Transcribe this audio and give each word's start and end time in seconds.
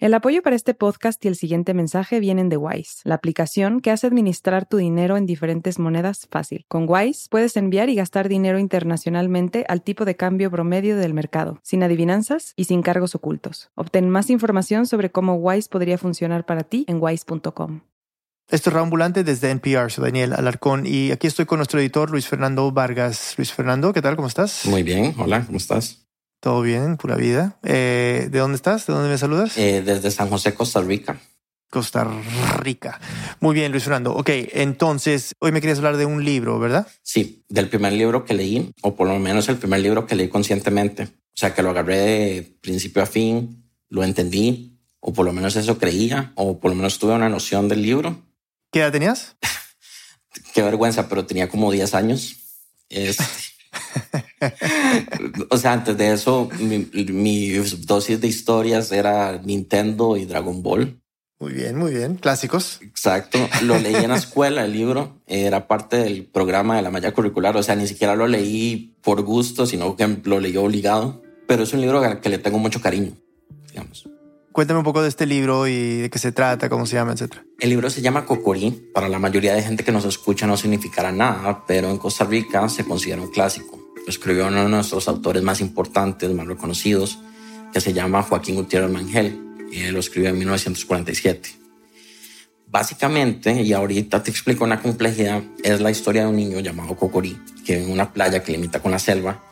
El 0.00 0.14
apoyo 0.14 0.40
para 0.40 0.56
este 0.56 0.72
podcast 0.72 1.22
y 1.26 1.28
el 1.28 1.36
siguiente 1.36 1.74
mensaje 1.74 2.20
vienen 2.20 2.48
de 2.48 2.56
Wise, 2.56 3.02
la 3.04 3.16
aplicación 3.16 3.80
que 3.80 3.90
hace 3.90 4.06
administrar 4.06 4.64
tu 4.64 4.78
dinero 4.78 5.18
en 5.18 5.26
diferentes 5.26 5.78
monedas 5.78 6.26
fácil. 6.30 6.64
Con 6.68 6.86
Wise 6.88 7.28
puedes 7.28 7.54
enviar 7.58 7.90
y 7.90 7.96
gastar 7.96 8.30
dinero 8.30 8.58
internacionalmente 8.58 9.66
al 9.68 9.82
tipo 9.82 10.06
de 10.06 10.16
cambio 10.16 10.50
promedio 10.50 10.96
del 10.96 11.12
mercado, 11.12 11.60
sin 11.62 11.82
adivinanzas 11.82 12.54
y 12.56 12.64
sin 12.64 12.80
cargos 12.80 13.14
ocultos. 13.14 13.68
Obtén 13.74 14.08
más 14.08 14.30
información 14.30 14.86
sobre 14.86 15.10
cómo 15.10 15.34
Wise 15.34 15.68
podría 15.68 15.98
funcionar 15.98 16.46
para 16.46 16.62
ti 16.62 16.86
en 16.88 16.96
wise.com. 16.98 17.82
Esto 18.48 18.70
es 18.70 18.74
Raambulante 18.74 19.22
desde 19.22 19.50
NPR, 19.50 19.90
soy 19.90 20.04
Daniel 20.04 20.32
Alarcón 20.32 20.86
y 20.86 21.10
aquí 21.10 21.26
estoy 21.26 21.44
con 21.44 21.58
nuestro 21.58 21.78
editor 21.78 22.10
Luis 22.10 22.26
Fernando 22.26 22.72
Vargas. 22.72 23.34
Luis 23.36 23.52
Fernando, 23.52 23.92
¿qué 23.92 24.00
tal? 24.00 24.16
¿Cómo 24.16 24.28
estás? 24.28 24.64
Muy 24.64 24.82
bien, 24.82 25.14
hola, 25.18 25.44
¿cómo 25.44 25.58
estás? 25.58 26.09
Todo 26.40 26.62
bien, 26.62 26.96
pura 26.96 27.16
vida. 27.16 27.58
Eh, 27.62 28.28
¿De 28.30 28.38
dónde 28.38 28.56
estás? 28.56 28.86
¿De 28.86 28.94
dónde 28.94 29.10
me 29.10 29.18
saludas? 29.18 29.58
Eh, 29.58 29.82
desde 29.84 30.10
San 30.10 30.30
José, 30.30 30.54
Costa 30.54 30.80
Rica. 30.80 31.20
Costa 31.68 32.04
Rica. 32.58 32.98
Muy 33.40 33.54
bien, 33.54 33.70
Luis 33.70 33.84
Fernando. 33.84 34.12
Ok, 34.14 34.30
entonces 34.52 35.34
hoy 35.38 35.52
me 35.52 35.60
querías 35.60 35.78
hablar 35.78 35.98
de 35.98 36.06
un 36.06 36.24
libro, 36.24 36.58
¿verdad? 36.58 36.86
Sí, 37.02 37.44
del 37.48 37.68
primer 37.68 37.92
libro 37.92 38.24
que 38.24 38.34
leí, 38.34 38.72
o 38.82 38.96
por 38.96 39.06
lo 39.06 39.18
menos 39.18 39.48
el 39.48 39.56
primer 39.56 39.80
libro 39.80 40.06
que 40.06 40.16
leí 40.16 40.28
conscientemente. 40.28 41.04
O 41.04 41.36
sea, 41.36 41.54
que 41.54 41.62
lo 41.62 41.70
agarré 41.70 41.98
de 41.98 42.58
principio 42.60 43.02
a 43.02 43.06
fin, 43.06 43.70
lo 43.88 44.02
entendí, 44.02 44.78
o 44.98 45.12
por 45.12 45.26
lo 45.26 45.32
menos 45.32 45.56
eso 45.56 45.78
creía, 45.78 46.32
o 46.34 46.58
por 46.58 46.70
lo 46.70 46.76
menos 46.76 46.98
tuve 46.98 47.14
una 47.14 47.28
noción 47.28 47.68
del 47.68 47.82
libro. 47.82 48.20
¿Qué 48.72 48.80
edad 48.80 48.92
tenías? 48.92 49.36
Qué 50.54 50.62
vergüenza, 50.62 51.08
pero 51.08 51.26
tenía 51.26 51.48
como 51.48 51.70
10 51.70 51.94
años. 51.94 52.36
Este, 52.88 53.24
o 55.50 55.56
sea, 55.56 55.72
antes 55.72 55.96
de 55.96 56.12
eso, 56.12 56.48
mi, 56.60 57.50
dosis 57.50 58.20
de 58.20 58.28
historias 58.28 58.90
era 58.92 59.40
Nintendo 59.42 60.16
y 60.16 60.24
Dragon 60.24 60.62
Ball. 60.62 61.00
Muy 61.38 61.54
bien, 61.54 61.76
muy 61.76 61.92
bien. 61.92 62.16
Clásicos. 62.16 62.80
Exacto. 62.82 63.38
Lo 63.62 63.78
leí 63.78 63.94
en 63.94 64.10
la 64.10 64.16
escuela, 64.18 64.64
el 64.64 64.72
libro. 64.72 65.20
Era 65.26 65.68
parte 65.68 65.96
del 65.96 66.26
programa 66.26 66.76
de 66.76 66.82
la 66.82 66.90
malla 66.90 67.12
curricular. 67.12 67.56
O 67.56 67.62
sea, 67.62 67.76
ni 67.76 67.86
siquiera 67.86 68.14
lo 68.14 68.26
leí 68.26 68.94
por 69.02 69.22
gusto, 69.22 69.64
sino 69.64 69.96
que 69.96 70.18
lo 70.24 70.38
leí 70.38 70.56
obligado. 70.56 71.22
Pero 71.46 71.62
es 71.62 71.72
un 71.72 71.80
libro 71.80 72.00
al 72.00 72.20
que 72.20 72.28
le 72.28 72.38
tengo 72.38 72.58
mucho 72.58 72.80
cariño, 72.80 73.12
digamos. 73.68 74.06
Cuéntame 74.60 74.80
un 74.80 74.84
poco 74.84 75.00
de 75.00 75.08
este 75.08 75.24
libro 75.24 75.66
y 75.66 76.02
de 76.02 76.10
qué 76.10 76.18
se 76.18 76.32
trata, 76.32 76.68
cómo 76.68 76.84
se 76.84 76.94
llama, 76.94 77.12
etcétera. 77.12 77.46
El 77.58 77.70
libro 77.70 77.88
se 77.88 78.02
llama 78.02 78.26
Cocorí. 78.26 78.90
Para 78.92 79.08
la 79.08 79.18
mayoría 79.18 79.54
de 79.54 79.62
gente 79.62 79.84
que 79.84 79.90
nos 79.90 80.04
escucha 80.04 80.46
no 80.46 80.58
significará 80.58 81.10
nada, 81.10 81.64
pero 81.66 81.88
en 81.88 81.96
Costa 81.96 82.26
Rica 82.26 82.68
se 82.68 82.84
considera 82.84 83.22
un 83.22 83.30
clásico 83.30 83.80
escribió 84.06 84.48
uno 84.48 84.64
de 84.64 84.68
nuestros 84.68 85.08
autores 85.08 85.42
más 85.42 85.62
importantes, 85.62 86.30
más 86.34 86.46
reconocidos, 86.46 87.20
que 87.72 87.80
se 87.80 87.94
llama 87.94 88.22
Joaquín 88.22 88.56
Gutiérrez 88.56 88.90
Mangel. 88.90 89.40
Y 89.72 89.80
él 89.80 89.94
lo 89.94 90.00
escribió 90.00 90.28
en 90.28 90.38
1947. 90.38 91.56
Básicamente, 92.66 93.62
y 93.62 93.72
ahorita 93.72 94.22
te 94.22 94.30
explico 94.30 94.64
una 94.64 94.82
complejidad, 94.82 95.42
es 95.64 95.80
la 95.80 95.90
historia 95.90 96.24
de 96.24 96.28
un 96.28 96.36
niño 96.36 96.60
llamado 96.60 96.96
Cocorí, 96.96 97.40
que 97.64 97.82
en 97.82 97.90
una 97.90 98.12
playa 98.12 98.42
que 98.42 98.52
limita 98.52 98.80
con 98.80 98.92
la 98.92 98.98
selva, 98.98 99.42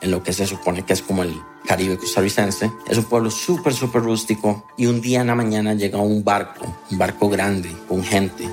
en 0.00 0.10
lo 0.10 0.22
que 0.22 0.32
se 0.32 0.46
supone 0.46 0.84
que 0.84 0.92
es 0.92 1.02
como 1.02 1.22
el 1.22 1.40
Caribe 1.66 1.98
costarricense. 1.98 2.70
Es 2.88 2.98
un 2.98 3.04
pueblo 3.04 3.30
súper, 3.30 3.74
súper 3.74 4.02
rústico 4.02 4.64
y 4.76 4.86
un 4.86 5.00
día 5.00 5.20
en 5.20 5.26
la 5.26 5.34
mañana 5.34 5.74
llega 5.74 5.98
un 5.98 6.22
barco, 6.22 6.64
un 6.90 6.98
barco 6.98 7.28
grande, 7.28 7.70
con 7.88 8.04
gente. 8.04 8.48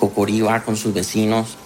Cocorí 0.00 0.40
va 0.40 0.62
con 0.62 0.76
sus 0.76 0.92
vecinos, 0.92 1.56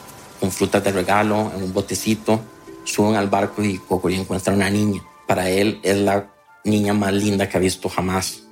con 0.40 0.50
frutas 0.50 0.84
de 0.84 0.92
regalo, 0.92 1.50
en 1.56 1.62
un 1.62 1.72
botecito, 1.72 2.40
suben 2.84 3.16
al 3.16 3.28
barco 3.28 3.62
y 3.62 3.78
Cocorí 3.78 4.16
encuentra 4.16 4.52
una 4.52 4.70
niña. 4.70 5.02
Para 5.26 5.48
él 5.48 5.80
es 5.82 5.96
la 5.96 6.30
niña 6.64 6.92
más 6.92 7.12
linda 7.12 7.48
que 7.48 7.56
ha 7.56 7.60
visto 7.60 7.88
jamás. 7.88 8.42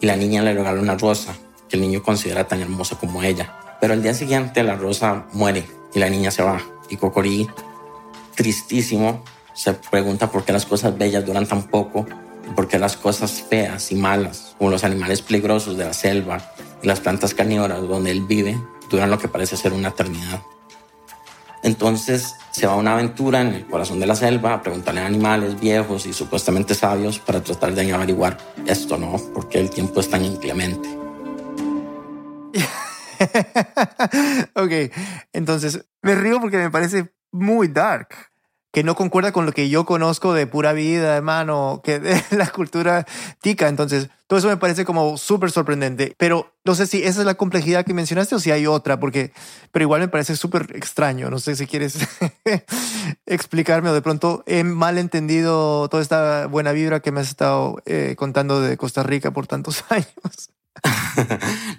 Y 0.00 0.06
la 0.06 0.16
niña 0.16 0.42
le 0.42 0.54
regala 0.54 0.80
una 0.80 0.96
rosa 0.96 1.36
que 1.68 1.76
el 1.76 1.82
niño 1.82 2.02
considera 2.02 2.48
tan 2.48 2.60
hermosa 2.60 2.96
como 2.98 3.22
ella. 3.22 3.56
Pero 3.80 3.94
el 3.94 4.02
día 4.02 4.14
siguiente 4.14 4.62
la 4.62 4.76
rosa 4.76 5.26
muere 5.32 5.66
y 5.94 5.98
la 5.98 6.08
niña 6.08 6.30
se 6.30 6.42
va. 6.42 6.60
Y 6.88 6.96
Cocorí, 6.96 7.48
tristísimo, 8.34 9.22
se 9.54 9.74
pregunta 9.74 10.30
por 10.30 10.44
qué 10.44 10.52
las 10.52 10.66
cosas 10.66 10.96
bellas 10.96 11.26
duran 11.26 11.46
tan 11.46 11.64
poco 11.64 12.06
por 12.54 12.68
qué 12.68 12.78
las 12.78 12.96
cosas 12.96 13.44
feas 13.48 13.90
y 13.92 13.94
malas, 13.94 14.54
como 14.58 14.70
los 14.70 14.84
animales 14.84 15.22
peligrosos 15.22 15.76
de 15.76 15.84
la 15.84 15.92
selva 15.92 16.40
y 16.82 16.86
las 16.86 17.00
plantas 17.00 17.34
carnívoras 17.34 17.80
donde 17.82 18.10
él 18.10 18.22
vive, 18.22 18.60
duran 18.90 19.10
lo 19.10 19.18
que 19.18 19.28
parece 19.28 19.56
ser 19.56 19.72
una 19.72 19.88
eternidad. 19.88 20.42
Entonces 21.62 22.36
se 22.52 22.66
va 22.66 22.72
a 22.72 22.76
una 22.76 22.94
aventura 22.94 23.42
en 23.42 23.48
el 23.48 23.66
corazón 23.66 24.00
de 24.00 24.06
la 24.06 24.16
selva 24.16 24.54
a 24.54 24.62
preguntarle 24.62 25.02
a 25.02 25.06
animales 25.06 25.60
viejos 25.60 26.06
y 26.06 26.12
supuestamente 26.12 26.74
sabios 26.74 27.18
para 27.18 27.42
tratar 27.42 27.74
de 27.74 27.92
averiguar 27.92 28.38
esto, 28.66 28.96
¿no? 28.96 29.16
Porque 29.34 29.60
el 29.60 29.68
tiempo 29.68 30.00
es 30.00 30.08
tan 30.08 30.24
inclemente. 30.24 30.88
ok, 34.54 34.72
entonces 35.34 35.84
me 36.00 36.14
río 36.14 36.40
porque 36.40 36.56
me 36.56 36.70
parece 36.70 37.12
muy 37.30 37.68
dark 37.68 38.29
que 38.72 38.84
no 38.84 38.94
concuerda 38.94 39.32
con 39.32 39.46
lo 39.46 39.52
que 39.52 39.68
yo 39.68 39.84
conozco 39.84 40.32
de 40.32 40.46
pura 40.46 40.72
vida, 40.72 41.16
hermano, 41.16 41.80
que 41.82 41.98
de 41.98 42.22
la 42.30 42.46
cultura 42.46 43.06
tica. 43.40 43.68
Entonces, 43.68 44.08
todo 44.28 44.38
eso 44.38 44.48
me 44.48 44.56
parece 44.56 44.84
como 44.84 45.18
súper 45.18 45.50
sorprendente. 45.50 46.14
Pero 46.16 46.54
no 46.64 46.74
sé 46.74 46.86
si 46.86 47.02
esa 47.02 47.20
es 47.20 47.26
la 47.26 47.34
complejidad 47.34 47.84
que 47.84 47.94
mencionaste 47.94 48.36
o 48.36 48.38
si 48.38 48.52
hay 48.52 48.66
otra, 48.66 49.00
porque, 49.00 49.32
pero 49.72 49.82
igual 49.84 50.00
me 50.00 50.08
parece 50.08 50.36
súper 50.36 50.68
extraño. 50.74 51.30
No 51.30 51.40
sé 51.40 51.56
si 51.56 51.66
quieres 51.66 51.98
explicarme 53.26 53.90
o 53.90 53.94
de 53.94 54.02
pronto 54.02 54.44
he 54.46 54.62
mal 54.62 54.98
entendido 54.98 55.88
toda 55.88 56.02
esta 56.02 56.46
buena 56.46 56.72
vibra 56.72 57.00
que 57.00 57.10
me 57.10 57.20
has 57.20 57.28
estado 57.28 57.82
eh, 57.86 58.14
contando 58.16 58.60
de 58.60 58.76
Costa 58.76 59.02
Rica 59.02 59.32
por 59.32 59.48
tantos 59.48 59.84
años. 59.88 60.50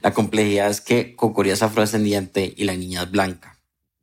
la 0.01 0.13
complejidad 0.13 0.69
es 0.69 0.81
que 0.81 1.15
Cocoría 1.15 1.53
es 1.53 1.63
afrodescendiente 1.63 2.53
y 2.55 2.65
la 2.65 2.75
niña 2.75 3.03
es 3.03 3.11
blanca 3.11 3.60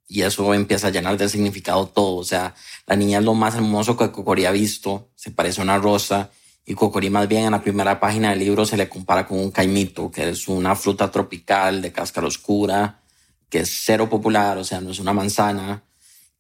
y 0.09 0.23
eso 0.23 0.55
empieza 0.55 0.89
a 0.89 0.91
llenar 0.91 1.19
de 1.19 1.29
significado 1.29 1.87
todo. 1.87 2.17
O 2.17 2.25
sea, 2.25 2.55
la 2.87 2.97
niña 2.97 3.19
es 3.19 3.25
lo 3.25 3.35
más 3.35 3.55
hermoso 3.55 3.97
que 3.97 4.11
Cocorí 4.11 4.47
ha 4.47 4.51
visto, 4.51 5.11
se 5.15 5.31
parece 5.31 5.61
a 5.61 5.65
una 5.65 5.79
rosa 5.79 6.31
y 6.65 6.75
Cocorí 6.75 7.11
más 7.11 7.29
bien 7.29 7.45
en 7.45 7.53
la 7.53 7.63
primera 7.63 8.01
página 8.01 8.31
del 8.31 8.41
libro 8.41 8.67
se 8.67 8.77
le 8.77 8.89
compara 8.89 9.27
con 9.27 9.39
un 9.39 9.51
caimito, 9.51 10.11
que 10.11 10.31
es 10.31 10.49
una 10.49 10.75
fruta 10.75 11.11
tropical 11.11 11.83
de 11.83 11.93
cáscara 11.93 12.27
oscura, 12.27 13.01
que 13.49 13.61
es 13.61 13.83
cero 13.85 14.09
popular, 14.09 14.59
o 14.59 14.65
sea, 14.65 14.81
no 14.81 14.91
es 14.91 14.99
una 14.99 15.13
manzana. 15.13 15.85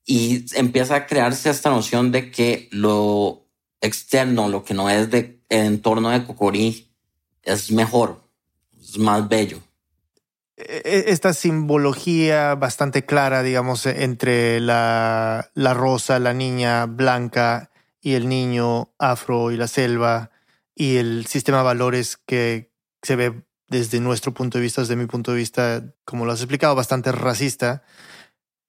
Y 0.04 0.44
empieza 0.58 0.96
a 0.96 1.06
crearse 1.06 1.50
esta 1.50 1.70
noción 1.70 2.10
de 2.10 2.30
que 2.30 2.68
lo 2.70 3.46
externo, 3.80 4.48
lo 4.48 4.64
que 4.64 4.74
no 4.74 4.90
es 4.90 5.10
de 5.10 5.40
el 5.48 5.66
entorno 5.66 6.10
de 6.10 6.24
Cocorí, 6.24 6.90
es 7.42 7.70
mejor, 7.70 8.22
es 8.78 8.98
más 8.98 9.28
bello. 9.28 9.60
E, 10.58 10.82
e, 10.84 11.12
esta 11.12 11.32
simbología 11.34 12.56
bastante 12.56 13.04
clara, 13.04 13.44
digamos, 13.44 13.86
entre 13.86 14.60
la, 14.60 15.50
la, 15.54 15.74
rosa, 15.74 16.18
la 16.18 16.34
niña 16.34 16.86
blanca 16.86 17.70
y 18.00 18.14
el 18.14 18.28
niño 18.28 18.92
afro 18.98 19.52
y 19.52 19.56
la 19.56 19.68
selva 19.68 20.30
y 20.74 20.96
el 20.96 21.26
sistema 21.26 21.58
de 21.58 21.64
valores 21.64 22.16
que 22.16 22.72
se 23.02 23.14
ve 23.14 23.44
desde 23.68 24.00
nuestro 24.00 24.34
punto 24.34 24.58
de 24.58 24.62
vista, 24.62 24.80
desde 24.80 24.96
mi 24.96 25.06
punto 25.06 25.30
de 25.30 25.38
vista, 25.38 25.94
como 26.04 26.24
lo 26.24 26.32
has 26.32 26.40
explicado, 26.40 26.74
bastante 26.74 27.12
racista. 27.12 27.84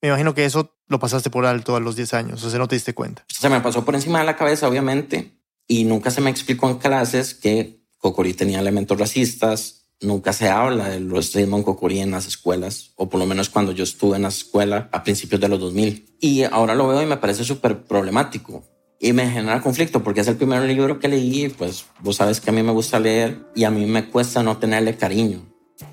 Me 0.00 0.08
imagino 0.08 0.34
que 0.34 0.44
eso 0.44 0.76
lo 0.86 0.98
pasaste 1.00 1.30
por 1.30 1.44
alto 1.44 1.74
a 1.74 1.80
los 1.80 1.96
10 1.96 2.14
años, 2.14 2.44
o 2.44 2.50
sea, 2.50 2.58
no 2.58 2.68
te 2.68 2.76
diste 2.76 2.94
cuenta. 2.94 3.24
Se 3.28 3.48
me 3.48 3.60
pasó 3.60 3.84
por 3.84 3.94
encima 3.94 4.20
de 4.20 4.26
la 4.26 4.36
cabeza, 4.36 4.68
obviamente, 4.68 5.40
y 5.66 5.84
nunca 5.84 6.10
se 6.10 6.20
me 6.20 6.30
explicó 6.30 6.68
en 6.70 6.78
clases 6.78 7.34
que 7.34 7.80
Cocorí 7.98 8.34
tenía 8.34 8.60
elementos 8.60 8.98
racistas, 8.98 9.79
nunca 10.00 10.32
se 10.32 10.48
habla 10.48 10.88
del 10.88 11.10
racismo 11.10 11.56
en 11.56 11.62
Cocorí 11.62 12.00
en 12.00 12.10
las 12.10 12.26
escuelas, 12.26 12.92
o 12.96 13.08
por 13.08 13.20
lo 13.20 13.26
menos 13.26 13.48
cuando 13.48 13.72
yo 13.72 13.84
estuve 13.84 14.16
en 14.16 14.22
la 14.22 14.28
escuela 14.28 14.88
a 14.92 15.02
principios 15.02 15.40
de 15.40 15.48
los 15.48 15.60
2000. 15.60 16.16
Y 16.20 16.42
ahora 16.44 16.74
lo 16.74 16.88
veo 16.88 17.02
y 17.02 17.06
me 17.06 17.16
parece 17.16 17.44
súper 17.44 17.82
problemático. 17.84 18.64
Y 18.98 19.12
me 19.12 19.30
genera 19.30 19.62
conflicto 19.62 20.02
porque 20.02 20.20
es 20.20 20.28
el 20.28 20.36
primer 20.36 20.62
libro 20.62 20.98
que 20.98 21.08
leí, 21.08 21.48
pues 21.48 21.86
vos 22.00 22.16
sabes 22.16 22.40
que 22.40 22.50
a 22.50 22.52
mí 22.52 22.62
me 22.62 22.72
gusta 22.72 23.00
leer 23.00 23.38
y 23.54 23.64
a 23.64 23.70
mí 23.70 23.86
me 23.86 24.10
cuesta 24.10 24.42
no 24.42 24.58
tenerle 24.58 24.96
cariño. 24.96 25.46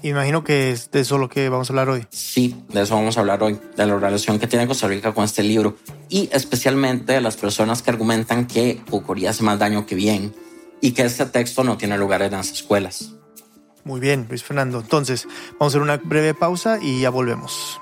Imagino 0.03 0.43
que 0.43 0.71
es 0.71 0.91
de 0.91 0.99
eso 0.99 1.17
lo 1.17 1.29
que 1.29 1.47
vamos 1.47 1.69
a 1.69 1.73
hablar 1.73 1.89
hoy. 1.89 2.05
Sí, 2.09 2.55
de 2.67 2.81
eso 2.81 2.95
vamos 2.95 3.15
a 3.15 3.21
hablar 3.21 3.41
hoy, 3.41 3.57
de 3.77 3.85
la 3.85 3.97
relación 3.97 4.39
que 4.39 4.47
tiene 4.47 4.67
Costa 4.67 4.87
Rica 4.87 5.13
con 5.13 5.23
este 5.23 5.43
libro 5.43 5.77
y 6.09 6.29
especialmente 6.33 7.13
de 7.13 7.21
las 7.21 7.37
personas 7.37 7.81
que 7.81 7.91
argumentan 7.91 8.45
que 8.45 8.81
Cocorí 8.89 9.25
hace 9.25 9.43
más 9.43 9.57
daño 9.57 9.85
que 9.85 9.95
bien 9.95 10.33
y 10.81 10.91
que 10.91 11.03
este 11.03 11.25
texto 11.25 11.63
no 11.63 11.77
tiene 11.77 11.97
lugar 11.97 12.21
en 12.21 12.33
las 12.33 12.51
escuelas. 12.51 13.13
Muy 13.87 14.01
bien, 14.01 14.27
Luis 14.27 14.43
Fernando. 14.43 14.81
Entonces, 14.81 15.25
vamos 15.57 15.73
a 15.73 15.77
hacer 15.77 15.81
una 15.81 15.95
breve 15.95 16.33
pausa 16.33 16.77
y 16.81 16.99
ya 16.99 17.09
volvemos. 17.09 17.79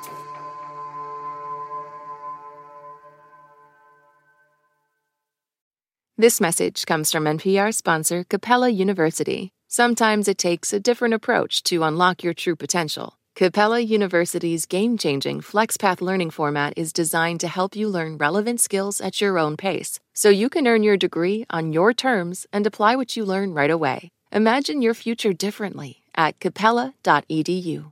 This 6.16 6.40
message 6.40 6.86
comes 6.86 7.12
from 7.12 7.25
NPR 7.25 7.74
sponsor 7.74 8.24
Capella 8.24 8.69
University. 8.69 9.50
Sometimes 9.68 10.28
it 10.28 10.38
takes 10.38 10.72
a 10.72 10.80
different 10.80 11.16
approach 11.16 11.63
to 11.63 11.84
unlock 11.84 12.24
your 12.24 12.36
true 12.36 12.56
potential. 12.56 13.18
Capella 13.36 13.80
University's 13.80 14.68
game 14.68 14.98
changing 14.98 15.42
FlexPath 15.42 16.01
learning 16.01 16.30
format 16.30 16.74
is 16.78 16.94
designed 16.94 17.40
to 17.40 17.48
help 17.48 17.75
you 17.75 17.90
learn 17.90 18.18
relevant 18.18 18.62
skills 18.62 19.01
at 19.01 19.19
your 19.19 19.40
own 19.40 19.58
pace, 19.58 20.00
so 20.13 20.30
you 20.30 20.50
can 20.50 20.68
earn 20.68 20.84
your 20.84 20.98
degree 20.98 21.46
on 21.50 21.74
your 21.74 21.94
terms 21.94 22.46
and 22.54 22.66
apply 22.68 22.96
what 22.96 23.18
you 23.18 23.25
learn 23.25 23.54
right 23.54 23.72
away. 23.72 24.12
Imagine 24.31 24.81
your 24.81 24.94
future 24.94 25.33
differently 25.33 26.04
at 26.16 26.39
capella.edu. 26.39 27.92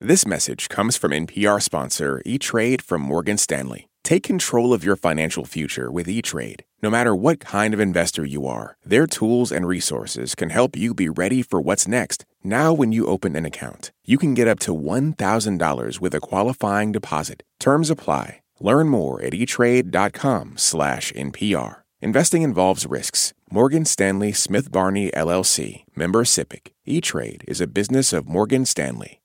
This 0.00 0.26
message 0.26 0.68
comes 0.68 0.96
from 0.96 1.12
NPR 1.12 1.62
sponsor 1.62 2.20
E-Trade 2.24 2.82
from 2.82 3.02
Morgan 3.02 3.38
Stanley. 3.38 3.88
Take 4.02 4.24
control 4.24 4.74
of 4.74 4.82
your 4.82 4.96
financial 4.96 5.44
future 5.44 5.92
with 5.92 6.08
E-Trade. 6.08 6.64
No 6.82 6.90
matter 6.90 7.14
what 7.14 7.38
kind 7.38 7.72
of 7.72 7.78
investor 7.78 8.24
you 8.24 8.48
are, 8.48 8.76
their 8.84 9.06
tools 9.06 9.52
and 9.52 9.64
resources 9.64 10.34
can 10.34 10.50
help 10.50 10.76
you 10.76 10.92
be 10.92 11.08
ready 11.08 11.42
for 11.42 11.60
what's 11.60 11.86
next. 11.86 12.24
Now, 12.42 12.72
when 12.72 12.90
you 12.90 13.06
open 13.06 13.36
an 13.36 13.46
account, 13.46 13.92
you 14.04 14.18
can 14.18 14.34
get 14.34 14.48
up 14.48 14.58
to 14.60 14.74
$1,000 14.74 16.00
with 16.00 16.14
a 16.14 16.20
qualifying 16.20 16.90
deposit. 16.90 17.44
Terms 17.60 17.88
apply. 17.88 18.40
Learn 18.58 18.88
more 18.88 19.22
at 19.22 19.34
etrade.com/npr. 19.34 21.76
Investing 22.00 22.42
involves 22.42 22.86
risks. 22.86 23.32
Morgan 23.54 23.84
Stanley 23.84 24.32
Smith 24.32 24.72
Barney 24.72 25.10
LLC, 25.10 25.84
member 25.94 26.24
SIPC. 26.24 26.68
E-Trade 26.86 27.44
is 27.46 27.60
a 27.60 27.66
business 27.66 28.14
of 28.14 28.26
Morgan 28.26 28.64
Stanley. 28.64 29.20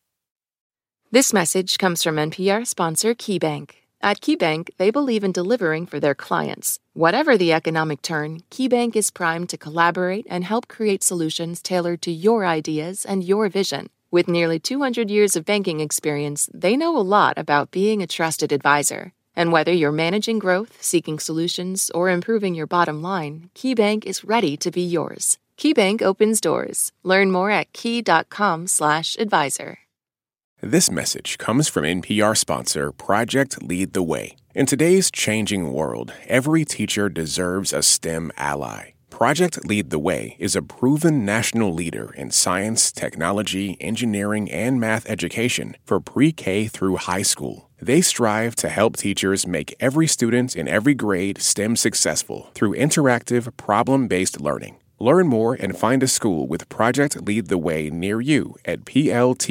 This 1.09 1.31
message 1.31 1.77
comes 1.77 2.03
from 2.03 2.17
NPR 2.17 2.67
sponsor 2.67 3.15
KeyBank. 3.15 3.69
At 4.01 4.19
KeyBank, 4.19 4.71
they 4.77 4.91
believe 4.91 5.23
in 5.23 5.31
delivering 5.31 5.85
for 5.85 6.01
their 6.01 6.13
clients. 6.13 6.77
Whatever 6.91 7.37
the 7.37 7.53
economic 7.53 8.01
turn, 8.01 8.41
KeyBank 8.51 8.97
is 8.97 9.11
primed 9.11 9.47
to 9.47 9.57
collaborate 9.57 10.27
and 10.29 10.43
help 10.43 10.67
create 10.67 11.03
solutions 11.03 11.61
tailored 11.61 12.01
to 12.01 12.11
your 12.11 12.45
ideas 12.45 13.05
and 13.05 13.23
your 13.23 13.47
vision. 13.47 13.87
With 14.11 14.27
nearly 14.27 14.59
200 14.59 15.09
years 15.09 15.37
of 15.37 15.45
banking 15.45 15.79
experience, 15.79 16.49
they 16.53 16.75
know 16.75 16.97
a 16.97 16.99
lot 16.99 17.37
about 17.37 17.71
being 17.71 18.01
a 18.01 18.07
trusted 18.07 18.51
advisor. 18.51 19.13
And 19.37 19.53
whether 19.53 19.71
you're 19.71 19.93
managing 19.93 20.39
growth, 20.39 20.81
seeking 20.81 21.19
solutions, 21.19 21.89
or 21.95 22.09
improving 22.09 22.55
your 22.55 22.67
bottom 22.67 23.01
line, 23.01 23.49
KeyBank 23.55 24.05
is 24.05 24.25
ready 24.25 24.57
to 24.57 24.69
be 24.71 24.81
yours. 24.81 25.37
KeyBank 25.57 26.01
opens 26.01 26.41
doors. 26.41 26.91
Learn 27.03 27.31
more 27.31 27.51
at 27.51 27.71
key.com/advisor. 27.71 29.77
This 30.61 30.89
message 30.89 31.37
comes 31.37 31.69
from 31.69 31.85
NPR 31.85 32.35
sponsor 32.35 32.91
Project 32.91 33.61
Lead 33.61 33.93
the 33.93 34.01
Way. 34.01 34.37
In 34.55 34.65
today's 34.65 35.11
changing 35.11 35.71
world, 35.71 36.13
every 36.27 36.65
teacher 36.65 37.09
deserves 37.09 37.71
a 37.71 37.83
STEM 37.83 38.31
ally. 38.37 38.96
Project 39.17 39.65
Lead 39.65 39.89
the 39.89 39.97
Way 39.97 40.35
is 40.37 40.55
a 40.55 40.61
proven 40.61 41.25
national 41.25 41.73
leader 41.73 42.13
in 42.13 42.29
science, 42.29 42.91
technology, 42.91 43.75
engineering, 43.81 44.51
and 44.51 44.79
math 44.79 45.09
education 45.09 45.75
for 45.83 45.99
pre 45.99 46.31
K 46.31 46.67
through 46.67 46.97
high 46.97 47.23
school. 47.23 47.71
They 47.81 48.01
strive 48.01 48.55
to 48.57 48.69
help 48.69 48.95
teachers 48.95 49.47
make 49.47 49.73
every 49.79 50.05
student 50.05 50.55
in 50.55 50.67
every 50.67 50.93
grade 50.93 51.41
STEM 51.41 51.77
successful 51.77 52.51
through 52.53 52.75
interactive, 52.75 53.57
problem 53.57 54.07
based 54.07 54.39
learning. 54.39 54.77
Learn 54.99 55.25
more 55.25 55.55
and 55.55 55.75
find 55.75 56.03
a 56.03 56.07
school 56.07 56.47
with 56.47 56.69
Project 56.69 57.19
Lead 57.25 57.47
the 57.47 57.57
Way 57.57 57.89
near 57.89 58.21
you 58.21 58.55
at 58.65 58.85
pltw.org/npr. 58.85 59.47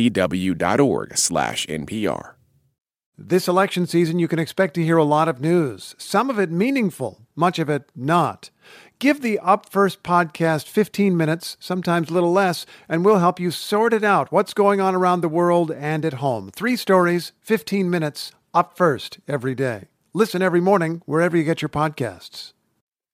This 3.19 3.49
election 3.49 3.87
season, 3.87 4.19
you 4.19 4.29
can 4.29 4.39
expect 4.39 4.75
to 4.75 4.85
hear 4.85 4.99
a 4.99 5.03
lot 5.03 5.27
of 5.27 5.41
news, 5.41 5.95
some 5.97 6.29
of 6.29 6.39
it 6.39 6.51
meaningful, 6.51 7.23
much 7.35 7.59
of 7.59 7.71
it 7.71 7.91
not. 7.97 8.51
Give 8.99 9.21
the 9.21 9.39
Up 9.41 9.69
First 9.69 10.03
podcast 10.03 10.69
15 10.69 11.15
minutes, 11.15 11.59
sometimes 11.61 12.09
a 12.09 12.15
little 12.15 12.33
less, 12.33 12.65
and 12.89 13.05
we'll 13.05 13.19
help 13.19 13.39
you 13.39 13.51
sort 13.51 13.93
it 13.93 14.03
out 14.03 14.33
what's 14.33 14.55
going 14.55 14.81
on 14.81 14.95
around 14.95 15.21
the 15.21 15.29
world 15.29 15.71
and 15.71 16.03
at 16.03 16.15
home. 16.15 16.51
Three 16.55 16.77
stories, 16.77 17.33
15 17.43 17.91
minutes, 17.91 18.33
Up 18.55 18.75
First 18.75 19.19
every 19.29 19.55
day. 19.55 19.89
Listen 20.15 20.41
every 20.41 20.63
morning 20.63 21.03
wherever 21.05 21.37
you 21.37 21.45
get 21.45 21.61
your 21.61 21.69
podcasts. 21.69 22.55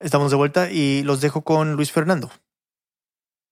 Estamos 0.01 0.31
de 0.31 0.37
vuelta 0.37 0.71
y 0.71 1.03
los 1.03 1.21
dejo 1.21 1.45
con 1.45 1.75
Luis 1.75 1.91
Fernando. 1.91 2.31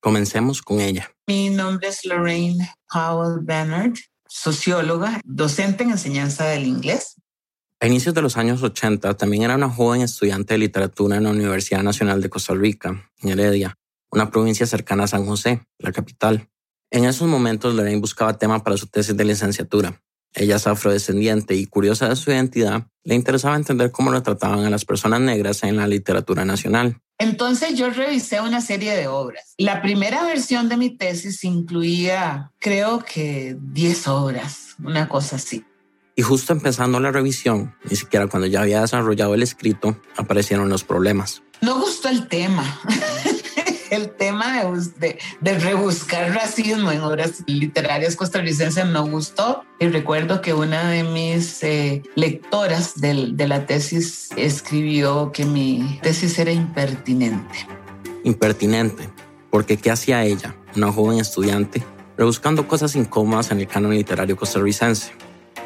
Comencemos 0.00 0.62
con 0.62 0.80
ella. 0.80 1.10
Mi 1.26 1.48
nombre 1.48 1.88
es 1.88 2.04
Lorraine 2.04 2.60
Powell 2.92 3.40
Bernard, 3.40 3.98
socióloga, 4.28 5.20
docente 5.24 5.82
en 5.82 5.90
enseñanza 5.90 6.44
del 6.44 6.64
inglés. 6.68 7.19
A 7.82 7.86
inicios 7.86 8.14
de 8.14 8.20
los 8.20 8.36
años 8.36 8.62
80 8.62 9.14
también 9.14 9.44
era 9.44 9.54
una 9.54 9.70
joven 9.70 10.02
estudiante 10.02 10.52
de 10.52 10.58
literatura 10.58 11.16
en 11.16 11.24
la 11.24 11.30
Universidad 11.30 11.82
Nacional 11.82 12.20
de 12.20 12.28
Costa 12.28 12.52
Rica, 12.52 13.10
en 13.22 13.30
Heredia, 13.30 13.74
una 14.10 14.30
provincia 14.30 14.66
cercana 14.66 15.04
a 15.04 15.06
San 15.06 15.24
José, 15.24 15.62
la 15.78 15.90
capital. 15.90 16.50
En 16.90 17.06
esos 17.06 17.26
momentos 17.26 17.74
Lorraine 17.74 18.02
buscaba 18.02 18.36
tema 18.36 18.62
para 18.62 18.76
su 18.76 18.86
tesis 18.86 19.16
de 19.16 19.24
licenciatura. 19.24 19.98
Ella 20.34 20.56
es 20.56 20.66
afrodescendiente 20.66 21.54
y 21.54 21.64
curiosa 21.64 22.10
de 22.10 22.16
su 22.16 22.30
identidad, 22.30 22.86
le 23.02 23.14
interesaba 23.14 23.56
entender 23.56 23.90
cómo 23.90 24.10
lo 24.10 24.22
trataban 24.22 24.64
a 24.66 24.70
las 24.70 24.84
personas 24.84 25.22
negras 25.22 25.62
en 25.62 25.76
la 25.76 25.86
literatura 25.86 26.44
nacional. 26.44 26.98
Entonces 27.18 27.78
yo 27.78 27.88
revisé 27.88 28.42
una 28.42 28.60
serie 28.60 28.94
de 28.94 29.08
obras. 29.08 29.54
La 29.56 29.80
primera 29.80 30.22
versión 30.24 30.68
de 30.68 30.76
mi 30.76 30.90
tesis 30.90 31.44
incluía, 31.44 32.52
creo 32.58 32.98
que 32.98 33.56
10 33.58 34.08
obras, 34.08 34.74
una 34.82 35.08
cosa 35.08 35.36
así. 35.36 35.64
Y 36.16 36.22
justo 36.22 36.52
empezando 36.52 37.00
la 37.00 37.12
revisión, 37.12 37.74
ni 37.88 37.96
siquiera 37.96 38.26
cuando 38.26 38.46
ya 38.46 38.62
había 38.62 38.80
desarrollado 38.80 39.34
el 39.34 39.42
escrito, 39.42 39.96
aparecieron 40.16 40.68
los 40.68 40.84
problemas. 40.84 41.42
No 41.60 41.80
gustó 41.80 42.08
el 42.08 42.26
tema. 42.28 42.80
el 43.90 44.10
tema 44.10 44.62
de, 44.62 44.90
de, 44.98 45.18
de, 45.40 45.58
rebuscar 45.58 46.32
racismo 46.32 46.90
en 46.92 47.00
obras 47.00 47.42
literarias 47.46 48.16
costarricenses 48.16 48.86
no 48.86 49.06
gustó. 49.06 49.64
Y 49.78 49.88
recuerdo 49.88 50.40
que 50.40 50.54
una 50.54 50.90
de 50.90 51.04
mis 51.04 51.62
eh, 51.62 52.02
lectoras 52.14 53.00
de, 53.00 53.30
de 53.32 53.48
la 53.48 53.66
tesis 53.66 54.30
escribió 54.36 55.32
que 55.32 55.44
mi 55.44 55.98
tesis 56.02 56.38
era 56.38 56.52
impertinente. 56.52 57.66
Impertinente, 58.24 59.08
porque 59.50 59.76
¿qué 59.76 59.90
hacía 59.90 60.24
ella, 60.24 60.54
una 60.76 60.92
joven 60.92 61.18
estudiante, 61.18 61.82
rebuscando 62.16 62.68
cosas 62.68 62.94
incómodas 62.96 63.50
en 63.50 63.60
el 63.60 63.66
canon 63.66 63.92
literario 63.92 64.36
costarricense? 64.36 65.12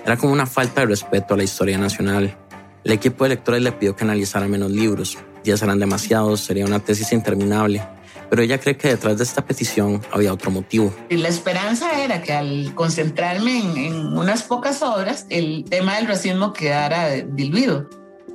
Era 0.04 0.18
como 0.18 0.32
una 0.32 0.46
falta 0.46 0.82
de 0.82 0.88
respeto 0.88 1.32
a 1.32 1.36
la 1.36 1.44
historia 1.44 1.78
nacional. 1.78 2.36
El 2.84 2.92
equipo 2.92 3.24
de 3.24 3.30
lectores 3.30 3.62
le 3.62 3.72
pidió 3.72 3.96
que 3.96 4.04
analizara 4.04 4.46
menos 4.46 4.70
libros. 4.70 5.16
Días 5.42 5.62
eran 5.62 5.78
demasiados, 5.78 6.40
sería 6.40 6.66
una 6.66 6.80
tesis 6.80 7.12
interminable. 7.12 7.82
Pero 8.28 8.42
ella 8.42 8.58
cree 8.58 8.76
que 8.76 8.88
detrás 8.88 9.16
de 9.16 9.24
esta 9.24 9.46
petición 9.46 10.02
había 10.12 10.32
otro 10.32 10.50
motivo. 10.50 10.94
Y 11.08 11.16
la 11.16 11.28
esperanza 11.28 12.02
era 12.02 12.20
que 12.22 12.32
al 12.34 12.74
concentrarme 12.74 13.60
en, 13.60 13.76
en 13.78 14.18
unas 14.18 14.42
pocas 14.42 14.82
obras, 14.82 15.26
el 15.30 15.64
tema 15.68 15.96
del 15.96 16.06
racismo 16.06 16.52
quedara 16.52 17.10
diluido. 17.10 17.88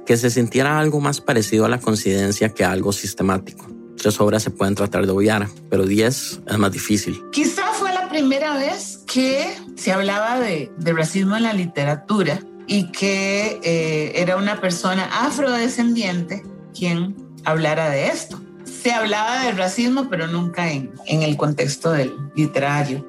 Que 0.08 0.18
se 0.18 0.32
sintiera 0.32 0.80
algo 0.80 1.00
más 1.00 1.22
parecido 1.22 1.66
a 1.66 1.70
la 1.70 1.80
coincidencia 1.80 2.50
que 2.50 2.64
a 2.64 2.72
algo 2.72 2.92
sistemático. 2.94 3.68
Tres 3.96 4.20
obras 4.22 4.42
se 4.42 4.50
pueden 4.50 4.76
tratar 4.76 5.06
de 5.06 5.12
obviar, 5.12 5.48
pero 5.70 5.86
diez 5.86 6.40
es 6.48 6.58
más 6.58 6.72
difícil. 6.72 7.22
Quizá 7.32 7.69
primera 8.10 8.58
vez 8.58 9.04
que 9.08 9.48
se 9.76 9.92
hablaba 9.92 10.40
de, 10.40 10.72
de 10.78 10.94
racismo 10.94 11.38
en 11.38 11.44
la 11.44 11.54
literatura 11.54 12.40
y 12.68 12.92
que 12.92 13.60
eh, 13.64 14.12
era 14.16 14.38
una 14.38 14.60
persona 14.62 15.06
afrodescendiente 15.26 16.44
quien 16.78 17.16
hablara 17.46 17.90
de 17.90 18.08
esto. 18.08 18.42
Se 18.64 18.92
hablaba 18.92 19.44
de 19.46 19.52
racismo, 19.54 20.08
pero 20.10 20.28
nunca 20.28 20.72
en, 20.72 20.92
en 21.08 21.24
el 21.24 21.38
contexto 21.38 21.92
del 21.92 22.14
literario. 22.36 23.06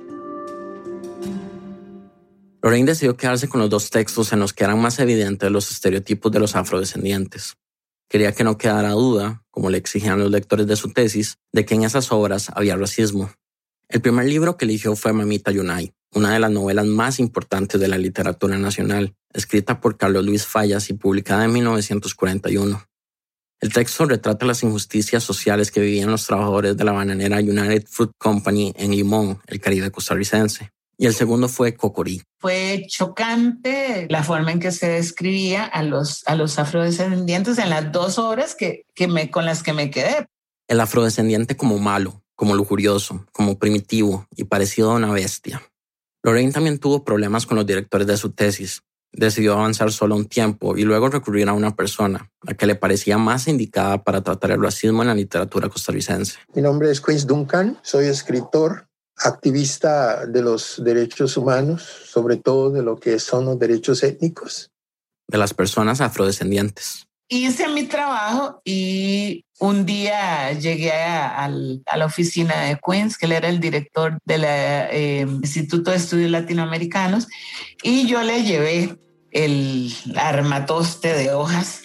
Lorraine 2.63 2.87
decidió 2.87 3.17
quedarse 3.17 3.49
con 3.49 3.61
los 3.61 3.71
dos 3.71 3.91
textos 3.91 4.33
en 4.33 4.41
los 4.41 4.53
que 4.53 4.65
eran 4.65 4.81
más 4.81 4.99
evidentes 4.99 5.51
los 5.51 5.71
estereotipos 5.71 6.31
de 6.31 6.41
los 6.41 6.57
afrodescendientes. 6.57 7.57
Quería 8.09 8.33
que 8.33 8.45
no 8.45 8.59
quedara 8.59 8.91
duda, 8.91 9.45
como 9.51 9.71
le 9.71 9.79
exigían 9.79 10.19
los 10.19 10.31
lectores 10.31 10.67
de 10.67 10.77
su 10.77 10.93
tesis, 10.93 11.39
de 11.53 11.65
que 11.65 11.75
en 11.75 11.85
esas 11.85 12.11
obras 12.13 12.51
había 12.55 12.77
racismo. 12.77 13.31
El 13.91 14.01
primer 14.01 14.27
libro 14.27 14.57
que 14.57 14.67
eligió 14.67 14.95
fue 14.95 15.13
Mamita 15.13 15.51
Yunay, 15.51 15.93
una 16.15 16.33
de 16.33 16.39
las 16.39 16.53
novelas 16.53 16.87
más 16.87 17.19
importantes 17.19 17.81
de 17.81 17.89
la 17.89 17.99
literatura 17.99 18.57
nacional, 18.57 19.17
escrita 19.33 19.81
por 19.81 19.97
Carlos 19.97 20.25
Luis 20.25 20.47
Fallas 20.47 20.91
y 20.91 20.93
publicada 20.93 21.45
en 21.45 21.53
1941. 21.55 22.85
El 23.61 23.73
texto 23.73 24.05
retrata 24.05 24.47
las 24.47 24.63
injusticias 24.63 25.25
sociales 25.25 25.73
que 25.73 25.81
vivían 25.81 26.09
los 26.09 26.25
trabajadores 26.25 26.77
de 26.77 26.85
la 26.85 26.93
bananera 26.93 27.39
United 27.39 27.85
Fruit 27.89 28.13
Company 28.17 28.73
en 28.77 28.93
Limón, 28.93 29.41
el 29.49 29.61
Caribe 29.61 29.91
costarricense. 29.91 30.71
Y 30.97 31.07
el 31.07 31.15
segundo 31.15 31.49
fue 31.49 31.75
Cocorí. 31.75 32.23
Fue 32.39 32.85
chocante 32.87 34.07
la 34.09 34.23
forma 34.23 34.53
en 34.53 34.61
que 34.61 34.71
se 34.71 34.87
describía 34.87 35.65
a 35.65 35.83
los, 35.83 36.23
a 36.27 36.37
los 36.37 36.61
afrodescendientes 36.61 37.59
en 37.59 37.71
las 37.71 37.91
dos 37.91 38.21
obras 38.21 38.55
que, 38.55 38.85
que 38.95 39.09
me, 39.09 39.33
con 39.33 39.47
las 39.47 39.65
que 39.65 39.73
me 39.73 39.91
quedé. 39.91 40.27
El 40.69 40.79
afrodescendiente 40.79 41.57
como 41.57 41.79
malo, 41.79 42.23
como 42.41 42.57
lujurioso, 42.57 43.27
como 43.33 43.59
primitivo 43.59 44.27
y 44.35 44.45
parecido 44.45 44.91
a 44.91 44.95
una 44.95 45.13
bestia. 45.13 45.61
Lorraine 46.23 46.53
también 46.53 46.79
tuvo 46.79 47.05
problemas 47.05 47.45
con 47.45 47.59
los 47.59 47.67
directores 47.67 48.07
de 48.07 48.17
su 48.17 48.31
tesis. 48.31 48.81
Decidió 49.13 49.53
avanzar 49.53 49.93
solo 49.93 50.17
un 50.17 50.25
tiempo 50.25 50.75
y 50.75 50.85
luego 50.85 51.11
recurrir 51.11 51.51
a 51.51 51.53
una 51.53 51.77
persona, 51.77 52.31
a 52.47 52.55
que 52.55 52.65
le 52.65 52.77
parecía 52.77 53.19
más 53.19 53.47
indicada 53.47 54.03
para 54.03 54.23
tratar 54.23 54.53
el 54.53 54.63
racismo 54.63 55.03
en 55.03 55.09
la 55.09 55.15
literatura 55.15 55.69
costarricense. 55.69 56.39
Mi 56.55 56.63
nombre 56.63 56.91
es 56.91 57.03
Quince 57.03 57.27
Duncan, 57.27 57.79
soy 57.83 58.07
escritor, 58.07 58.89
activista 59.19 60.25
de 60.25 60.41
los 60.41 60.83
derechos 60.83 61.37
humanos, 61.37 61.83
sobre 62.07 62.39
todo 62.39 62.71
de 62.71 62.83
lo 62.83 62.99
que 62.99 63.19
son 63.19 63.45
los 63.45 63.59
derechos 63.59 64.03
étnicos. 64.03 64.71
De 65.29 65.37
las 65.37 65.53
personas 65.53 66.01
afrodescendientes. 66.01 67.07
Hice 67.31 67.69
mi 67.69 67.85
trabajo 67.85 68.61
y 68.65 69.45
un 69.61 69.87
día 69.87 70.53
llegué 70.53 70.93
a, 70.93 71.49
la 71.49 72.05
oficina 72.05 72.61
de 72.63 72.79
Queens, 72.85 73.17
que 73.17 73.27
él 73.27 73.33
era 73.33 73.49
el 73.49 73.61
director 73.61 74.19
del 74.25 74.43
eh, 74.47 75.27
Instituto 75.43 75.93
de 75.93 75.99
Estudios 75.99 76.31
Latinoamericanos, 76.31 77.29
y 77.83 78.07
yo 78.07 78.23
le 78.23 78.43
llevé 78.43 78.97
el 79.31 79.95
armatoste 80.17 81.15
de 81.15 81.33
hojas 81.33 81.83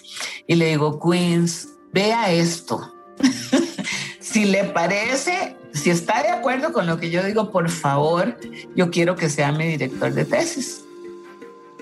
y 0.48 0.56
le 0.56 0.66
digo, 0.66 0.98
Queens, 1.00 1.68
vea 1.92 2.32
esto. 2.32 2.92
si 4.20 4.46
le 4.46 4.64
parece, 4.64 5.56
si 5.72 5.90
está 5.90 6.22
de 6.22 6.30
acuerdo 6.30 6.72
con 6.72 6.86
lo 6.86 6.98
que 6.98 7.10
yo 7.10 7.22
digo, 7.22 7.52
por 7.52 7.70
favor, 7.70 8.36
yo 8.74 8.90
quiero 8.90 9.14
que 9.14 9.28
sea 9.28 9.52
mi 9.52 9.66
director 9.66 10.12
de 10.12 10.24
tesis. 10.24 10.85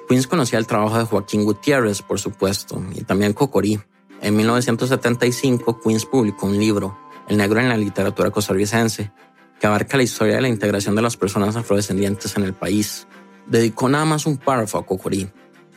Queens 0.09 0.27
conocía 0.27 0.59
el 0.59 0.67
trabajo 0.67 0.99
de 0.99 1.05
Joaquín 1.05 1.45
Gutiérrez, 1.45 2.03
por 2.03 2.21
supuesto, 2.21 2.83
y 2.95 3.03
también 3.03 3.33
Cocorí. 3.33 3.81
En 4.21 4.37
1975, 4.37 5.81
Queens 5.81 6.05
publicó 6.05 6.47
un 6.47 6.59
libro, 6.59 6.99
El 7.27 7.39
negro 7.39 7.61
en 7.61 7.69
la 7.69 7.77
literatura 7.77 8.31
costarricense, 8.31 9.13
que 9.59 9.67
abarca 9.67 9.97
la 9.97 10.03
historia 10.03 10.37
de 10.37 10.43
la 10.43 10.49
integración 10.49 10.95
de 10.95 11.03
las 11.03 11.17
personas 11.17 11.57
afrodescendientes 11.57 12.37
en 12.37 12.45
el 12.45 12.53
país. 12.53 13.07
Dedicó 13.47 13.89
nada 13.89 14.05
más 14.05 14.27
un 14.27 14.37
párrafo 14.37 14.79
a 14.79 14.85
Cocorí. 14.85 15.29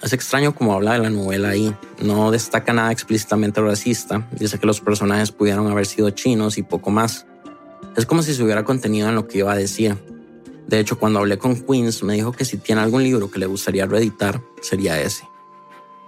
Es 0.02 0.14
extraño 0.14 0.54
como 0.54 0.74
habla 0.74 0.94
de 0.94 1.00
la 1.00 1.10
novela 1.10 1.50
ahí. 1.50 1.74
No 2.02 2.30
destaca 2.30 2.74
nada 2.74 2.92
explícitamente 2.92 3.62
racista. 3.62 4.28
Dice 4.32 4.60
que 4.60 4.68
los 4.68 4.82
personajes 4.82 5.32
pudieron 5.32 5.72
haber 5.72 5.86
sido 5.86 6.10
chinos 6.12 6.58
y 6.58 6.64
poco 6.64 6.92
más. 6.92 7.26
Es 7.96 8.06
como 8.06 8.22
si 8.22 8.34
se 8.34 8.44
hubiera 8.44 8.64
contenido 8.64 9.10
en 9.10 9.16
lo 9.16 9.28
que 9.28 9.40
iba 9.40 9.52
a 9.52 9.56
decir, 9.56 9.98
de 10.68 10.80
hecho, 10.80 11.00
cuando 11.00 11.20
hablé 11.20 11.38
con 11.38 11.56
Queens, 11.56 12.04
me 12.04 12.14
dijo 12.14 12.34
que 12.34 12.44
si 12.44 12.58
tiene 12.58 12.82
algún 12.82 13.02
libro 13.02 13.32
que 13.32 13.40
le 13.40 13.46
gustaría 13.46 13.86
reeditar, 13.86 14.42
sería 14.62 15.02
ese. 15.02 15.24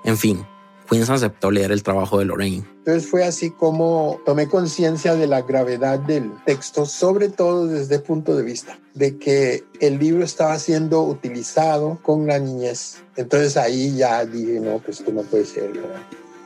En 0.03 0.17
fin, 0.17 0.45
Queens 0.89 1.09
aceptó 1.09 1.49
leer 1.49 1.71
el 1.71 1.81
trabajo 1.81 2.19
de 2.19 2.25
Lorraine. 2.25 2.65
Entonces 2.79 3.09
fue 3.09 3.23
así 3.23 3.51
como 3.51 4.19
tomé 4.25 4.49
conciencia 4.49 5.15
de 5.15 5.27
la 5.27 5.43
gravedad 5.43 5.99
del 5.99 6.31
texto, 6.43 6.85
sobre 6.85 7.29
todo 7.29 7.67
desde 7.67 7.95
el 7.95 8.01
punto 8.01 8.35
de 8.35 8.43
vista 8.43 8.77
de 8.95 9.17
que 9.17 9.63
el 9.79 9.97
libro 9.97 10.25
estaba 10.25 10.59
siendo 10.59 11.03
utilizado 11.03 11.97
con 12.01 12.27
la 12.27 12.37
niñez. 12.37 13.01
Entonces 13.15 13.55
ahí 13.55 13.95
ya 13.95 14.25
dije, 14.25 14.59
no, 14.59 14.79
pues 14.79 14.99
esto 14.99 15.13
no 15.13 15.21
puede 15.21 15.45
ser. 15.45 15.71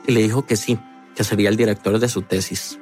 Y 0.06 0.12
le 0.12 0.20
dijo 0.20 0.46
que 0.46 0.56
sí, 0.56 0.78
que 1.16 1.24
sería 1.24 1.48
el 1.48 1.56
director 1.56 1.98
de 1.98 2.08
su 2.08 2.22
tesis. 2.22 2.78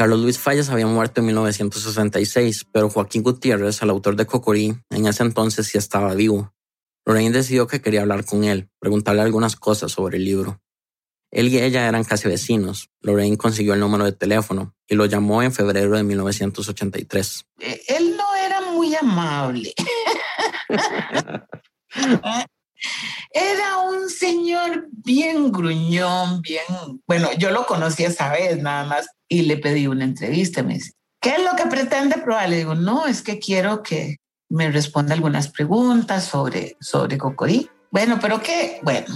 Carlos 0.00 0.20
Luis 0.20 0.38
Fallas 0.38 0.70
había 0.70 0.86
muerto 0.86 1.20
en 1.20 1.26
1966, 1.26 2.68
pero 2.72 2.88
Joaquín 2.88 3.22
Gutiérrez, 3.22 3.82
el 3.82 3.90
autor 3.90 4.16
de 4.16 4.24
Cocorí, 4.24 4.74
en 4.88 5.06
ese 5.06 5.22
entonces 5.22 5.66
sí 5.66 5.76
estaba 5.76 6.14
vivo. 6.14 6.54
Lorraine 7.04 7.34
decidió 7.36 7.66
que 7.66 7.82
quería 7.82 8.00
hablar 8.00 8.24
con 8.24 8.44
él, 8.44 8.70
preguntarle 8.78 9.20
algunas 9.20 9.56
cosas 9.56 9.92
sobre 9.92 10.16
el 10.16 10.24
libro. 10.24 10.58
Él 11.30 11.48
y 11.48 11.58
ella 11.58 11.86
eran 11.86 12.04
casi 12.04 12.28
vecinos. 12.28 12.88
Lorraine 13.02 13.36
consiguió 13.36 13.74
el 13.74 13.80
número 13.80 14.06
de 14.06 14.12
teléfono 14.12 14.74
y 14.88 14.94
lo 14.94 15.04
llamó 15.04 15.42
en 15.42 15.52
febrero 15.52 15.94
de 15.94 16.02
1983. 16.02 17.44
Eh, 17.58 17.82
él 17.88 18.16
no 18.16 18.34
era 18.36 18.62
muy 18.72 18.94
amable. 18.94 19.74
Era 23.32 23.76
un 23.76 24.08
señor 24.08 24.86
bien 24.90 25.52
gruñón, 25.52 26.40
bien, 26.40 26.64
bueno, 27.06 27.28
yo 27.36 27.50
lo 27.50 27.66
conocí 27.66 28.04
esa 28.04 28.32
vez 28.32 28.56
nada 28.62 28.84
más 28.84 29.06
y 29.30 29.42
le 29.42 29.56
pedí 29.56 29.86
una 29.86 30.04
entrevista. 30.04 30.62
Me 30.62 30.74
dice, 30.74 30.92
¿qué 31.22 31.36
es 31.36 31.42
lo 31.42 31.56
que 31.56 31.70
pretende 31.70 32.18
probar? 32.18 32.50
Le 32.50 32.58
digo, 32.58 32.74
no, 32.74 33.06
es 33.06 33.22
que 33.22 33.38
quiero 33.38 33.82
que 33.82 34.16
me 34.50 34.70
responda 34.70 35.14
algunas 35.14 35.48
preguntas 35.48 36.24
sobre, 36.24 36.76
sobre 36.80 37.16
Cocorí. 37.16 37.70
Bueno, 37.90 38.18
pero 38.20 38.42
qué, 38.42 38.80
bueno, 38.82 39.06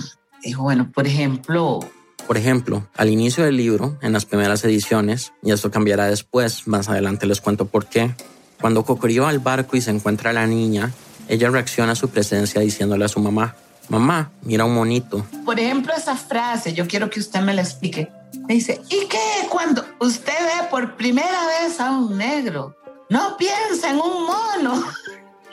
dijo, 0.42 0.62
bueno, 0.62 0.90
por 0.90 1.06
ejemplo... 1.06 1.80
Por 2.26 2.38
ejemplo, 2.38 2.88
al 2.96 3.10
inicio 3.10 3.44
del 3.44 3.56
libro, 3.58 3.98
en 4.00 4.12
las 4.12 4.24
primeras 4.24 4.64
ediciones, 4.64 5.32
y 5.42 5.52
esto 5.52 5.70
cambiará 5.70 6.06
después, 6.06 6.66
más 6.66 6.88
adelante 6.88 7.26
les 7.26 7.42
cuento 7.42 7.66
por 7.66 7.86
qué, 7.86 8.14
cuando 8.60 8.84
Cocorí 8.84 9.18
va 9.18 9.28
al 9.28 9.40
barco 9.40 9.76
y 9.76 9.82
se 9.82 9.90
encuentra 9.90 10.30
a 10.30 10.32
la 10.32 10.46
niña, 10.46 10.90
ella 11.28 11.50
reacciona 11.50 11.92
a 11.92 11.96
su 11.96 12.08
presencia 12.08 12.60
diciéndole 12.60 13.04
a 13.04 13.08
su 13.08 13.20
mamá, 13.20 13.56
mamá, 13.88 14.30
mira 14.42 14.64
un 14.64 14.74
monito. 14.74 15.26
Por 15.44 15.58
ejemplo, 15.58 15.92
esa 15.96 16.16
frase, 16.16 16.72
yo 16.72 16.86
quiero 16.86 17.10
que 17.10 17.20
usted 17.20 17.40
me 17.40 17.54
la 17.54 17.62
explique. 17.62 18.10
Me 18.48 18.54
dice, 18.54 18.80
¿y 18.88 19.06
qué 19.06 19.48
cuando 19.48 19.84
usted 20.00 20.32
ve 20.32 20.68
por 20.70 20.96
primera 20.96 21.46
vez 21.46 21.80
a 21.80 21.90
un 21.92 22.18
negro? 22.18 22.76
No 23.10 23.36
piensa 23.36 23.90
en 23.90 23.96
un 23.96 24.26
mono. 24.26 24.84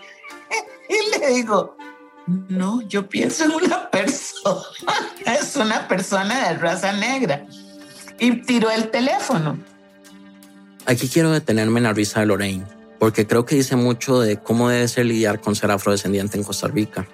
y 0.89 1.19
le 1.19 1.27
digo, 1.35 1.77
no, 2.49 2.81
yo 2.81 3.07
pienso 3.07 3.45
en 3.45 3.51
una 3.51 3.89
persona. 3.89 4.61
es 5.25 5.55
una 5.55 5.87
persona 5.87 6.49
de 6.49 6.57
raza 6.57 6.93
negra. 6.93 7.45
Y 8.19 8.41
tiró 8.43 8.69
el 8.69 8.89
teléfono. 8.89 9.57
Aquí 10.85 11.07
quiero 11.07 11.31
detenerme 11.31 11.79
en 11.79 11.83
la 11.83 11.93
risa 11.93 12.19
de 12.19 12.25
Lorraine 12.27 12.81
porque 13.01 13.25
creo 13.25 13.47
que 13.47 13.55
dice 13.55 13.75
mucho 13.75 14.19
de 14.19 14.37
cómo 14.37 14.69
debe 14.69 14.87
ser 14.87 15.07
lidiar 15.07 15.41
con 15.41 15.55
ser 15.55 15.71
afrodescendiente 15.71 16.37
en 16.37 16.43
Costa 16.43 16.67
Rica. 16.67 17.07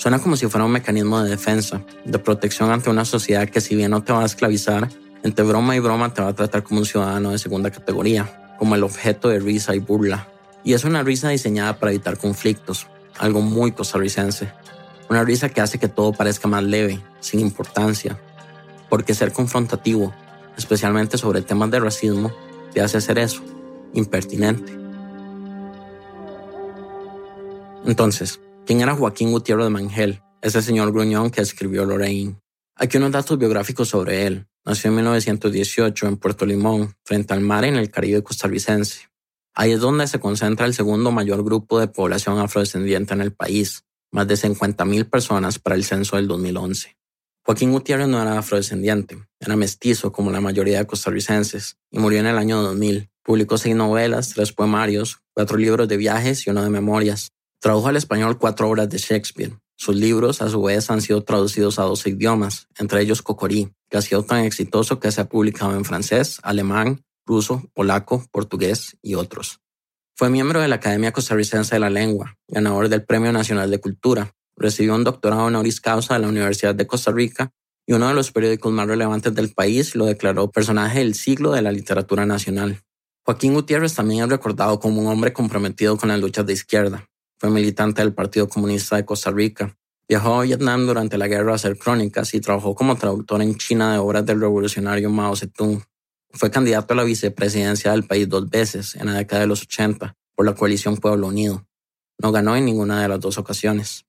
Suena 0.00 0.18
como 0.18 0.34
si 0.34 0.46
fuera 0.46 0.64
un 0.64 0.72
mecanismo 0.72 1.20
de 1.20 1.28
defensa, 1.28 1.82
de 2.06 2.18
protección 2.18 2.70
ante 2.70 2.88
una 2.88 3.04
sociedad 3.04 3.46
que 3.50 3.60
si 3.60 3.76
bien 3.76 3.90
no 3.90 4.02
te 4.02 4.14
va 4.14 4.22
a 4.22 4.24
esclavizar, 4.24 4.88
entre 5.22 5.44
broma 5.44 5.76
y 5.76 5.78
broma 5.78 6.14
te 6.14 6.22
va 6.22 6.28
a 6.28 6.34
tratar 6.34 6.62
como 6.62 6.80
un 6.80 6.86
ciudadano 6.86 7.32
de 7.32 7.38
segunda 7.38 7.70
categoría, 7.70 8.54
como 8.58 8.74
el 8.74 8.82
objeto 8.82 9.28
de 9.28 9.40
risa 9.40 9.74
y 9.74 9.78
burla. 9.78 10.26
Y 10.64 10.72
es 10.72 10.84
una 10.84 11.02
risa 11.02 11.28
diseñada 11.28 11.78
para 11.78 11.92
evitar 11.92 12.16
conflictos, 12.16 12.86
algo 13.18 13.42
muy 13.42 13.72
costarricense. 13.72 14.50
Una 15.10 15.22
risa 15.22 15.50
que 15.50 15.60
hace 15.60 15.76
que 15.76 15.88
todo 15.88 16.14
parezca 16.14 16.48
más 16.48 16.62
leve, 16.62 16.98
sin 17.20 17.40
importancia. 17.40 18.18
Porque 18.88 19.12
ser 19.12 19.34
confrontativo, 19.34 20.14
especialmente 20.56 21.18
sobre 21.18 21.42
temas 21.42 21.70
de 21.70 21.78
racismo, 21.78 22.32
te 22.72 22.80
hace 22.80 22.96
hacer 22.96 23.18
eso, 23.18 23.42
impertinente. 23.92 24.72
Entonces, 27.84 28.40
¿quién 28.66 28.80
era 28.80 28.94
Joaquín 28.94 29.32
Gutiérrez 29.32 29.66
de 29.66 29.70
Mangel, 29.70 30.22
ese 30.42 30.62
señor 30.62 30.92
gruñón 30.92 31.30
que 31.30 31.40
escribió 31.40 31.84
Lorraine? 31.84 32.40
Aquí 32.76 32.96
unos 32.96 33.12
datos 33.12 33.38
biográficos 33.38 33.88
sobre 33.88 34.26
él. 34.26 34.46
Nació 34.64 34.90
en 34.90 34.96
1918 34.96 36.06
en 36.06 36.16
Puerto 36.16 36.46
Limón, 36.46 36.94
frente 37.04 37.34
al 37.34 37.40
mar 37.40 37.64
en 37.64 37.76
el 37.76 37.90
Caribe 37.90 38.22
costarricense. 38.22 39.08
Ahí 39.54 39.72
es 39.72 39.80
donde 39.80 40.06
se 40.06 40.20
concentra 40.20 40.66
el 40.66 40.74
segundo 40.74 41.10
mayor 41.10 41.44
grupo 41.44 41.80
de 41.80 41.88
población 41.88 42.38
afrodescendiente 42.38 43.14
en 43.14 43.20
el 43.20 43.32
país, 43.32 43.84
más 44.12 44.26
de 44.28 44.34
50.000 44.34 45.08
personas 45.08 45.58
para 45.58 45.76
el 45.76 45.84
censo 45.84 46.16
del 46.16 46.28
2011. 46.28 46.96
Joaquín 47.44 47.72
Gutiérrez 47.72 48.06
no 48.06 48.20
era 48.20 48.38
afrodescendiente, 48.38 49.18
era 49.40 49.56
mestizo 49.56 50.12
como 50.12 50.30
la 50.30 50.40
mayoría 50.40 50.78
de 50.78 50.86
costarricenses 50.86 51.76
y 51.90 51.98
murió 51.98 52.20
en 52.20 52.26
el 52.26 52.38
año 52.38 52.62
2000. 52.62 53.10
Publicó 53.22 53.58
seis 53.58 53.74
novelas, 53.74 54.30
tres 54.30 54.52
poemarios, 54.52 55.20
cuatro 55.34 55.56
libros 55.56 55.88
de 55.88 55.96
viajes 55.96 56.46
y 56.46 56.50
uno 56.50 56.62
de 56.62 56.70
memorias. 56.70 57.32
Tradujo 57.60 57.88
al 57.88 57.96
español 57.96 58.38
cuatro 58.38 58.70
obras 58.70 58.88
de 58.88 58.96
Shakespeare. 58.96 59.52
Sus 59.76 59.94
libros, 59.94 60.40
a 60.40 60.48
su 60.48 60.62
vez, 60.62 60.90
han 60.90 61.02
sido 61.02 61.22
traducidos 61.24 61.78
a 61.78 61.82
12 61.82 62.08
idiomas, 62.08 62.68
entre 62.78 63.02
ellos 63.02 63.20
Cocorí, 63.20 63.70
que 63.90 63.98
ha 63.98 64.02
sido 64.02 64.22
tan 64.22 64.44
exitoso 64.44 64.98
que 64.98 65.12
se 65.12 65.20
ha 65.20 65.28
publicado 65.28 65.74
en 65.74 65.84
francés, 65.84 66.40
alemán, 66.42 67.04
ruso, 67.26 67.62
polaco, 67.74 68.24
portugués 68.32 68.96
y 69.02 69.14
otros. 69.14 69.60
Fue 70.16 70.30
miembro 70.30 70.60
de 70.60 70.68
la 70.68 70.76
Academia 70.76 71.12
Costarricense 71.12 71.74
de 71.74 71.80
la 71.80 71.90
Lengua, 71.90 72.38
ganador 72.48 72.88
del 72.88 73.04
Premio 73.04 73.30
Nacional 73.30 73.70
de 73.70 73.78
Cultura, 73.78 74.34
recibió 74.56 74.94
un 74.94 75.04
doctorado 75.04 75.44
honoris 75.44 75.82
causa 75.82 76.14
de 76.14 76.20
la 76.20 76.28
Universidad 76.28 76.74
de 76.74 76.86
Costa 76.86 77.12
Rica 77.12 77.52
y 77.86 77.92
uno 77.92 78.08
de 78.08 78.14
los 78.14 78.32
periódicos 78.32 78.72
más 78.72 78.86
relevantes 78.86 79.34
del 79.34 79.52
país 79.52 79.94
lo 79.94 80.06
declaró 80.06 80.50
personaje 80.50 81.00
del 81.00 81.14
siglo 81.14 81.52
de 81.52 81.60
la 81.60 81.72
literatura 81.72 82.24
nacional. 82.24 82.80
Joaquín 83.26 83.52
Gutiérrez 83.52 83.94
también 83.94 84.24
es 84.24 84.30
recordado 84.30 84.80
como 84.80 85.02
un 85.02 85.08
hombre 85.08 85.34
comprometido 85.34 85.98
con 85.98 86.08
las 86.08 86.20
luchas 86.20 86.46
de 86.46 86.54
izquierda, 86.54 87.09
fue 87.40 87.48
militante 87.48 88.02
del 88.02 88.12
Partido 88.12 88.50
Comunista 88.50 88.96
de 88.96 89.06
Costa 89.06 89.30
Rica. 89.30 89.74
Viajó 90.06 90.40
a 90.40 90.42
Vietnam 90.42 90.86
durante 90.86 91.16
la 91.16 91.26
guerra 91.26 91.52
a 91.52 91.54
hacer 91.54 91.78
crónicas 91.78 92.34
y 92.34 92.40
trabajó 92.40 92.74
como 92.74 92.96
traductor 92.96 93.40
en 93.40 93.54
China 93.54 93.94
de 93.94 93.98
obras 93.98 94.26
del 94.26 94.40
revolucionario 94.40 95.08
Mao 95.08 95.34
Zedong. 95.34 95.82
Fue 96.32 96.50
candidato 96.50 96.92
a 96.92 96.98
la 96.98 97.04
vicepresidencia 97.04 97.92
del 97.92 98.04
país 98.04 98.28
dos 98.28 98.50
veces 98.50 98.94
en 98.94 99.06
la 99.06 99.14
década 99.14 99.40
de 99.40 99.46
los 99.46 99.62
80 99.62 100.14
por 100.36 100.44
la 100.44 100.54
coalición 100.54 100.98
Pueblo 100.98 101.28
Unido. 101.28 101.66
No 102.18 102.30
ganó 102.30 102.56
en 102.56 102.66
ninguna 102.66 103.00
de 103.00 103.08
las 103.08 103.20
dos 103.20 103.38
ocasiones. 103.38 104.04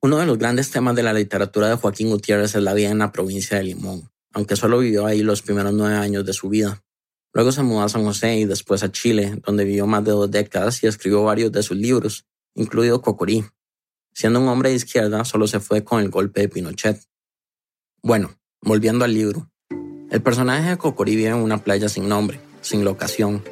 Uno 0.00 0.18
de 0.18 0.26
los 0.26 0.38
grandes 0.38 0.70
temas 0.70 0.94
de 0.94 1.02
la 1.02 1.12
literatura 1.12 1.68
de 1.68 1.74
Joaquín 1.74 2.10
Gutiérrez 2.10 2.54
es 2.54 2.62
la 2.62 2.72
vida 2.72 2.90
en 2.90 2.98
la 2.98 3.10
provincia 3.10 3.56
de 3.56 3.64
Limón, 3.64 4.08
aunque 4.32 4.54
solo 4.54 4.78
vivió 4.78 5.06
ahí 5.06 5.22
los 5.22 5.42
primeros 5.42 5.74
nueve 5.74 5.96
años 5.96 6.24
de 6.24 6.32
su 6.32 6.48
vida. 6.48 6.84
Luego 7.32 7.50
se 7.50 7.64
mudó 7.64 7.82
a 7.82 7.88
San 7.88 8.04
José 8.04 8.36
y 8.36 8.44
después 8.44 8.84
a 8.84 8.92
Chile, 8.92 9.40
donde 9.44 9.64
vivió 9.64 9.88
más 9.88 10.04
de 10.04 10.12
dos 10.12 10.30
décadas 10.30 10.84
y 10.84 10.86
escribió 10.86 11.24
varios 11.24 11.50
de 11.50 11.64
sus 11.64 11.76
libros, 11.76 12.26
incluido 12.54 13.02
Cocorí. 13.02 13.44
Siendo 14.12 14.40
un 14.40 14.48
hombre 14.48 14.70
de 14.70 14.76
izquierda, 14.76 15.24
solo 15.24 15.46
se 15.46 15.60
fue 15.60 15.84
con 15.84 16.00
el 16.00 16.10
golpe 16.10 16.40
de 16.40 16.48
Pinochet. 16.48 17.00
Bueno, 18.02 18.30
volviendo 18.60 19.04
al 19.04 19.14
libro. 19.14 19.50
El 20.10 20.22
personaje 20.22 20.70
de 20.70 20.78
Cocorí 20.78 21.16
vive 21.16 21.28
en 21.28 21.36
una 21.36 21.58
playa 21.58 21.88
sin 21.88 22.08
nombre, 22.08 22.40
sin 22.60 22.84
locación, 22.84 23.42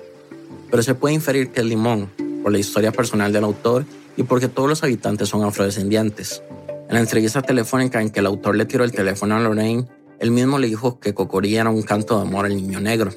pero 0.71 0.83
se 0.83 0.95
puede 0.95 1.15
inferir 1.15 1.51
que 1.51 1.61
es 1.61 1.67
Limón, 1.67 2.11
por 2.43 2.53
la 2.53 2.59
historia 2.59 2.93
personal 2.93 3.33
del 3.33 3.45
autor 3.45 3.85
y 4.17 4.25
porque 4.25 4.49
todos 4.49 4.69
los 4.69 4.83
habitantes 4.83 5.29
son 5.29 5.45
afrodescendientes. 5.45 6.43
En 6.89 6.95
la 6.95 7.01
entrevista 7.01 7.43
telefónica 7.43 8.01
en 8.01 8.11
que 8.11 8.21
el 8.21 8.27
autor 8.27 8.57
le 8.57 8.67
tiró 8.67 8.83
el 8.83 8.93
teléfono 8.93 9.37
a 9.37 9.41
Lorraine, 9.41 9.87
él 10.19 10.31
mismo 10.31 10.59
le 10.59 10.67
dijo 10.67 10.99
que 10.99 11.15
Cocorí 11.15 11.57
era 11.57 11.71
un 11.71 11.83
canto 11.83 12.17
de 12.17 12.23
amor 12.23 12.47
al 12.47 12.57
niño 12.57 12.81
negro. 12.81 13.13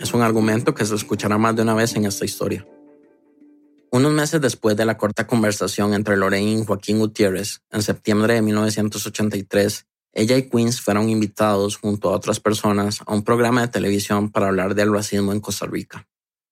Es 0.00 0.14
un 0.14 0.22
argumento 0.22 0.74
que 0.74 0.86
se 0.86 0.94
escuchará 0.94 1.36
más 1.36 1.54
de 1.54 1.62
una 1.62 1.74
vez 1.74 1.94
en 1.96 2.06
esta 2.06 2.24
historia. 2.24 2.66
Unos 3.92 4.12
meses 4.12 4.40
después 4.40 4.76
de 4.76 4.84
la 4.84 4.96
corta 4.96 5.26
conversación 5.26 5.94
entre 5.94 6.16
Lorraine 6.16 6.60
y 6.60 6.64
Joaquín 6.64 7.00
Gutiérrez, 7.00 7.62
en 7.72 7.82
septiembre 7.82 8.34
de 8.34 8.42
1983, 8.42 9.86
ella 10.12 10.36
y 10.36 10.48
Queens 10.48 10.80
fueron 10.80 11.08
invitados 11.08 11.76
junto 11.76 12.08
a 12.08 12.12
otras 12.12 12.38
personas 12.38 13.00
a 13.04 13.12
un 13.12 13.24
programa 13.24 13.62
de 13.62 13.68
televisión 13.68 14.30
para 14.30 14.46
hablar 14.46 14.76
del 14.76 14.92
racismo 14.92 15.32
en 15.32 15.40
Costa 15.40 15.66
Rica. 15.66 16.06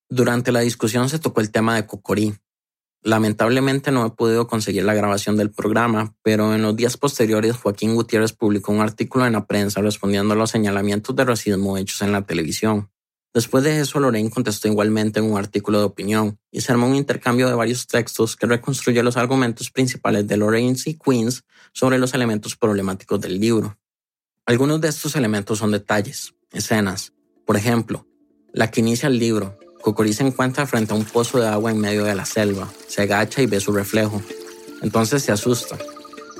Durante 0.08 0.50
la 0.50 0.60
discusión 0.60 1.08
se 1.08 1.20
tocó 1.20 1.40
el 1.40 1.52
tema 1.52 1.76
de 1.76 1.86
Cocorí. 1.86 2.34
Lamentablemente 3.02 3.92
no 3.92 4.04
he 4.04 4.10
podido 4.10 4.48
conseguir 4.48 4.82
la 4.82 4.94
grabación 4.94 5.36
del 5.36 5.52
programa, 5.52 6.16
pero 6.22 6.56
en 6.56 6.62
los 6.62 6.74
días 6.74 6.96
posteriores 6.96 7.56
Joaquín 7.56 7.94
Gutiérrez 7.94 8.32
publicó 8.32 8.72
un 8.72 8.80
artículo 8.80 9.26
en 9.26 9.34
la 9.34 9.46
prensa 9.46 9.80
respondiendo 9.80 10.34
a 10.34 10.36
los 10.36 10.50
señalamientos 10.50 11.14
de 11.14 11.24
racismo 11.24 11.78
hechos 11.78 12.02
en 12.02 12.10
la 12.10 12.22
televisión. 12.22 12.90
Después 13.38 13.62
de 13.62 13.78
eso, 13.78 14.00
Lorraine 14.00 14.30
contestó 14.30 14.66
igualmente 14.66 15.20
en 15.20 15.30
un 15.30 15.38
artículo 15.38 15.78
de 15.78 15.84
opinión 15.84 16.40
y 16.50 16.60
se 16.60 16.72
armó 16.72 16.88
un 16.88 16.96
intercambio 16.96 17.46
de 17.46 17.54
varios 17.54 17.86
textos 17.86 18.34
que 18.34 18.48
reconstruye 18.48 19.00
los 19.04 19.16
argumentos 19.16 19.70
principales 19.70 20.26
de 20.26 20.36
Lorraine 20.36 20.76
y 20.84 20.94
Queens 20.94 21.44
sobre 21.72 22.00
los 22.00 22.14
elementos 22.14 22.56
problemáticos 22.56 23.20
del 23.20 23.38
libro. 23.38 23.78
Algunos 24.44 24.80
de 24.80 24.88
estos 24.88 25.14
elementos 25.14 25.60
son 25.60 25.70
detalles, 25.70 26.34
escenas. 26.50 27.12
Por 27.46 27.56
ejemplo, 27.56 28.08
la 28.52 28.72
que 28.72 28.80
inicia 28.80 29.06
el 29.06 29.20
libro, 29.20 29.56
Cocorí 29.82 30.12
se 30.14 30.26
encuentra 30.26 30.66
frente 30.66 30.92
a 30.92 30.96
un 30.96 31.04
pozo 31.04 31.38
de 31.38 31.46
agua 31.46 31.70
en 31.70 31.78
medio 31.78 32.02
de 32.02 32.16
la 32.16 32.24
selva, 32.24 32.68
se 32.88 33.02
agacha 33.02 33.40
y 33.40 33.46
ve 33.46 33.60
su 33.60 33.70
reflejo. 33.70 34.20
Entonces 34.82 35.22
se 35.22 35.30
asusta. 35.30 35.78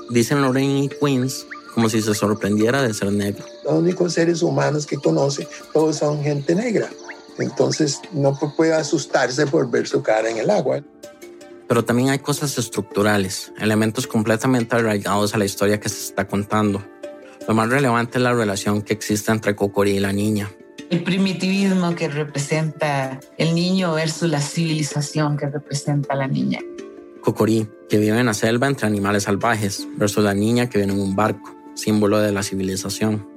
Dicen 0.09 0.41
Lorraine 0.41 0.83
y 0.83 0.89
Queens 0.89 1.45
como 1.73 1.89
si 1.89 2.01
se 2.01 2.13
sorprendiera 2.13 2.81
de 2.81 2.93
ser 2.93 3.11
negro. 3.11 3.45
Los 3.63 3.73
únicos 3.73 4.13
seres 4.13 4.41
humanos 4.41 4.85
que 4.85 4.97
conoce, 4.97 5.47
todos 5.73 5.97
son 5.97 6.23
gente 6.23 6.55
negra. 6.55 6.89
Entonces 7.37 8.01
no 8.11 8.37
puede 8.55 8.73
asustarse 8.73 9.47
por 9.47 9.69
ver 9.69 9.87
su 9.87 10.03
cara 10.03 10.29
en 10.29 10.37
el 10.37 10.49
agua. 10.49 10.81
Pero 11.67 11.85
también 11.85 12.09
hay 12.09 12.19
cosas 12.19 12.57
estructurales, 12.57 13.53
elementos 13.59 14.07
completamente 14.07 14.75
arraigados 14.75 15.35
a 15.35 15.37
la 15.37 15.45
historia 15.45 15.79
que 15.79 15.87
se 15.87 16.03
está 16.03 16.27
contando. 16.27 16.83
Lo 17.47 17.53
más 17.53 17.69
relevante 17.69 18.17
es 18.17 18.23
la 18.23 18.33
relación 18.33 18.81
que 18.81 18.93
existe 18.93 19.31
entre 19.31 19.55
Cocorí 19.55 19.91
y 19.91 19.99
la 19.99 20.11
niña. 20.11 20.51
El 20.89 21.03
primitivismo 21.03 21.95
que 21.95 22.09
representa 22.09 23.19
el 23.37 23.53
niño 23.53 23.93
versus 23.93 24.29
la 24.29 24.41
civilización 24.41 25.37
que 25.37 25.47
representa 25.47 26.15
la 26.15 26.27
niña. 26.27 26.59
Cocorí, 27.21 27.69
que 27.87 27.99
vive 27.99 28.19
en 28.19 28.25
la 28.25 28.33
selva 28.33 28.67
entre 28.67 28.87
animales 28.87 29.23
salvajes, 29.23 29.87
versus 29.97 30.23
la 30.23 30.33
niña 30.33 30.67
que 30.67 30.79
vive 30.79 30.91
en 30.91 30.99
un 30.99 31.15
barco, 31.15 31.55
símbolo 31.79 32.19
de 32.19 32.31
la 32.31 32.43
civilización. 32.43 33.27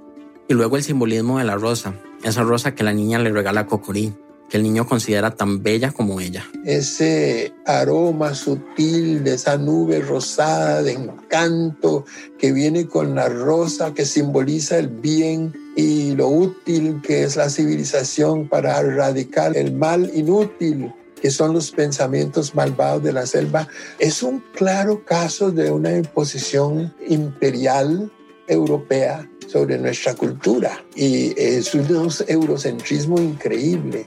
Y 0.49 0.55
luego 0.55 0.77
el 0.77 0.83
simbolismo 0.83 1.39
de 1.39 1.45
la 1.45 1.57
rosa, 1.57 1.95
esa 2.23 2.43
rosa 2.43 2.75
que 2.75 2.85
la 2.85 2.93
niña 2.93 3.19
le 3.19 3.31
regala 3.31 3.63
a 3.63 3.67
Cocorí, 3.67 4.13
que 4.51 4.59
el 4.59 4.65
niño 4.65 4.87
considera 4.87 5.31
tan 5.31 5.63
bella 5.63 5.93
como 5.93 6.21
ella. 6.21 6.47
Ese 6.67 7.55
aroma 7.65 8.35
sutil 8.35 9.25
de 9.25 9.35
esa 9.35 9.57
nube 9.57 10.01
rosada 10.01 10.83
de 10.83 10.93
encanto 10.93 12.05
que 12.39 12.53
viene 12.53 12.87
con 12.87 13.15
la 13.15 13.31
rosa 13.31 13.95
que 13.95 14.05
simboliza 14.05 14.79
el 14.79 14.89
bien 14.89 15.55
y 15.75 16.15
lo 16.15 16.29
útil 16.29 17.01
que 17.03 17.23
es 17.23 17.37
la 17.37 17.49
civilización 17.49 18.47
para 18.47 18.79
erradicar 18.79 19.57
el 19.57 19.73
mal 19.73 20.11
inútil 20.15 20.93
que 21.23 21.31
son 21.31 21.55
los 21.55 21.71
pensamientos 21.71 22.57
malvados 22.57 23.05
de 23.05 23.13
la 23.13 23.27
selva, 23.27 23.69
es 24.01 24.25
un 24.25 24.43
claro 24.55 25.05
caso 25.05 25.53
de 25.53 25.71
una 25.71 25.97
imposición 25.97 26.93
imperial 27.09 28.11
europea 28.47 29.29
sobre 29.47 29.79
nuestra 29.79 30.15
cultura 30.15 30.83
y 30.95 31.35
es 31.37 31.75
un 31.75 31.87
eurocentrismo 32.27 33.21
increíble. 33.21 34.07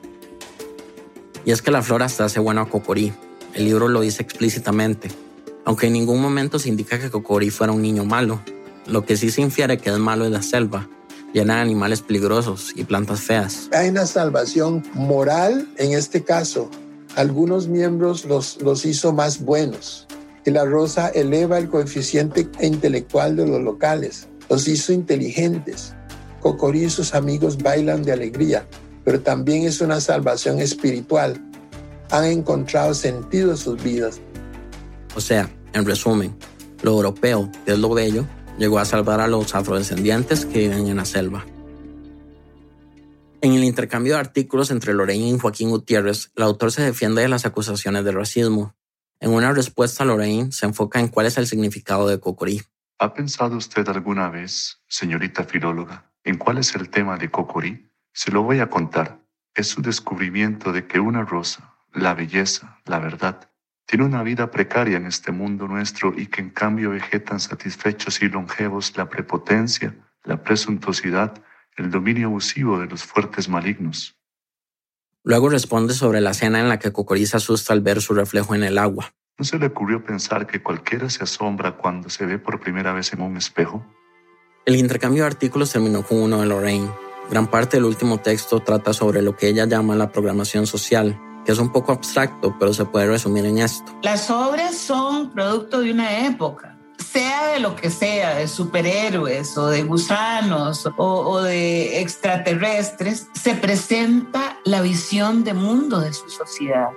Y 1.46 1.52
es 1.52 1.62
que 1.62 1.72
la 1.72 1.84
flora 1.84 2.06
hasta 2.06 2.26
hace 2.26 2.40
bueno 2.40 2.62
a 2.62 2.70
Cocorí. 2.70 3.14
El 3.54 3.66
libro 3.66 3.88
lo 3.88 4.02
dice 4.02 4.24
explícitamente. 4.24 5.10
Aunque 5.64 5.88
en 5.88 5.94
ningún 5.94 6.22
momento 6.22 6.60
se 6.60 6.70
indica 6.70 7.00
que 7.00 7.10
Cocorí 7.10 7.52
fuera 7.52 7.74
un 7.74 7.82
niño 7.82 8.06
malo. 8.06 8.42
Lo 8.88 9.06
que 9.06 9.18
sí 9.18 9.30
se 9.30 9.42
infiere 9.42 9.78
que 9.78 9.90
es 9.90 9.98
malo 9.98 10.26
es 10.26 10.32
la 10.32 10.42
selva, 10.42 10.88
llena 11.34 11.56
de 11.56 11.62
animales 11.62 12.02
peligrosos 12.02 12.72
y 12.76 12.84
plantas 12.84 13.22
feas. 13.22 13.70
Hay 13.72 13.90
una 13.90 14.06
salvación 14.06 14.84
moral 14.94 15.68
en 15.78 15.94
este 15.94 16.24
caso. 16.24 16.70
Algunos 17.16 17.68
miembros 17.68 18.26
los, 18.26 18.62
los 18.62 18.86
hizo 18.86 19.14
más 19.14 19.40
buenos. 19.42 20.08
La 20.46 20.66
rosa 20.66 21.10
eleva 21.10 21.58
el 21.58 21.70
coeficiente 21.70 22.48
intelectual 22.62 23.36
de 23.36 23.48
los 23.48 23.62
locales. 23.62 24.28
Los 24.50 24.68
hizo 24.68 24.94
inteligentes. 24.94 25.94
Cocorí 26.40 26.84
y 26.84 26.90
sus 26.90 27.16
amigos 27.16 27.58
bailan 27.58 28.04
de 28.04 28.12
alegría 28.12 28.68
pero 29.06 29.22
también 29.22 29.64
es 29.64 29.80
una 29.80 30.02
salvación 30.02 30.60
espiritual. 30.60 31.40
Han 32.10 32.26
encontrado 32.26 32.94
sentido 32.94 33.52
en 33.52 33.58
sus 33.58 33.82
vidas. 33.82 34.20
O 35.16 35.22
sea, 35.22 35.50
en 35.74 35.86
resumen, 35.86 36.36
lo 36.82 36.92
europeo, 36.92 37.50
que 37.66 37.74
es 37.74 37.80
lo 37.80 37.94
bello, 37.94 38.26
llegó 38.58 38.80
a 38.80 38.86
salvar 38.86 39.22
a 39.22 39.28
los 39.28 39.54
afrodescendientes 39.56 40.46
que 40.46 40.60
viven 40.60 40.88
en 40.88 40.98
la 40.98 41.06
selva. 41.06 41.46
En 43.42 43.54
el 43.54 43.64
intercambio 43.64 44.14
de 44.14 44.20
artículos 44.20 44.72
entre 44.72 44.94
Lorraine 44.94 45.30
y 45.30 45.40
Joaquín 45.40 45.70
Gutiérrez, 45.70 46.32
el 46.36 46.44
autor 46.44 46.72
se 46.72 46.82
defiende 46.82 47.22
de 47.22 47.30
las 47.30 47.46
acusaciones 47.46 48.04
de 48.04 48.12
racismo. 48.12 48.74
En 49.20 49.32
una 49.32 49.54
respuesta, 49.54 50.04
Lorraine 50.04 50.52
se 50.52 50.66
enfoca 50.66 51.00
en 51.00 51.08
cuál 51.08 51.28
es 51.28 51.38
el 51.38 51.48
significado 51.48 52.08
de 52.08 52.20
Cocorí. 52.20 52.62
¿Ha 53.00 53.14
pensado 53.14 53.56
usted 53.58 53.88
alguna 53.88 54.30
vez, 54.30 54.82
señorita 54.88 55.44
filóloga, 55.44 56.12
en 56.24 56.38
cuál 56.38 56.58
es 56.58 56.76
el 56.76 56.90
tema 56.90 57.18
de 57.18 57.30
Cocorí? 57.32 57.90
Se 58.14 58.32
lo 58.32 58.44
voy 58.44 58.60
a 58.60 58.70
contar. 58.70 59.22
Es 59.54 59.68
su 59.68 59.82
descubrimiento 59.82 60.74
de 60.74 60.86
que 60.86 61.00
una 61.00 61.24
rosa, 61.24 61.76
la 61.94 62.14
belleza, 62.14 62.82
la 62.86 63.00
verdad, 63.00 63.50
tiene 63.86 64.06
una 64.06 64.24
vida 64.24 64.52
precaria 64.52 64.98
en 64.98 65.06
este 65.06 65.32
mundo 65.32 65.68
nuestro 65.68 66.14
y 66.18 66.28
que 66.28 66.42
en 66.42 66.50
cambio 66.50 66.90
vegetan 66.90 67.40
satisfechos 67.40 68.22
y 68.22 68.30
longevos 68.30 68.98
la 68.98 69.10
prepotencia, 69.10 69.96
la 70.24 70.42
presuntuosidad, 70.44 71.42
el 71.78 71.92
dominio 71.92 72.28
abusivo 72.28 72.80
de 72.80 72.88
los 72.88 73.04
fuertes 73.04 73.48
malignos. 73.48 74.15
Luego 75.26 75.50
responde 75.50 75.94
sobre 75.94 76.22
la 76.22 76.32
escena 76.32 76.62
en 76.62 76.70
la 76.70 76.80
que 76.80 76.94
Cocorí 76.94 77.26
se 77.26 77.36
asusta 77.38 77.74
al 77.74 77.82
ver 77.82 78.02
su 78.02 78.14
reflejo 78.14 78.56
en 78.56 78.64
el 78.64 78.78
agua. 78.78 79.14
¿No 79.38 79.44
se 79.44 79.60
le 79.60 79.66
ocurrió 79.66 80.06
pensar 80.06 80.48
que 80.48 80.64
cualquiera 80.64 81.10
se 81.10 81.24
asombra 81.24 81.76
cuando 81.76 82.10
se 82.10 82.26
ve 82.26 82.40
por 82.40 82.62
primera 82.62 82.94
vez 82.94 83.12
en 83.12 83.22
un 83.22 83.36
espejo? 83.36 83.86
El 84.66 84.78
intercambio 84.78 85.24
de 85.24 85.28
artículos 85.28 85.74
terminó 85.74 86.04
con 86.04 86.20
uno 86.20 86.40
de 86.40 86.48
Lorraine, 86.48 86.90
Gran 87.30 87.48
parte 87.48 87.78
del 87.78 87.86
último 87.86 88.20
texto 88.20 88.60
trata 88.60 88.94
sobre 88.94 89.22
lo 89.22 89.36
que 89.36 89.48
ella 89.48 89.66
llama 89.66 89.96
la 89.96 90.12
programación 90.12 90.68
social, 90.68 91.20
que 91.44 91.54
es 91.54 91.58
un 91.58 91.72
poco 91.72 91.92
abstracto, 91.92 92.56
pero 92.60 92.72
se 92.72 92.86
puede 92.86 93.08
resumir 93.08 93.46
en 93.46 93.58
esto. 93.58 93.92
Las 94.04 94.30
obras 94.30 94.78
son 94.78 95.32
producto 95.32 95.82
de 95.82 95.92
una 95.92 96.28
época, 96.28 96.75
sea 97.16 97.54
de 97.54 97.60
lo 97.62 97.78
que 97.78 97.90
sea, 97.90 98.36
de 98.36 98.46
superhéroes 98.46 99.58
o 99.58 99.68
de 99.68 99.84
gusanos 99.84 100.86
o, 100.98 101.42
de 101.42 102.02
extraterrestres, 102.02 103.30
se 103.34 103.56
presenta 103.56 104.60
la 104.66 104.82
visión 104.82 105.46
de 105.46 105.54
mundo 105.54 106.02
de 106.02 106.12
su 106.12 106.30
sociedad. 106.30 106.90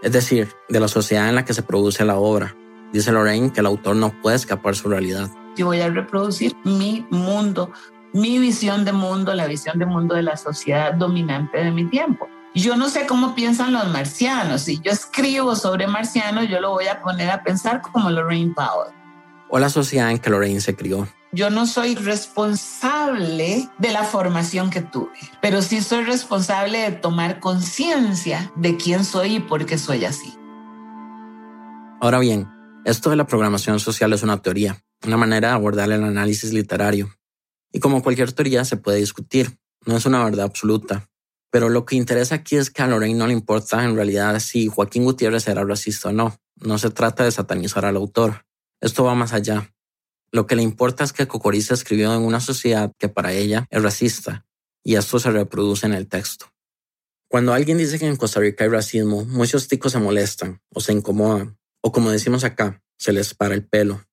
Es 0.00 0.12
decir, 0.12 0.48
de 0.70 0.80
la 0.80 0.88
sociedad 0.88 1.28
en 1.28 1.34
la 1.34 1.44
que 1.44 1.52
se 1.52 1.62
produce 1.62 2.02
la 2.06 2.16
obra. 2.16 2.56
Dice 2.94 3.12
Lorraine 3.12 3.52
que 3.52 3.60
el 3.60 3.66
autor 3.66 3.96
no 3.96 4.10
puede 4.22 4.36
escapar 4.36 4.74
su 4.74 4.88
realidad. 4.88 5.28
Yo 5.54 5.66
voy 5.66 5.82
a 5.82 5.90
reproducir 5.90 6.56
mi 6.64 7.06
mundo 7.10 7.70
mi 8.14 8.38
visión 8.38 8.86
de 8.86 8.92
mundo, 8.92 9.34
la 9.34 9.46
visión 9.46 9.78
de 9.78 9.84
mundo 9.84 10.14
de 10.14 10.22
la 10.22 10.38
sociedad 10.38 10.94
dominante 10.94 11.58
de 11.58 11.70
mi 11.70 11.84
tiempo. 11.84 12.26
Yo 12.54 12.74
no 12.74 12.88
sé 12.88 13.06
cómo 13.06 13.34
piensan 13.34 13.74
los 13.74 13.86
marcianos. 13.88 14.62
Si 14.62 14.80
yo 14.80 14.90
escribo 14.90 15.54
sobre 15.54 15.86
marcianos, 15.86 16.48
yo 16.48 16.58
lo 16.58 16.70
voy 16.70 16.86
a 16.86 17.02
poner 17.02 17.30
a 17.30 17.42
pensar 17.42 17.82
como 17.82 18.08
Lorraine 18.08 18.54
Powell. 18.54 18.97
O 19.50 19.58
la 19.58 19.70
sociedad 19.70 20.10
en 20.10 20.18
que 20.18 20.30
Lorraine 20.30 20.60
se 20.60 20.76
crió. 20.76 21.08
Yo 21.32 21.50
no 21.50 21.66
soy 21.66 21.94
responsable 21.94 23.68
de 23.78 23.92
la 23.92 24.04
formación 24.04 24.70
que 24.70 24.80
tuve, 24.80 25.12
pero 25.42 25.60
sí 25.60 25.82
soy 25.82 26.04
responsable 26.04 26.78
de 26.78 26.92
tomar 26.92 27.38
conciencia 27.40 28.50
de 28.56 28.76
quién 28.76 29.04
soy 29.04 29.36
y 29.36 29.40
por 29.40 29.66
qué 29.66 29.76
soy 29.76 30.04
así. 30.06 30.34
Ahora 32.00 32.18
bien, 32.18 32.48
esto 32.84 33.10
de 33.10 33.16
la 33.16 33.26
programación 33.26 33.78
social 33.80 34.12
es 34.12 34.22
una 34.22 34.40
teoría, 34.40 34.82
una 35.06 35.18
manera 35.18 35.48
de 35.48 35.54
abordar 35.54 35.90
el 35.90 36.04
análisis 36.04 36.52
literario, 36.52 37.10
y 37.72 37.80
como 37.80 38.02
cualquier 38.02 38.32
teoría 38.32 38.64
se 38.64 38.76
puede 38.76 38.98
discutir, 38.98 39.58
no 39.84 39.96
es 39.96 40.06
una 40.06 40.24
verdad 40.24 40.46
absoluta. 40.46 41.08
Pero 41.50 41.68
lo 41.68 41.84
que 41.84 41.96
interesa 41.96 42.36
aquí 42.36 42.56
es 42.56 42.70
que 42.70 42.82
a 42.82 42.86
Lorraine 42.86 43.18
no 43.18 43.26
le 43.26 43.32
importa 43.32 43.82
en 43.84 43.94
realidad 43.94 44.38
si 44.40 44.68
Joaquín 44.68 45.04
Gutiérrez 45.04 45.48
era 45.48 45.64
racista 45.64 46.10
o 46.10 46.12
no. 46.12 46.38
No 46.56 46.78
se 46.78 46.90
trata 46.90 47.24
de 47.24 47.30
satanizar 47.30 47.84
al 47.84 47.96
autor. 47.96 48.44
Esto 48.80 49.04
va 49.04 49.14
más 49.14 49.32
allá. 49.32 49.74
Lo 50.30 50.46
que 50.46 50.56
le 50.56 50.62
importa 50.62 51.04
es 51.04 51.12
que 51.12 51.26
Cocorí 51.26 51.62
se 51.62 51.74
escribió 51.74 52.14
en 52.14 52.22
una 52.22 52.40
sociedad 52.40 52.92
que 52.98 53.08
para 53.08 53.32
ella 53.32 53.66
es 53.70 53.82
racista, 53.82 54.46
y 54.84 54.96
esto 54.96 55.18
se 55.18 55.30
reproduce 55.30 55.86
en 55.86 55.94
el 55.94 56.06
texto. 56.06 56.52
Cuando 57.28 57.52
alguien 57.52 57.78
dice 57.78 57.98
que 57.98 58.06
en 58.06 58.16
Costa 58.16 58.40
Rica 58.40 58.64
hay 58.64 58.70
racismo, 58.70 59.24
muchos 59.24 59.68
ticos 59.68 59.92
se 59.92 59.98
molestan 59.98 60.62
o 60.70 60.80
se 60.80 60.92
incomodan, 60.92 61.58
o 61.82 61.92
como 61.92 62.10
decimos 62.10 62.44
acá, 62.44 62.82
se 62.98 63.12
les 63.12 63.34
para 63.34 63.54
el 63.54 63.66
pelo. 63.66 64.04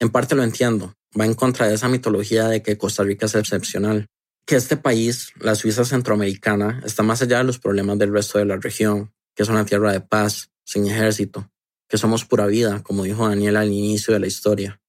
En 0.00 0.10
parte 0.10 0.34
lo 0.34 0.42
entiendo, 0.42 0.94
va 1.18 1.26
en 1.26 1.34
contra 1.34 1.68
de 1.68 1.74
esa 1.74 1.88
mitología 1.88 2.48
de 2.48 2.62
que 2.62 2.78
Costa 2.78 3.02
Rica 3.02 3.26
es 3.26 3.34
excepcional, 3.34 4.06
que 4.46 4.56
este 4.56 4.76
país, 4.76 5.32
la 5.38 5.54
Suiza 5.54 5.84
centroamericana, 5.84 6.80
está 6.84 7.02
más 7.02 7.22
allá 7.22 7.38
de 7.38 7.44
los 7.44 7.58
problemas 7.58 7.98
del 7.98 8.12
resto 8.12 8.38
de 8.38 8.46
la 8.46 8.56
región, 8.56 9.12
que 9.34 9.42
es 9.42 9.48
una 9.48 9.64
tierra 9.64 9.92
de 9.92 10.00
paz, 10.00 10.50
sin 10.64 10.86
ejército, 10.86 11.50
que 11.90 11.98
somos 11.98 12.24
pura 12.24 12.46
vida, 12.46 12.82
como 12.84 13.02
dijo 13.02 13.28
Daniel 13.28 13.56
al 13.56 13.72
inicio 13.72 14.14
de 14.14 14.20
la 14.20 14.28
historia. 14.28 14.80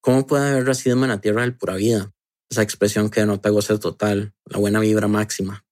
¿Cómo 0.00 0.26
puede 0.26 0.50
haber 0.50 0.66
racismo 0.66 1.04
en 1.04 1.10
la 1.10 1.20
tierra 1.20 1.42
del 1.42 1.56
pura 1.56 1.76
vida? 1.76 2.12
Esa 2.50 2.62
expresión 2.62 3.08
que 3.08 3.20
denota 3.20 3.50
goce 3.50 3.78
total, 3.78 4.34
la 4.44 4.58
buena 4.58 4.80
vibra 4.80 5.06
máxima. 5.06 5.64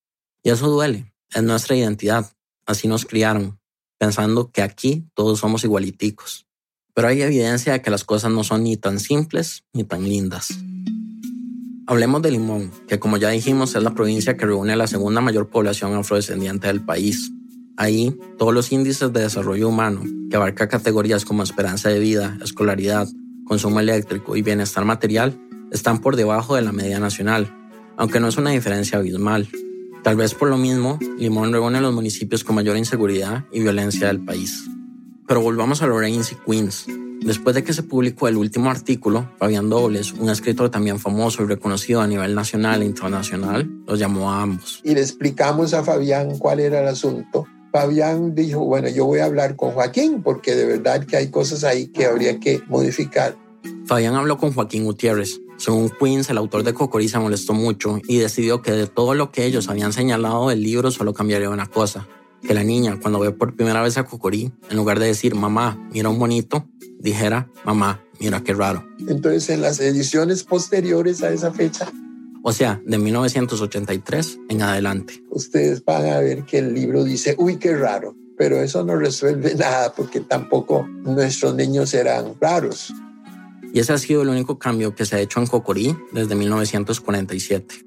Y 0.44 0.50
eso 0.50 0.68
duele, 0.68 1.12
es 1.34 1.42
nuestra 1.42 1.76
identidad, 1.76 2.32
así 2.64 2.86
nos 2.86 3.04
criaron, 3.04 3.60
pensando 3.98 4.52
que 4.52 4.62
aquí 4.62 5.10
todos 5.14 5.40
somos 5.40 5.64
igualiticos. 5.64 6.46
Pero 6.94 7.08
hay 7.08 7.22
evidencia 7.22 7.72
de 7.72 7.82
que 7.82 7.90
las 7.90 8.04
cosas 8.04 8.30
no 8.30 8.44
son 8.44 8.62
ni 8.62 8.76
tan 8.76 9.00
simples 9.00 9.64
ni 9.72 9.82
tan 9.82 10.04
lindas. 10.04 10.48
Hablemos 11.88 12.22
de 12.22 12.30
Limón, 12.30 12.70
que 12.86 13.00
como 13.00 13.16
ya 13.16 13.30
dijimos 13.30 13.74
es 13.74 13.82
la 13.82 13.94
provincia 13.94 14.36
que 14.36 14.46
reúne 14.46 14.76
la 14.76 14.86
segunda 14.86 15.20
mayor 15.20 15.50
población 15.50 15.92
afrodescendiente 15.94 16.68
del 16.68 16.84
país. 16.84 17.32
Ahí, 17.76 18.16
todos 18.38 18.52
los 18.52 18.70
índices 18.72 19.12
de 19.12 19.20
desarrollo 19.20 19.68
humano, 19.68 20.02
que 20.30 20.36
abarca 20.36 20.68
categorías 20.68 21.24
como 21.24 21.42
esperanza 21.42 21.88
de 21.88 21.98
vida, 21.98 22.38
escolaridad, 22.42 23.08
consumo 23.44 23.80
eléctrico 23.80 24.36
y 24.36 24.42
bienestar 24.42 24.84
material, 24.84 25.38
están 25.70 26.00
por 26.00 26.16
debajo 26.16 26.54
de 26.54 26.62
la 26.62 26.72
media 26.72 27.00
nacional, 27.00 27.54
aunque 27.96 28.20
no 28.20 28.28
es 28.28 28.36
una 28.36 28.50
diferencia 28.50 28.98
abismal. 28.98 29.48
Tal 30.02 30.16
vez 30.16 30.34
por 30.34 30.48
lo 30.48 30.56
mismo, 30.56 30.98
Limón 31.18 31.52
reúne 31.52 31.80
los 31.80 31.94
municipios 31.94 32.44
con 32.44 32.56
mayor 32.56 32.76
inseguridad 32.76 33.44
y 33.52 33.60
violencia 33.60 34.08
del 34.08 34.24
país. 34.24 34.64
Pero 35.26 35.40
volvamos 35.40 35.82
a 35.82 35.86
Lorraine 35.86 36.24
y 36.30 36.50
Queens, 36.50 36.86
Después 37.24 37.54
de 37.54 37.62
que 37.62 37.72
se 37.72 37.84
publicó 37.84 38.26
el 38.26 38.36
último 38.36 38.68
artículo, 38.68 39.30
Fabián 39.38 39.68
Dobles, 39.68 40.12
un 40.12 40.28
escritor 40.28 40.70
también 40.70 40.98
famoso 40.98 41.44
y 41.44 41.46
reconocido 41.46 42.00
a 42.00 42.06
nivel 42.08 42.34
nacional 42.34 42.82
e 42.82 42.84
internacional, 42.84 43.70
los 43.86 43.98
llamó 43.98 44.32
a 44.32 44.42
ambos. 44.42 44.80
Y 44.82 44.94
le 44.94 45.02
explicamos 45.02 45.72
a 45.72 45.84
Fabián 45.84 46.38
cuál 46.38 46.58
era 46.58 46.80
el 46.80 46.88
asunto. 46.88 47.46
Fabián 47.72 48.34
dijo, 48.34 48.60
bueno, 48.66 48.88
yo 48.88 49.06
voy 49.06 49.20
a 49.20 49.24
hablar 49.24 49.56
con 49.56 49.72
Joaquín 49.72 50.22
porque 50.22 50.54
de 50.54 50.66
verdad 50.66 51.04
que 51.06 51.16
hay 51.16 51.30
cosas 51.30 51.64
ahí 51.64 51.86
que 51.88 52.04
habría 52.04 52.38
que 52.38 52.60
modificar. 52.68 53.36
Fabián 53.86 54.14
habló 54.14 54.36
con 54.36 54.52
Joaquín 54.52 54.84
Gutiérrez. 54.84 55.40
Según 55.56 55.90
Queens, 55.90 56.28
el 56.28 56.38
autor 56.38 56.64
de 56.64 56.74
Cocorí 56.74 57.08
se 57.08 57.18
molestó 57.18 57.54
mucho 57.54 58.00
y 58.06 58.18
decidió 58.18 58.62
que 58.62 58.72
de 58.72 58.86
todo 58.86 59.14
lo 59.14 59.30
que 59.32 59.46
ellos 59.46 59.68
habían 59.68 59.92
señalado 59.92 60.48
del 60.48 60.62
libro 60.62 60.90
solo 60.90 61.14
cambiaría 61.14 61.48
una 61.48 61.66
cosa, 61.66 62.06
que 62.42 62.52
la 62.52 62.64
niña, 62.64 62.98
cuando 63.00 63.20
ve 63.20 63.30
por 63.30 63.54
primera 63.54 63.80
vez 63.82 63.96
a 63.96 64.04
Cocorí, 64.04 64.52
en 64.68 64.76
lugar 64.76 64.98
de 64.98 65.06
decir, 65.06 65.34
mamá, 65.34 65.78
mira 65.92 66.08
un 66.08 66.18
bonito, 66.18 66.68
dijera, 66.98 67.48
mamá, 67.64 68.02
mira 68.18 68.42
qué 68.42 68.54
raro. 68.54 68.84
Entonces, 69.06 69.48
en 69.50 69.62
las 69.62 69.80
ediciones 69.80 70.42
posteriores 70.42 71.22
a 71.22 71.32
esa 71.32 71.52
fecha, 71.52 71.90
o 72.42 72.52
sea, 72.52 72.80
de 72.84 72.98
1983 72.98 74.38
en 74.48 74.62
adelante. 74.62 75.22
Ustedes 75.30 75.84
van 75.84 76.06
a 76.06 76.18
ver 76.18 76.44
que 76.44 76.58
el 76.58 76.74
libro 76.74 77.04
dice, 77.04 77.34
uy, 77.38 77.56
qué 77.56 77.76
raro, 77.76 78.16
pero 78.36 78.60
eso 78.60 78.84
no 78.84 78.96
resuelve 78.96 79.54
nada 79.58 79.92
porque 79.94 80.20
tampoco 80.20 80.86
nuestros 80.86 81.54
niños 81.54 81.94
eran 81.94 82.34
raros. 82.40 82.92
Y 83.72 83.80
ese 83.80 83.92
ha 83.92 83.98
sido 83.98 84.22
el 84.22 84.28
único 84.28 84.58
cambio 84.58 84.94
que 84.94 85.06
se 85.06 85.16
ha 85.16 85.20
hecho 85.20 85.40
en 85.40 85.46
Cocorí 85.46 85.96
desde 86.12 86.34
1947. 86.34 87.86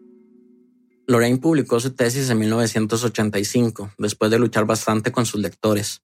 Lorraine 1.08 1.38
publicó 1.38 1.80
su 1.80 1.92
tesis 1.92 2.30
en 2.32 2.40
1985, 2.40 3.92
después 4.00 4.32
de 4.32 4.40
luchar 4.40 4.66
bastante 4.66 5.12
con 5.12 5.28
sus 5.28 5.40
lectores. 5.40 6.02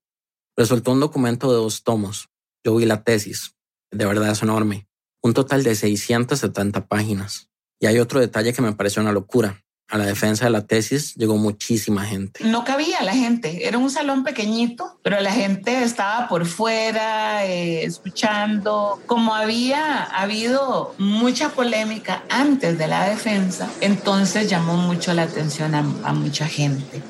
Resultó 0.55 0.91
un 0.91 0.99
documento 0.99 1.49
de 1.49 1.57
dos 1.57 1.83
tomos, 1.83 2.29
yo 2.63 2.75
vi 2.75 2.85
la 2.85 3.03
tesis. 3.03 3.55
De 3.89 4.05
verdad 4.05 4.31
es 4.31 4.43
enorme. 4.43 4.87
Un 5.23 5.33
total 5.33 5.63
de 5.63 5.73
670 5.73 6.87
páginas. 6.87 7.50
Y 7.81 7.87
hay 7.87 7.97
otro 7.97 8.19
detalle 8.19 8.53
que 8.53 8.61
me 8.61 8.73
pareció 8.73 9.01
una 9.01 9.11
locura. 9.11 9.63
A 9.89 9.97
la 9.97 10.05
defensa 10.05 10.45
de 10.45 10.51
la 10.51 10.65
tesis 10.65 11.15
llegó 11.15 11.35
muchísima 11.35 12.05
gente. 12.05 12.45
No 12.45 12.63
cabía 12.63 13.03
la 13.03 13.13
gente, 13.13 13.67
era 13.67 13.77
un 13.77 13.89
salón 13.89 14.23
pequeñito, 14.23 14.99
pero 15.03 15.19
la 15.19 15.33
gente 15.33 15.83
estaba 15.83 16.29
por 16.29 16.45
fuera 16.45 17.45
eh, 17.45 17.83
escuchando. 17.83 19.01
Como 19.07 19.33
había 19.33 20.03
habido 20.03 20.93
mucha 20.97 21.49
polémica 21.49 22.23
antes 22.29 22.77
de 22.77 22.87
la 22.87 23.09
defensa, 23.09 23.69
entonces 23.81 24.49
llamó 24.49 24.77
mucho 24.77 25.13
la 25.13 25.23
atención 25.23 25.75
a, 25.75 25.79
a 25.79 26.13
mucha 26.13 26.47
gente. 26.47 27.01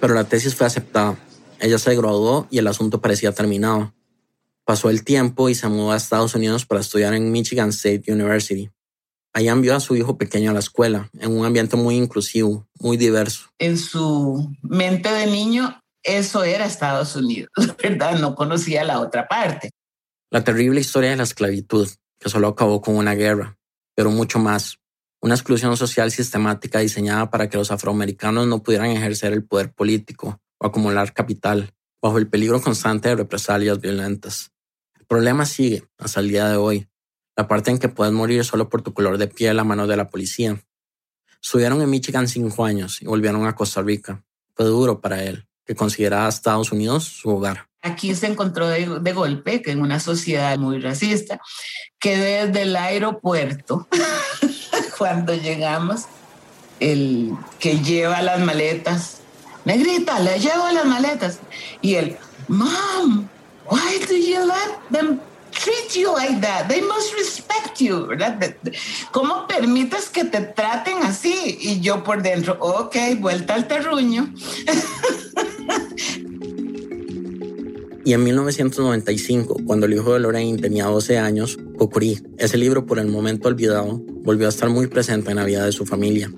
Pero 0.00 0.14
la 0.14 0.24
tesis 0.24 0.54
fue 0.54 0.66
aceptada. 0.66 1.18
Ella 1.58 1.78
se 1.78 1.94
graduó 1.94 2.46
y 2.50 2.58
el 2.58 2.68
asunto 2.68 3.00
parecía 3.02 3.32
terminado. 3.32 3.92
Pasó 4.64 4.88
el 4.88 5.04
tiempo 5.04 5.48
y 5.48 5.56
se 5.56 5.68
mudó 5.68 5.90
a 5.90 5.96
Estados 5.96 6.36
Unidos 6.36 6.64
para 6.64 6.80
estudiar 6.80 7.12
en 7.14 7.32
Michigan 7.32 7.70
State 7.70 8.04
University. 8.10 8.70
Ahí 9.32 9.48
envió 9.48 9.76
a 9.76 9.80
su 9.80 9.94
hijo 9.96 10.18
pequeño 10.18 10.50
a 10.50 10.54
la 10.54 10.60
escuela, 10.60 11.08
en 11.18 11.36
un 11.36 11.46
ambiente 11.46 11.76
muy 11.76 11.96
inclusivo, 11.96 12.66
muy 12.78 12.96
diverso. 12.96 13.48
En 13.58 13.78
su 13.78 14.52
mente 14.62 15.12
de 15.12 15.26
niño, 15.26 15.80
eso 16.02 16.42
era 16.42 16.66
Estados 16.66 17.14
Unidos, 17.16 17.50
¿verdad? 17.82 18.18
No 18.18 18.34
conocía 18.34 18.84
la 18.84 19.00
otra 19.00 19.28
parte. 19.28 19.70
La 20.30 20.42
terrible 20.42 20.80
historia 20.80 21.10
de 21.10 21.16
la 21.16 21.22
esclavitud, 21.22 21.88
que 22.18 22.28
solo 22.28 22.48
acabó 22.48 22.80
con 22.80 22.96
una 22.96 23.14
guerra, 23.14 23.56
pero 23.94 24.10
mucho 24.10 24.38
más. 24.38 24.76
Una 25.22 25.34
exclusión 25.34 25.76
social 25.76 26.10
sistemática 26.10 26.78
diseñada 26.78 27.30
para 27.30 27.48
que 27.48 27.58
los 27.58 27.70
afroamericanos 27.70 28.46
no 28.46 28.62
pudieran 28.62 28.90
ejercer 28.90 29.32
el 29.32 29.44
poder 29.44 29.72
político 29.72 30.40
o 30.58 30.66
acumular 30.66 31.12
capital, 31.12 31.74
bajo 32.02 32.18
el 32.18 32.28
peligro 32.28 32.60
constante 32.62 33.10
de 33.10 33.16
represalias 33.16 33.80
violentas 33.80 34.50
problema 35.10 35.44
sigue 35.44 35.82
hasta 35.98 36.20
el 36.20 36.28
día 36.28 36.48
de 36.48 36.56
hoy. 36.56 36.86
La 37.40 37.48
parte 37.48 37.70
en 37.70 37.78
que 37.78 37.88
puedes 37.88 38.12
morir 38.12 38.44
solo 38.44 38.68
por 38.68 38.82
tu 38.82 38.92
color 38.92 39.16
de 39.16 39.26
piel 39.26 39.58
a 39.58 39.64
manos 39.64 39.88
de 39.88 39.96
la 39.96 40.10
policía. 40.10 40.62
Estuvieron 41.42 41.80
en 41.80 41.88
Michigan 41.88 42.28
cinco 42.28 42.66
años 42.66 43.00
y 43.00 43.06
volvieron 43.06 43.46
a 43.46 43.54
Costa 43.54 43.80
Rica. 43.80 44.22
Fue 44.54 44.66
duro 44.66 45.00
para 45.00 45.24
él, 45.24 45.46
que 45.64 45.74
consideraba 45.74 46.28
Estados 46.28 46.70
Unidos 46.70 47.04
su 47.04 47.30
hogar. 47.30 47.66
Aquí 47.80 48.14
se 48.14 48.26
encontró 48.26 48.68
de, 48.68 49.00
de 49.00 49.12
golpe 49.14 49.62
que 49.62 49.70
en 49.70 49.80
una 49.80 50.00
sociedad 50.00 50.58
muy 50.58 50.80
racista, 50.80 51.40
que 51.98 52.18
desde 52.18 52.60
el 52.60 52.76
aeropuerto, 52.76 53.88
cuando 54.98 55.32
llegamos, 55.32 56.04
el 56.78 57.32
que 57.58 57.78
lleva 57.78 58.20
las 58.20 58.38
maletas, 58.40 59.22
negrita, 59.64 60.20
le 60.20 60.38
llevo 60.38 60.70
las 60.74 60.84
maletas. 60.84 61.38
Y 61.80 61.94
él, 61.94 62.18
mom, 62.48 63.30
Why 63.70 63.98
do 64.06 64.16
you 64.16 64.44
let 64.44 64.90
them 64.90 65.20
treat 65.62 65.96
you 65.96 66.12
like 66.14 66.40
that? 66.40 66.68
They 66.68 66.80
must 66.80 67.14
respect 67.14 67.80
you, 67.80 68.06
¿verdad? 68.06 68.56
¿Cómo 69.12 69.46
permites 69.46 70.08
que 70.08 70.24
te 70.24 70.40
traten 70.40 70.98
así? 71.02 71.58
Y 71.60 71.80
yo 71.80 72.02
por 72.02 72.22
dentro, 72.22 72.56
ok, 72.60 72.96
vuelta 73.18 73.54
al 73.54 73.66
terruño. 73.66 74.32
Y 78.02 78.14
en 78.14 78.24
1995, 78.24 79.58
cuando 79.66 79.86
el 79.86 79.92
hijo 79.92 80.14
de 80.14 80.20
Lorraine 80.20 80.58
tenía 80.58 80.86
12 80.86 81.18
años, 81.18 81.58
Cocurí, 81.76 82.18
ese 82.38 82.56
libro 82.56 82.86
por 82.86 82.98
el 82.98 83.06
momento 83.06 83.46
olvidado, 83.46 84.02
volvió 84.22 84.46
a 84.46 84.48
estar 84.48 84.70
muy 84.70 84.86
presente 84.86 85.30
en 85.30 85.36
la 85.36 85.44
vida 85.44 85.64
de 85.64 85.70
su 85.70 85.84
familia. 85.84 86.32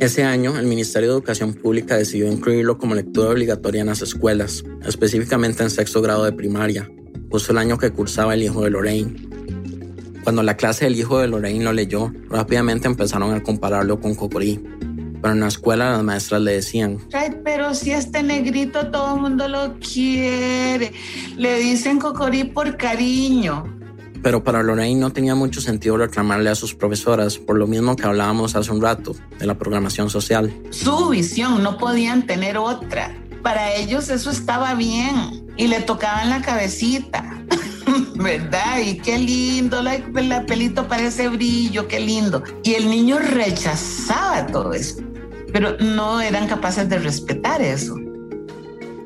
Ese 0.00 0.24
año, 0.24 0.58
el 0.58 0.66
Ministerio 0.66 1.08
de 1.08 1.14
Educación 1.14 1.54
Pública 1.54 1.96
decidió 1.96 2.30
incluirlo 2.30 2.76
como 2.76 2.94
lectura 2.94 3.30
obligatoria 3.30 3.82
en 3.82 3.86
las 3.86 4.02
escuelas, 4.02 4.64
específicamente 4.84 5.62
en 5.62 5.70
sexto 5.70 6.02
grado 6.02 6.24
de 6.24 6.32
primaria, 6.32 6.90
justo 7.30 7.52
el 7.52 7.58
año 7.58 7.78
que 7.78 7.90
cursaba 7.90 8.34
el 8.34 8.42
hijo 8.42 8.64
de 8.64 8.70
Lorraine. 8.70 9.14
Cuando 10.22 10.42
la 10.42 10.56
clase 10.56 10.84
del 10.84 10.96
hijo 10.96 11.18
de 11.18 11.28
Lorraine 11.28 11.64
lo 11.64 11.72
leyó, 11.72 12.12
rápidamente 12.28 12.88
empezaron 12.88 13.32
a 13.32 13.42
compararlo 13.42 14.00
con 14.00 14.14
Cocorí. 14.14 14.60
Pero 15.22 15.34
en 15.34 15.40
la 15.40 15.48
escuela 15.48 15.90
las 15.90 16.02
maestras 16.02 16.40
le 16.40 16.52
decían, 16.52 16.98
Ay, 17.12 17.36
pero 17.44 17.74
si 17.74 17.92
este 17.92 18.22
negrito 18.22 18.90
todo 18.90 19.14
el 19.14 19.20
mundo 19.20 19.48
lo 19.48 19.76
quiere. 19.78 20.92
Le 21.36 21.58
dicen 21.60 21.98
Cocorí 21.98 22.44
por 22.44 22.76
cariño. 22.76 23.64
Pero 24.22 24.44
para 24.44 24.62
Lorraine 24.62 25.00
no 25.00 25.10
tenía 25.10 25.34
mucho 25.34 25.60
sentido 25.60 25.96
reclamarle 25.96 26.50
a 26.50 26.54
sus 26.54 26.74
profesoras, 26.74 27.38
por 27.38 27.56
lo 27.56 27.66
mismo 27.66 27.96
que 27.96 28.06
hablábamos 28.06 28.54
hace 28.54 28.70
un 28.70 28.82
rato, 28.82 29.14
de 29.38 29.46
la 29.46 29.56
programación 29.56 30.10
social. 30.10 30.52
Su 30.70 31.08
visión, 31.08 31.62
no 31.62 31.78
podían 31.78 32.26
tener 32.26 32.58
otra. 32.58 33.14
Para 33.42 33.74
ellos 33.74 34.08
eso 34.10 34.30
estaba 34.30 34.74
bien 34.74 35.46
y 35.56 35.68
le 35.68 35.80
tocaban 35.80 36.30
la 36.30 36.42
cabecita. 36.42 37.42
¿Verdad? 38.14 38.80
Y 38.84 38.98
qué 38.98 39.18
lindo, 39.18 39.82
la, 39.82 39.98
la 39.98 40.46
pelito 40.46 40.86
parece 40.86 41.28
brillo, 41.28 41.88
qué 41.88 42.00
lindo. 42.00 42.42
Y 42.62 42.74
el 42.74 42.88
niño 42.88 43.18
rechazaba 43.18 44.46
todo 44.46 44.72
eso, 44.74 45.02
pero 45.52 45.76
no 45.78 46.20
eran 46.20 46.46
capaces 46.46 46.88
de 46.88 46.98
respetar 46.98 47.62
eso. 47.62 47.96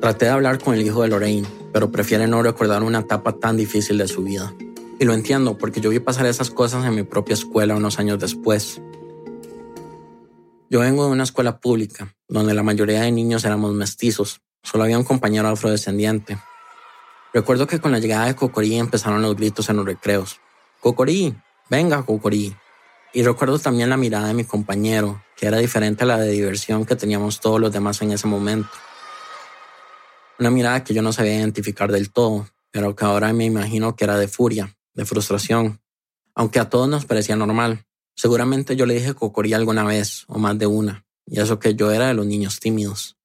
Traté 0.01 0.25
de 0.25 0.31
hablar 0.31 0.59
con 0.59 0.75
el 0.75 0.81
hijo 0.81 1.01
de 1.01 1.07
Lorraine, 1.07 1.47
pero 1.71 1.91
prefiere 1.91 2.27
no 2.27 2.43
recordar 2.43 2.83
una 2.83 2.99
etapa 2.99 3.33
tan 3.33 3.57
difícil 3.57 3.97
de 3.97 4.07
su 4.07 4.23
vida. 4.23 4.53
Y 4.99 5.05
lo 5.05 5.13
entiendo 5.13 5.57
porque 5.57 5.81
yo 5.81 5.89
vi 5.89 5.99
pasar 5.99 6.25
esas 6.25 6.49
cosas 6.49 6.85
en 6.85 6.95
mi 6.95 7.03
propia 7.03 7.33
escuela 7.33 7.75
unos 7.75 7.99
años 7.99 8.19
después. 8.19 8.81
Yo 10.69 10.79
vengo 10.79 11.05
de 11.05 11.11
una 11.11 11.23
escuela 11.23 11.59
pública, 11.59 12.14
donde 12.27 12.53
la 12.53 12.63
mayoría 12.63 13.01
de 13.01 13.11
niños 13.11 13.45
éramos 13.45 13.73
mestizos. 13.73 14.41
Solo 14.63 14.83
había 14.83 14.97
un 14.97 15.03
compañero 15.03 15.47
afrodescendiente. 15.47 16.37
Recuerdo 17.33 17.67
que 17.67 17.79
con 17.79 17.91
la 17.91 17.99
llegada 17.99 18.25
de 18.25 18.35
Cocorí 18.35 18.75
empezaron 18.75 19.21
los 19.21 19.35
gritos 19.35 19.69
en 19.69 19.77
los 19.77 19.85
recreos. 19.85 20.39
Cocorí, 20.79 21.35
venga 21.69 22.03
Cocorí. 22.03 22.55
Y 23.13 23.23
recuerdo 23.23 23.59
también 23.59 23.89
la 23.89 23.97
mirada 23.97 24.27
de 24.27 24.33
mi 24.33 24.43
compañero, 24.43 25.23
que 25.37 25.47
era 25.47 25.57
diferente 25.57 26.03
a 26.03 26.07
la 26.07 26.17
de 26.17 26.31
diversión 26.31 26.85
que 26.85 26.95
teníamos 26.95 27.39
todos 27.39 27.61
los 27.61 27.71
demás 27.71 28.01
en 28.01 28.11
ese 28.11 28.27
momento. 28.27 28.69
Una 30.37 30.51
mirada 30.51 30.83
que 30.83 30.93
yo 30.93 31.01
no 31.01 31.13
sabía 31.13 31.35
identificar 31.35 31.91
del 31.91 32.11
todo, 32.11 32.47
pero 32.71 32.93
que 32.95 33.05
ahora 33.05 33.31
me 33.31 33.45
imagino 33.45 33.95
que 33.95 34.03
era 34.03 34.17
de 34.17 34.27
furia, 34.27 34.75
de 34.93 35.05
frustración, 35.05 35.79
aunque 36.33 36.59
a 36.59 36.69
todos 36.69 36.89
nos 36.89 37.05
parecía 37.05 37.37
normal. 37.37 37.85
Seguramente 38.15 38.75
yo 38.75 38.85
le 38.85 38.95
dije 38.95 39.13
Cocorí 39.13 39.53
alguna 39.53 39.85
vez, 39.85 40.25
o 40.27 40.37
más 40.37 40.57
de 40.57 40.67
una, 40.67 41.04
y 41.25 41.39
eso 41.39 41.59
que 41.59 41.75
yo 41.75 41.91
era 41.91 42.07
de 42.07 42.13
los 42.13 42.25
niños 42.25 42.59
tímidos. 42.59 43.17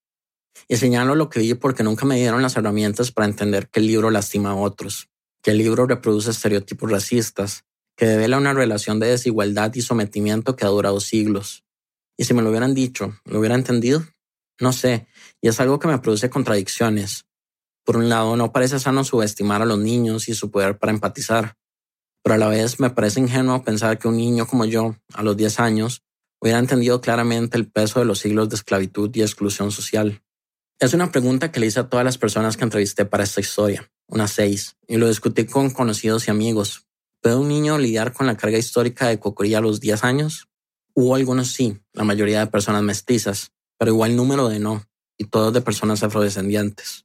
Y 0.68 0.76
señalo 0.76 1.14
lo 1.14 1.28
que 1.28 1.40
vi 1.40 1.54
porque 1.54 1.82
nunca 1.82 2.06
me 2.06 2.16
dieron 2.16 2.42
las 2.42 2.56
herramientas 2.56 3.12
para 3.12 3.26
entender 3.26 3.68
que 3.68 3.80
el 3.80 3.86
libro 3.86 4.10
lastima 4.10 4.50
a 4.50 4.54
otros, 4.54 5.08
que 5.42 5.52
el 5.52 5.58
libro 5.58 5.86
reproduce 5.86 6.30
estereotipos 6.30 6.90
racistas, 6.90 7.64
que 7.96 8.06
devela 8.06 8.38
una 8.38 8.54
relación 8.54 9.00
de 9.00 9.08
desigualdad 9.08 9.74
y 9.74 9.82
sometimiento 9.82 10.56
que 10.56 10.64
ha 10.64 10.68
durado 10.68 11.00
siglos. 11.00 11.64
Y 12.16 12.24
si 12.24 12.34
me 12.34 12.42
lo 12.42 12.50
hubieran 12.50 12.74
dicho, 12.74 13.18
¿lo 13.24 13.38
hubiera 13.38 13.54
entendido? 13.54 14.04
No 14.60 14.72
sé, 14.72 15.06
y 15.40 15.48
es 15.48 15.58
algo 15.60 15.78
que 15.78 15.88
me 15.88 15.98
produce 15.98 16.30
contradicciones. 16.30 17.26
Por 17.84 17.96
un 17.96 18.08
lado, 18.08 18.36
no 18.36 18.52
parece 18.52 18.78
sano 18.78 19.04
subestimar 19.04 19.62
a 19.62 19.66
los 19.66 19.78
niños 19.78 20.28
y 20.28 20.34
su 20.34 20.50
poder 20.50 20.78
para 20.78 20.92
empatizar, 20.92 21.56
pero 22.22 22.34
a 22.34 22.38
la 22.38 22.48
vez 22.48 22.78
me 22.78 22.90
parece 22.90 23.20
ingenuo 23.20 23.64
pensar 23.64 23.98
que 23.98 24.08
un 24.08 24.16
niño 24.16 24.46
como 24.46 24.66
yo, 24.66 24.96
a 25.14 25.22
los 25.22 25.36
10 25.36 25.60
años, 25.60 26.02
hubiera 26.40 26.58
entendido 26.58 27.00
claramente 27.00 27.56
el 27.56 27.68
peso 27.68 28.00
de 28.00 28.06
los 28.06 28.18
siglos 28.18 28.48
de 28.48 28.56
esclavitud 28.56 29.10
y 29.14 29.22
exclusión 29.22 29.70
social. 29.70 30.22
Es 30.78 30.94
una 30.94 31.12
pregunta 31.12 31.52
que 31.52 31.60
le 31.60 31.66
hice 31.66 31.80
a 31.80 31.88
todas 31.88 32.04
las 32.04 32.16
personas 32.16 32.56
que 32.56 32.64
entrevisté 32.64 33.04
para 33.04 33.24
esta 33.24 33.40
historia, 33.40 33.90
unas 34.08 34.30
seis, 34.30 34.76
y 34.88 34.96
lo 34.96 35.08
discutí 35.08 35.44
con 35.44 35.70
conocidos 35.70 36.26
y 36.26 36.30
amigos. 36.30 36.86
¿Puede 37.20 37.36
un 37.36 37.48
niño 37.48 37.76
lidiar 37.76 38.14
con 38.14 38.26
la 38.26 38.36
carga 38.36 38.56
histórica 38.56 39.08
de 39.08 39.20
Cocoría 39.20 39.58
a 39.58 39.60
los 39.60 39.80
10 39.80 40.04
años? 40.04 40.48
Hubo 40.94 41.14
algunos 41.14 41.52
sí, 41.52 41.78
la 41.92 42.04
mayoría 42.04 42.40
de 42.40 42.46
personas 42.46 42.82
mestizas, 42.82 43.52
pero 43.78 43.92
igual 43.92 44.16
número 44.16 44.48
de 44.48 44.58
no, 44.58 44.86
y 45.18 45.24
todos 45.24 45.52
de 45.52 45.60
personas 45.60 46.02
afrodescendientes. 46.02 47.04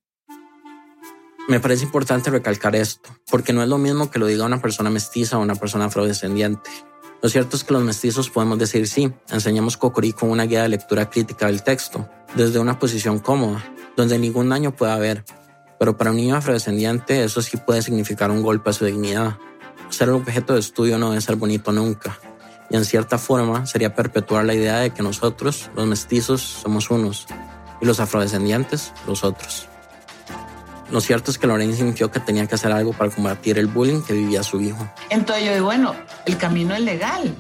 Me 1.50 1.60
parece 1.60 1.84
importante 1.84 2.32
recalcar 2.32 2.76
esto, 2.76 3.10
porque 3.30 3.54
no 3.54 3.62
es 3.62 3.70
lo 3.70 3.78
mismo 3.78 4.10
que 4.10 4.18
lo 4.18 4.26
diga 4.26 4.46
una 4.46 4.62
persona 4.62 4.90
mestiza 4.90 5.38
o 5.38 5.42
una 5.42 5.56
persona 5.56 5.86
afrodescendiente. 5.86 6.70
Lo 7.26 7.30
cierto 7.30 7.58
es 7.58 7.64
que 7.64 7.74
los 7.74 7.82
mestizos 7.82 8.30
podemos 8.30 8.60
decir 8.60 8.88
sí, 8.88 9.12
enseñamos 9.32 9.78
Cocorí 9.78 10.14
con 10.14 10.30
una 10.30 10.44
guía 10.44 10.62
de 10.62 10.70
lectura 10.70 11.10
crítica 11.10 11.48
del 11.48 11.64
texto, 11.64 12.08
desde 12.36 12.60
una 12.60 12.78
posición 12.78 13.18
cómoda, 13.18 13.66
donde 13.98 14.20
ningún 14.20 14.48
daño 14.48 14.76
puede 14.76 14.92
haber. 14.92 15.26
Pero 15.80 15.98
para 15.98 16.12
un 16.12 16.18
niño 16.18 16.36
afrodescendiente 16.36 17.24
eso 17.24 17.42
sí 17.42 17.58
puede 17.58 17.82
significar 17.82 18.30
un 18.30 18.44
golpe 18.44 18.70
a 18.70 18.74
su 18.74 18.86
dignidad. 18.86 19.40
Ser 19.90 20.10
el 20.10 20.14
objeto 20.14 20.54
de 20.54 20.60
estudio 20.60 21.00
no 21.00 21.10
debe 21.10 21.22
ser 21.22 21.36
bonito 21.36 21.72
nunca. 21.72 22.20
Y 22.70 22.76
en 22.76 22.86
cierta 22.86 23.18
forma 23.18 23.66
sería 23.66 23.96
perpetuar 23.96 24.46
la 24.46 24.54
idea 24.54 24.78
de 24.78 24.92
que 24.92 25.02
nosotros, 25.02 25.72
los 25.76 25.88
mestizos, 25.88 26.44
somos 26.44 26.92
unos, 26.92 27.26
y 27.82 27.88
los 27.88 28.00
afrodescendientes, 28.00 28.94
los 29.08 29.24
otros. 29.24 29.68
Lo 30.92 31.02
cierto 31.02 31.32
es 31.32 31.38
que 31.38 31.48
Lorraine 31.48 31.76
sintió 31.76 32.12
que 32.12 32.20
tenía 32.20 32.46
que 32.48 32.56
hacer 32.56 32.72
algo 32.72 32.94
para 32.94 33.10
combatir 33.10 33.58
el 33.58 33.68
bullying 33.68 34.02
que 34.02 34.14
vivía 34.14 34.44
su 34.44 34.62
hijo. 34.62 34.88
Entonces 35.10 35.46
yo 35.46 35.54
digo, 35.54 35.66
bueno, 35.66 35.96
el 36.26 36.38
camino 36.38 36.76
es 36.76 36.82
legal. 36.82 37.36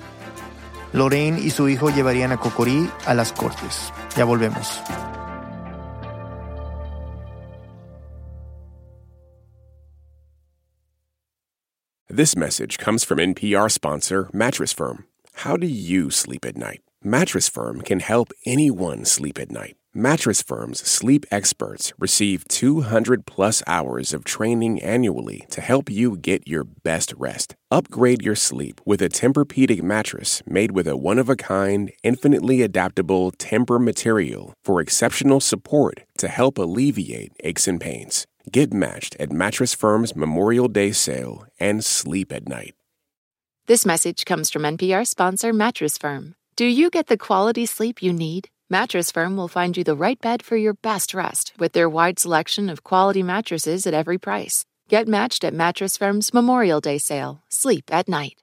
Lorraine 0.93 1.39
y 1.39 1.51
su 1.51 1.69
hijo 1.69 1.89
llevarían 1.89 2.31
a 2.31 2.37
Cocorí 2.37 2.89
a 3.05 3.13
las 3.13 3.31
cortes. 3.33 3.91
Ya 4.15 4.23
volvemos. 4.25 4.81
This 12.07 12.35
message 12.37 12.77
comes 12.77 13.03
from 13.03 13.17
NPR 13.19 13.69
sponsor 13.69 14.29
Mattress 14.31 14.71
Firm. 14.71 15.05
How 15.43 15.57
do 15.57 15.67
you 15.67 16.09
sleep 16.09 16.45
at 16.45 16.55
night? 16.55 16.81
Mattress 17.03 17.49
Firm 17.49 17.81
can 17.81 17.99
help 17.99 18.31
anyone 18.45 19.03
sleep 19.03 19.37
at 19.37 19.51
night. 19.51 19.75
Mattress 19.97 20.41
Firm's 20.41 20.85
sleep 20.85 21.25
experts 21.31 21.93
receive 21.97 22.45
200 22.49 23.25
plus 23.25 23.63
hours 23.65 24.11
of 24.11 24.25
training 24.25 24.81
annually 24.81 25.45
to 25.51 25.61
help 25.61 25.89
you 25.89 26.17
get 26.17 26.45
your 26.45 26.65
best 26.65 27.13
rest. 27.15 27.55
Upgrade 27.71 28.21
your 28.21 28.35
sleep 28.35 28.81
with 28.83 29.01
a 29.01 29.07
Tempur-Pedic 29.07 29.81
mattress 29.81 30.43
made 30.45 30.73
with 30.73 30.85
a 30.85 30.97
one-of-a-kind, 30.97 31.93
infinitely 32.03 32.61
adaptable 32.61 33.31
Tempur 33.31 33.81
material 33.81 34.53
for 34.65 34.81
exceptional 34.81 35.39
support 35.39 36.01
to 36.17 36.27
help 36.27 36.57
alleviate 36.57 37.31
aches 37.45 37.65
and 37.65 37.79
pains. 37.79 38.27
Get 38.51 38.73
matched 38.73 39.15
at 39.17 39.31
Mattress 39.31 39.73
Firm's 39.73 40.13
Memorial 40.13 40.67
Day 40.67 40.91
sale 40.91 41.45
and 41.57 41.85
sleep 41.85 42.33
at 42.33 42.49
night. 42.49 42.75
This 43.67 43.85
message 43.85 44.25
comes 44.25 44.49
from 44.49 44.63
NPR 44.63 45.07
sponsor 45.07 45.53
Mattress 45.53 45.97
Firm. 45.97 46.35
Do 46.57 46.65
you 46.65 46.89
get 46.89 47.07
the 47.07 47.17
quality 47.17 47.65
sleep 47.65 48.03
you 48.03 48.11
need? 48.11 48.49
Mattress 48.67 49.11
Firm 49.11 49.37
will 49.37 49.47
find 49.47 49.77
you 49.77 49.83
the 49.83 49.95
right 49.95 50.19
bed 50.19 50.41
for 50.41 50.57
your 50.57 50.73
best 50.73 51.13
rest 51.13 51.53
with 51.59 51.73
their 51.73 51.87
wide 51.87 52.17
selection 52.17 52.67
of 52.67 52.83
quality 52.83 53.21
mattresses 53.21 53.85
at 53.85 53.93
every 53.93 54.17
price. 54.17 54.65
Get 54.89 55.07
matched 55.07 55.43
at 55.43 55.53
Mattress 55.53 55.97
Firm's 55.97 56.33
Memorial 56.33 56.79
Day 56.79 56.97
sale. 56.97 57.43
Sleep 57.47 57.93
at 57.93 58.09
night. 58.09 58.41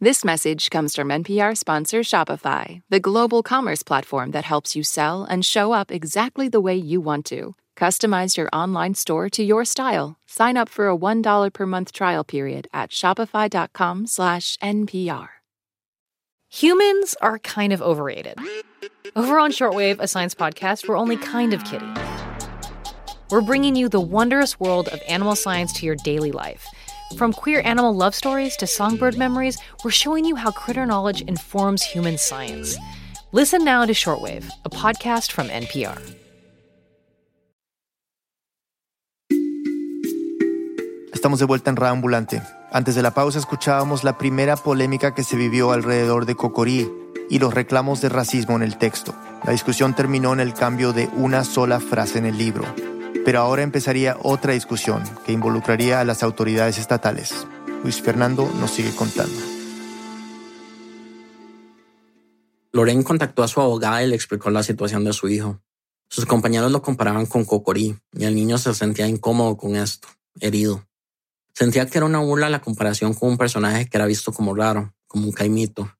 This 0.00 0.24
message 0.24 0.70
comes 0.70 0.96
from 0.96 1.10
NPR 1.10 1.56
sponsor 1.56 2.00
Shopify, 2.00 2.80
the 2.88 2.98
global 2.98 3.44
commerce 3.44 3.84
platform 3.84 4.32
that 4.32 4.44
helps 4.44 4.74
you 4.74 4.82
sell 4.82 5.22
and 5.22 5.46
show 5.46 5.70
up 5.70 5.92
exactly 5.92 6.48
the 6.48 6.60
way 6.60 6.74
you 6.74 7.00
want 7.00 7.24
to. 7.26 7.54
Customize 7.76 8.36
your 8.36 8.48
online 8.52 8.94
store 8.94 9.28
to 9.30 9.44
your 9.44 9.64
style. 9.64 10.16
Sign 10.26 10.56
up 10.56 10.68
for 10.68 10.88
a 10.88 10.96
$1 10.96 11.52
per 11.52 11.66
month 11.66 11.92
trial 11.92 12.24
period 12.24 12.66
at 12.72 12.90
shopify.com/npr. 12.90 15.28
Humans 16.50 17.14
are 17.20 17.38
kind 17.40 17.74
of 17.74 17.82
overrated. 17.82 18.38
Over 19.14 19.38
on 19.38 19.52
Shortwave, 19.52 20.00
a 20.00 20.08
science 20.08 20.34
podcast, 20.34 20.88
we're 20.88 20.96
only 20.96 21.18
kind 21.18 21.52
of 21.52 21.62
kidding. 21.64 21.94
We're 23.30 23.42
bringing 23.42 23.76
you 23.76 23.90
the 23.90 24.00
wondrous 24.00 24.58
world 24.58 24.88
of 24.88 25.02
animal 25.06 25.36
science 25.36 25.74
to 25.74 25.84
your 25.84 25.96
daily 25.96 26.32
life. 26.32 26.66
From 27.18 27.34
queer 27.34 27.60
animal 27.66 27.94
love 27.94 28.14
stories 28.14 28.56
to 28.56 28.66
songbird 28.66 29.18
memories, 29.18 29.58
we're 29.84 29.90
showing 29.90 30.24
you 30.24 30.36
how 30.36 30.50
critter 30.50 30.86
knowledge 30.86 31.20
informs 31.20 31.82
human 31.82 32.16
science. 32.16 32.78
Listen 33.32 33.62
now 33.62 33.84
to 33.84 33.92
Shortwave, 33.92 34.48
a 34.64 34.70
podcast 34.70 35.32
from 35.32 35.48
NPR. 35.48 36.00
Estamos 41.12 41.40
de 41.40 41.46
vuelta 41.46 41.68
en 41.68 41.76
Raambulante. 41.76 42.57
Antes 42.70 42.94
de 42.94 43.02
la 43.02 43.12
pausa 43.12 43.38
escuchábamos 43.38 44.04
la 44.04 44.18
primera 44.18 44.54
polémica 44.56 45.14
que 45.14 45.24
se 45.24 45.36
vivió 45.36 45.72
alrededor 45.72 46.26
de 46.26 46.34
Cocorí 46.34 46.92
y 47.30 47.38
los 47.38 47.54
reclamos 47.54 48.02
de 48.02 48.10
racismo 48.10 48.56
en 48.56 48.62
el 48.62 48.76
texto. 48.76 49.14
La 49.44 49.52
discusión 49.52 49.94
terminó 49.94 50.34
en 50.34 50.40
el 50.40 50.52
cambio 50.52 50.92
de 50.92 51.08
una 51.14 51.44
sola 51.44 51.80
frase 51.80 52.18
en 52.18 52.26
el 52.26 52.36
libro. 52.36 52.64
Pero 53.24 53.40
ahora 53.40 53.62
empezaría 53.62 54.18
otra 54.22 54.52
discusión 54.52 55.02
que 55.24 55.32
involucraría 55.32 56.00
a 56.00 56.04
las 56.04 56.22
autoridades 56.22 56.78
estatales. 56.78 57.46
Luis 57.82 58.02
Fernando 58.02 58.50
nos 58.60 58.70
sigue 58.70 58.94
contando. 58.94 59.40
Lorraine 62.72 63.02
contactó 63.02 63.42
a 63.42 63.48
su 63.48 63.62
abogada 63.62 64.02
y 64.02 64.08
le 64.08 64.14
explicó 64.14 64.50
la 64.50 64.62
situación 64.62 65.04
de 65.04 65.14
su 65.14 65.28
hijo. 65.28 65.58
Sus 66.10 66.26
compañeros 66.26 66.70
lo 66.70 66.82
comparaban 66.82 67.24
con 67.24 67.46
Cocorí 67.46 67.96
y 68.12 68.24
el 68.24 68.34
niño 68.34 68.58
se 68.58 68.74
sentía 68.74 69.06
incómodo 69.08 69.56
con 69.56 69.74
esto, 69.74 70.08
herido. 70.38 70.87
Sentía 71.58 71.86
que 71.86 71.98
era 71.98 72.06
una 72.06 72.20
burla 72.20 72.48
la 72.48 72.60
comparación 72.60 73.14
con 73.14 73.30
un 73.30 73.36
personaje 73.36 73.88
que 73.88 73.96
era 73.96 74.06
visto 74.06 74.32
como 74.32 74.54
raro, 74.54 74.94
como 75.08 75.24
un 75.24 75.32
caimito. 75.32 75.92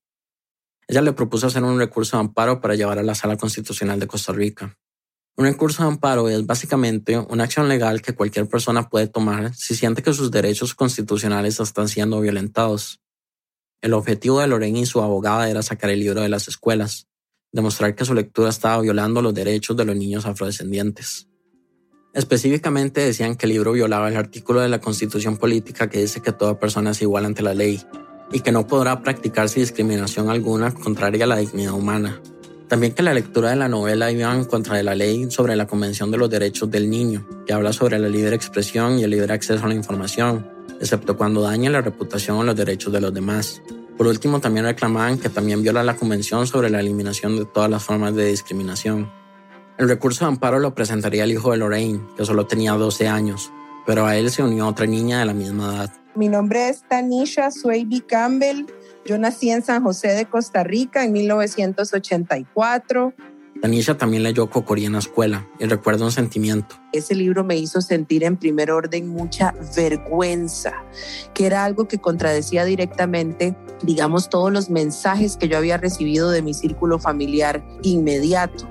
Ella 0.86 1.02
le 1.02 1.12
propuso 1.12 1.48
hacer 1.48 1.64
un 1.64 1.80
recurso 1.80 2.16
de 2.16 2.20
amparo 2.20 2.60
para 2.60 2.76
llevar 2.76 3.00
a 3.00 3.02
la 3.02 3.16
Sala 3.16 3.36
Constitucional 3.36 3.98
de 3.98 4.06
Costa 4.06 4.32
Rica. 4.32 4.78
Un 5.36 5.46
recurso 5.46 5.82
de 5.82 5.88
amparo 5.88 6.28
es 6.28 6.46
básicamente 6.46 7.18
una 7.18 7.42
acción 7.42 7.68
legal 7.68 8.02
que 8.02 8.14
cualquier 8.14 8.46
persona 8.46 8.88
puede 8.88 9.08
tomar 9.08 9.52
si 9.52 9.74
siente 9.74 10.00
que 10.00 10.12
sus 10.12 10.30
derechos 10.30 10.76
constitucionales 10.76 11.58
están 11.58 11.88
siendo 11.88 12.20
violentados. 12.20 13.00
El 13.82 13.94
objetivo 13.94 14.38
de 14.38 14.46
Lorraine 14.46 14.78
y 14.78 14.86
su 14.86 15.02
abogada 15.02 15.50
era 15.50 15.62
sacar 15.62 15.90
el 15.90 15.98
libro 15.98 16.20
de 16.20 16.28
las 16.28 16.46
escuelas, 16.46 17.08
demostrar 17.50 17.96
que 17.96 18.04
su 18.04 18.14
lectura 18.14 18.50
estaba 18.50 18.80
violando 18.80 19.22
los 19.22 19.34
derechos 19.34 19.76
de 19.76 19.86
los 19.86 19.96
niños 19.96 20.24
afrodescendientes. 20.24 21.26
Específicamente 22.14 23.02
decían 23.02 23.36
que 23.36 23.46
el 23.46 23.52
libro 23.52 23.72
violaba 23.72 24.08
el 24.08 24.16
artículo 24.16 24.60
de 24.60 24.68
la 24.68 24.80
Constitución 24.80 25.36
Política 25.36 25.88
que 25.88 26.00
dice 26.00 26.22
que 26.22 26.32
toda 26.32 26.58
persona 26.58 26.90
es 26.90 27.02
igual 27.02 27.26
ante 27.26 27.42
la 27.42 27.54
ley 27.54 27.82
y 28.32 28.40
que 28.40 28.52
no 28.52 28.66
podrá 28.66 29.02
practicarse 29.02 29.60
discriminación 29.60 30.30
alguna 30.30 30.72
contraria 30.72 31.24
a 31.24 31.28
la 31.28 31.36
dignidad 31.36 31.74
humana. 31.74 32.20
También 32.68 32.92
que 32.92 33.02
la 33.02 33.14
lectura 33.14 33.50
de 33.50 33.56
la 33.56 33.68
novela 33.68 34.10
iba 34.10 34.34
en 34.34 34.44
contra 34.44 34.76
de 34.76 34.82
la 34.82 34.94
ley 34.94 35.30
sobre 35.30 35.56
la 35.56 35.66
Convención 35.66 36.10
de 36.10 36.18
los 36.18 36.28
Derechos 36.28 36.70
del 36.70 36.90
Niño, 36.90 37.26
que 37.46 37.54
habla 37.54 37.72
sobre 37.72 37.98
la 37.98 38.08
libre 38.08 38.36
expresión 38.36 38.98
y 38.98 39.04
el 39.04 39.10
libre 39.10 39.32
acceso 39.32 39.64
a 39.64 39.68
la 39.68 39.74
información, 39.74 40.46
excepto 40.78 41.16
cuando 41.16 41.40
daña 41.40 41.70
la 41.70 41.80
reputación 41.80 42.36
o 42.36 42.44
los 42.44 42.56
derechos 42.56 42.92
de 42.92 43.00
los 43.00 43.14
demás. 43.14 43.62
Por 43.96 44.06
último, 44.06 44.40
también 44.40 44.66
reclamaban 44.66 45.18
que 45.18 45.30
también 45.30 45.62
viola 45.62 45.82
la 45.82 45.96
Convención 45.96 46.46
sobre 46.46 46.68
la 46.68 46.80
eliminación 46.80 47.36
de 47.36 47.46
todas 47.46 47.70
las 47.70 47.82
formas 47.82 48.14
de 48.14 48.26
discriminación. 48.26 49.10
El 49.78 49.88
recurso 49.88 50.24
de 50.24 50.32
amparo 50.32 50.58
lo 50.58 50.74
presentaría 50.74 51.22
el 51.22 51.30
hijo 51.30 51.52
de 51.52 51.58
Lorraine, 51.58 52.00
que 52.16 52.24
solo 52.24 52.48
tenía 52.48 52.72
12 52.72 53.06
años, 53.06 53.52
pero 53.86 54.06
a 54.06 54.16
él 54.16 54.32
se 54.32 54.42
unió 54.42 54.66
otra 54.66 54.86
niña 54.86 55.20
de 55.20 55.24
la 55.24 55.34
misma 55.34 55.72
edad. 55.72 55.92
Mi 56.16 56.28
nombre 56.28 56.68
es 56.68 56.82
Tanisha 56.88 57.52
Swayby 57.52 58.00
Campbell. 58.00 58.66
Yo 59.06 59.18
nací 59.18 59.50
en 59.50 59.62
San 59.62 59.84
José 59.84 60.08
de 60.08 60.26
Costa 60.26 60.64
Rica 60.64 61.04
en 61.04 61.12
1984. 61.12 63.14
Tanisha 63.62 63.96
también 63.96 64.24
leyó 64.24 64.50
Cocorí 64.50 64.84
en 64.84 64.94
la 64.94 64.98
escuela 64.98 65.46
y 65.60 65.66
recuerda 65.66 66.04
un 66.04 66.10
sentimiento. 66.10 66.74
Ese 66.92 67.14
libro 67.14 67.44
me 67.44 67.56
hizo 67.56 67.80
sentir 67.80 68.24
en 68.24 68.36
primer 68.36 68.72
orden 68.72 69.06
mucha 69.06 69.54
vergüenza, 69.76 70.72
que 71.34 71.46
era 71.46 71.64
algo 71.64 71.86
que 71.86 71.98
contradecía 71.98 72.64
directamente, 72.64 73.56
digamos, 73.84 74.28
todos 74.28 74.52
los 74.52 74.70
mensajes 74.70 75.36
que 75.36 75.46
yo 75.46 75.56
había 75.56 75.76
recibido 75.76 76.30
de 76.30 76.42
mi 76.42 76.52
círculo 76.52 76.98
familiar 76.98 77.64
inmediato. 77.82 78.68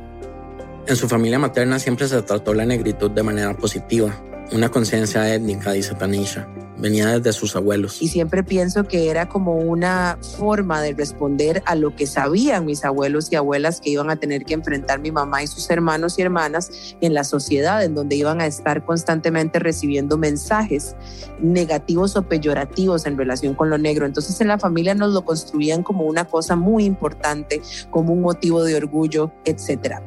En 0.87 0.95
su 0.95 1.07
familia 1.09 1.37
materna 1.37 1.79
siempre 1.79 2.07
se 2.07 2.21
trató 2.21 2.53
la 2.53 2.65
negritud 2.65 3.11
de 3.11 3.21
manera 3.21 3.53
positiva, 3.55 4.15
una 4.53 4.69
conciencia 4.69 5.33
étnica, 5.33 5.73
dice 5.73 5.93
Tanisha 5.95 6.47
venía 6.77 7.19
desde 7.19 7.33
sus 7.33 7.55
abuelos. 7.55 8.01
Y 8.01 8.07
siempre 8.07 8.43
pienso 8.43 8.83
que 8.83 9.09
era 9.09 9.27
como 9.27 9.55
una 9.55 10.17
forma 10.37 10.81
de 10.81 10.93
responder 10.93 11.63
a 11.65 11.75
lo 11.75 11.95
que 11.95 12.07
sabían 12.07 12.65
mis 12.65 12.85
abuelos 12.85 13.31
y 13.31 13.35
abuelas 13.35 13.81
que 13.81 13.89
iban 13.89 14.09
a 14.09 14.17
tener 14.17 14.45
que 14.45 14.53
enfrentar 14.53 14.99
mi 14.99 15.11
mamá 15.11 15.43
y 15.43 15.47
sus 15.47 15.69
hermanos 15.69 16.17
y 16.19 16.21
hermanas 16.21 16.95
en 17.01 17.13
la 17.13 17.23
sociedad, 17.23 17.83
en 17.83 17.95
donde 17.95 18.15
iban 18.15 18.41
a 18.41 18.45
estar 18.45 18.85
constantemente 18.85 19.59
recibiendo 19.59 20.17
mensajes 20.17 20.95
negativos 21.39 22.15
o 22.15 22.23
peyorativos 22.23 23.05
en 23.05 23.17
relación 23.17 23.55
con 23.55 23.69
lo 23.69 23.77
negro. 23.77 24.05
Entonces 24.05 24.39
en 24.41 24.47
la 24.47 24.59
familia 24.59 24.93
nos 24.93 25.13
lo 25.13 25.25
construían 25.25 25.83
como 25.83 26.05
una 26.05 26.25
cosa 26.25 26.55
muy 26.55 26.85
importante, 26.85 27.61
como 27.89 28.13
un 28.13 28.21
motivo 28.21 28.63
de 28.63 28.75
orgullo, 28.75 29.31
etcétera. 29.45 30.01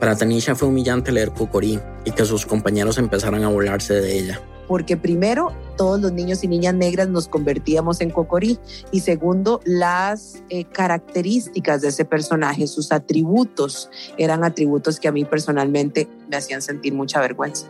Para 0.00 0.16
Tanisha 0.16 0.54
fue 0.54 0.68
humillante 0.68 1.10
leer 1.10 1.32
Cocorí 1.32 1.80
y 2.04 2.10
que 2.10 2.24
sus 2.24 2.44
compañeros 2.44 2.98
empezaran 2.98 3.42
a 3.44 3.48
burlarse 3.48 3.94
de 3.94 4.18
ella. 4.18 4.42
Porque 4.68 4.96
primero 4.96 5.52
todos 5.76 6.00
los 6.00 6.12
niños 6.12 6.42
y 6.42 6.48
niñas 6.48 6.74
negras 6.74 7.08
nos 7.08 7.28
convertíamos 7.28 8.00
en 8.00 8.10
cocorí 8.10 8.58
y 8.90 9.00
segundo 9.00 9.60
las 9.64 10.42
eh, 10.48 10.64
características 10.64 11.82
de 11.82 11.88
ese 11.88 12.04
personaje, 12.04 12.66
sus 12.66 12.90
atributos 12.90 13.88
eran 14.18 14.42
atributos 14.42 14.98
que 14.98 15.06
a 15.06 15.12
mí 15.12 15.24
personalmente 15.24 16.08
me 16.28 16.36
hacían 16.36 16.62
sentir 16.62 16.94
mucha 16.94 17.20
vergüenza. 17.20 17.66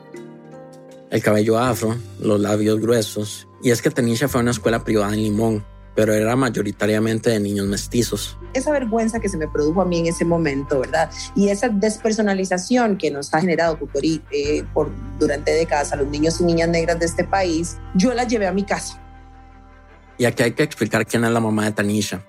El 1.11 1.23
cabello 1.23 1.59
afro, 1.59 1.97
los 2.19 2.41
labios 2.41 2.81
gruesos. 2.81 3.47
Y 3.63 3.71
es 3.71 3.83
que 3.83 3.91
Tanisha 3.91 4.27
fue 4.27 4.41
a 4.41 4.43
una 4.43 4.51
escuela 4.51 4.83
privada 4.83 5.13
en 5.13 5.23
Limón 5.23 5.65
pero 5.97 6.13
era 6.13 6.37
mayoritariamente 6.37 7.31
de 7.31 7.41
niños 7.41 7.67
mestizos. 7.67 8.39
Esa 8.53 8.71
vergüenza 8.71 9.19
que 9.19 9.31
se 9.31 9.39
me 9.39 9.49
produjo 9.49 9.81
a 9.81 9.87
mí 9.87 10.01
en 10.01 10.07
ese 10.07 10.27
momento, 10.27 10.81
¿verdad? 10.81 11.11
Y 11.35 11.49
esa 11.49 11.71
despersonalización 11.71 12.99
que 12.99 13.11
nos 13.11 13.33
ha 13.33 13.41
generado 13.41 13.79
Cucori 13.79 14.23
eh, 14.31 14.63
por, 14.75 14.91
durante 15.19 15.53
décadas 15.53 15.93
a 15.93 15.97
los 15.97 16.07
niños 16.07 16.41
y 16.41 16.45
niñas 16.45 16.69
negras 16.69 17.01
de 17.01 17.07
este 17.07 17.25
país, 17.25 17.79
yo 17.95 18.13
la 18.13 18.25
llevé 18.25 18.47
a 18.47 18.53
mi 18.53 18.63
casa. 18.63 19.03
Y 20.19 20.27
aquí 20.27 20.43
hay 20.43 20.53
que 20.53 20.63
explicar 20.63 21.07
quién 21.07 21.25
es 21.25 21.31
la 21.31 21.41
mamá 21.41 21.65
de 21.65 21.73
Tanisha. 21.73 22.25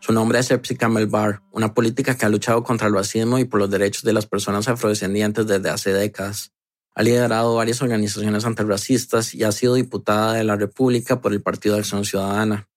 Su 0.00 0.12
nombre 0.12 0.38
es 0.38 0.50
Epsi 0.50 0.76
Melbar, 0.90 1.40
una 1.50 1.72
política 1.72 2.16
que 2.16 2.26
ha 2.26 2.28
luchado 2.28 2.62
contra 2.62 2.88
el 2.88 2.94
racismo 2.94 3.38
y 3.38 3.44
por 3.44 3.60
los 3.60 3.70
derechos 3.70 4.02
de 4.02 4.12
las 4.12 4.26
personas 4.26 4.68
afrodescendientes 4.68 5.46
desde 5.46 5.70
hace 5.70 5.92
décadas. 5.92 6.52
Ha 6.94 7.02
liderado 7.02 7.54
varias 7.54 7.80
organizaciones 7.80 8.44
antirracistas 8.44 9.34
y 9.34 9.44
ha 9.44 9.50
sido 9.50 9.74
diputada 9.74 10.34
de 10.34 10.44
la 10.44 10.56
República 10.56 11.20
por 11.20 11.32
el 11.32 11.42
Partido 11.42 11.74
de 11.74 11.80
Acción 11.80 12.04
Ciudadana. 12.04 12.68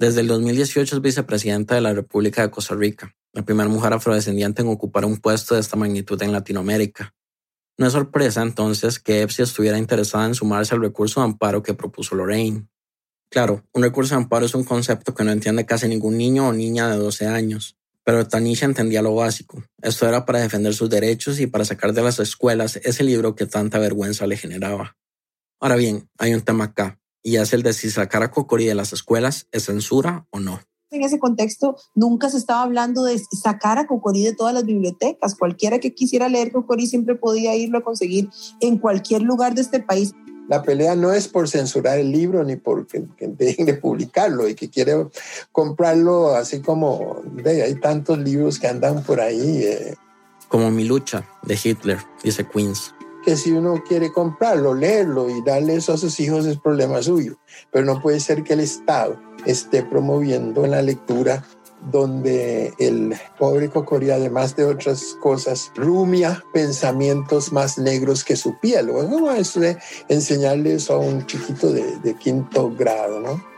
Desde 0.00 0.22
el 0.22 0.28
2018 0.28 0.96
es 0.96 1.02
vicepresidenta 1.02 1.74
de 1.74 1.82
la 1.82 1.92
República 1.92 2.40
de 2.40 2.50
Costa 2.50 2.74
Rica, 2.74 3.14
la 3.34 3.42
primera 3.42 3.68
mujer 3.68 3.92
afrodescendiente 3.92 4.62
en 4.62 4.68
ocupar 4.68 5.04
un 5.04 5.18
puesto 5.18 5.54
de 5.54 5.60
esta 5.60 5.76
magnitud 5.76 6.22
en 6.22 6.32
Latinoamérica. 6.32 7.12
No 7.76 7.86
es 7.86 7.92
sorpresa 7.92 8.40
entonces 8.40 8.98
que 8.98 9.20
EPSI 9.20 9.42
estuviera 9.42 9.76
interesada 9.76 10.24
en 10.24 10.34
sumarse 10.34 10.74
al 10.74 10.80
recurso 10.80 11.20
de 11.20 11.26
amparo 11.26 11.62
que 11.62 11.74
propuso 11.74 12.14
Lorraine. 12.14 12.66
Claro, 13.30 13.62
un 13.74 13.82
recurso 13.82 14.14
de 14.14 14.22
amparo 14.22 14.46
es 14.46 14.54
un 14.54 14.64
concepto 14.64 15.14
que 15.14 15.22
no 15.22 15.32
entiende 15.32 15.66
casi 15.66 15.86
ningún 15.86 16.16
niño 16.16 16.48
o 16.48 16.52
niña 16.54 16.88
de 16.88 16.96
12 16.96 17.26
años, 17.26 17.76
pero 18.02 18.26
Tanisha 18.26 18.64
entendía 18.64 19.02
lo 19.02 19.14
básico. 19.14 19.62
Esto 19.82 20.08
era 20.08 20.24
para 20.24 20.38
defender 20.38 20.72
sus 20.72 20.88
derechos 20.88 21.40
y 21.40 21.46
para 21.46 21.66
sacar 21.66 21.92
de 21.92 22.00
las 22.00 22.18
escuelas 22.20 22.76
ese 22.76 23.04
libro 23.04 23.34
que 23.34 23.44
tanta 23.44 23.78
vergüenza 23.78 24.26
le 24.26 24.38
generaba. 24.38 24.96
Ahora 25.60 25.76
bien, 25.76 26.08
hay 26.16 26.32
un 26.32 26.40
tema 26.40 26.64
acá 26.64 26.99
y 27.22 27.36
es 27.36 27.52
el 27.52 27.62
de 27.62 27.72
si 27.72 27.90
sacar 27.90 28.22
a 28.22 28.30
Cocorí 28.30 28.66
de 28.66 28.74
las 28.74 28.92
escuelas 28.92 29.46
es 29.52 29.64
censura 29.64 30.26
o 30.30 30.40
no. 30.40 30.60
En 30.92 31.02
ese 31.02 31.20
contexto, 31.20 31.76
nunca 31.94 32.30
se 32.30 32.36
estaba 32.36 32.62
hablando 32.62 33.04
de 33.04 33.20
sacar 33.42 33.78
a 33.78 33.86
Cocorí 33.86 34.24
de 34.24 34.34
todas 34.34 34.52
las 34.52 34.64
bibliotecas. 34.64 35.36
Cualquiera 35.36 35.78
que 35.78 35.94
quisiera 35.94 36.28
leer 36.28 36.50
Cocorí 36.50 36.88
siempre 36.88 37.14
podía 37.14 37.54
irlo 37.54 37.78
a 37.78 37.82
conseguir 37.82 38.28
en 38.60 38.78
cualquier 38.78 39.22
lugar 39.22 39.54
de 39.54 39.60
este 39.60 39.80
país. 39.80 40.12
La 40.48 40.64
pelea 40.64 40.96
no 40.96 41.12
es 41.12 41.28
por 41.28 41.48
censurar 41.48 42.00
el 42.00 42.10
libro 42.10 42.42
ni 42.42 42.56
por 42.56 42.88
que, 42.88 43.06
dejen 43.20 43.66
de 43.66 43.74
publicarlo 43.74 44.48
y 44.48 44.56
que 44.56 44.68
quiere 44.68 45.06
comprarlo 45.52 46.34
así 46.34 46.60
como 46.60 47.22
ve, 47.24 47.62
hay 47.62 47.76
tantos 47.76 48.18
libros 48.18 48.58
que 48.58 48.66
andan 48.66 49.04
por 49.04 49.20
ahí. 49.20 49.62
Eh. 49.62 49.94
Como 50.48 50.72
mi 50.72 50.82
lucha 50.82 51.24
de 51.44 51.56
Hitler, 51.62 51.98
dice 52.24 52.44
Queens 52.48 52.92
que 53.24 53.36
si 53.36 53.52
uno 53.52 53.82
quiere 53.86 54.12
comprarlo, 54.12 54.74
leerlo 54.74 55.28
y 55.28 55.42
darle 55.42 55.76
eso 55.76 55.92
a 55.92 55.98
sus 55.98 56.18
hijos 56.20 56.46
es 56.46 56.58
problema 56.58 57.02
suyo. 57.02 57.38
Pero 57.70 57.84
no 57.84 58.00
puede 58.00 58.20
ser 58.20 58.42
que 58.42 58.54
el 58.54 58.60
Estado 58.60 59.20
esté 59.46 59.82
promoviendo 59.82 60.66
la 60.66 60.82
lectura 60.82 61.44
donde 61.90 62.74
el 62.78 63.14
pobre 63.38 63.70
Cocorí, 63.70 64.10
además 64.10 64.54
de 64.54 64.66
otras 64.66 65.16
cosas, 65.20 65.72
rumia 65.74 66.44
pensamientos 66.52 67.52
más 67.52 67.78
negros 67.78 68.22
que 68.24 68.36
su 68.36 68.58
piel. 68.60 68.88
¿no? 68.88 69.30
Es 69.32 69.58
de 69.58 69.78
enseñarle 70.08 70.74
eso 70.74 70.94
a 70.94 70.98
un 70.98 71.24
chiquito 71.26 71.72
de, 71.72 71.98
de 71.98 72.14
quinto 72.14 72.70
grado, 72.70 73.20
¿no? 73.20 73.50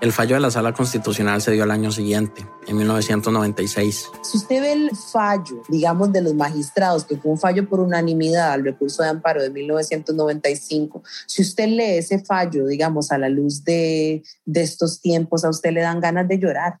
El 0.00 0.12
fallo 0.12 0.34
de 0.34 0.40
la 0.40 0.50
Sala 0.50 0.72
Constitucional 0.72 1.40
se 1.40 1.52
dio 1.52 1.62
al 1.62 1.70
año 1.70 1.90
siguiente, 1.90 2.46
en 2.66 2.76
1996. 2.76 4.10
Si 4.22 4.36
usted 4.36 4.60
ve 4.60 4.72
el 4.72 4.90
fallo, 4.96 5.62
digamos, 5.68 6.12
de 6.12 6.20
los 6.20 6.34
magistrados, 6.34 7.04
que 7.04 7.16
fue 7.16 7.30
un 7.30 7.38
fallo 7.38 7.68
por 7.68 7.80
unanimidad 7.80 8.52
al 8.52 8.64
recurso 8.64 9.02
de 9.02 9.08
amparo 9.08 9.42
de 9.42 9.50
1995, 9.50 11.02
si 11.26 11.42
usted 11.42 11.68
lee 11.68 11.98
ese 11.98 12.18
fallo, 12.24 12.66
digamos, 12.66 13.12
a 13.12 13.18
la 13.18 13.28
luz 13.28 13.64
de, 13.64 14.22
de 14.44 14.62
estos 14.62 15.00
tiempos, 15.00 15.44
a 15.44 15.50
usted 15.50 15.72
le 15.72 15.80
dan 15.80 16.00
ganas 16.00 16.28
de 16.28 16.38
llorar. 16.38 16.78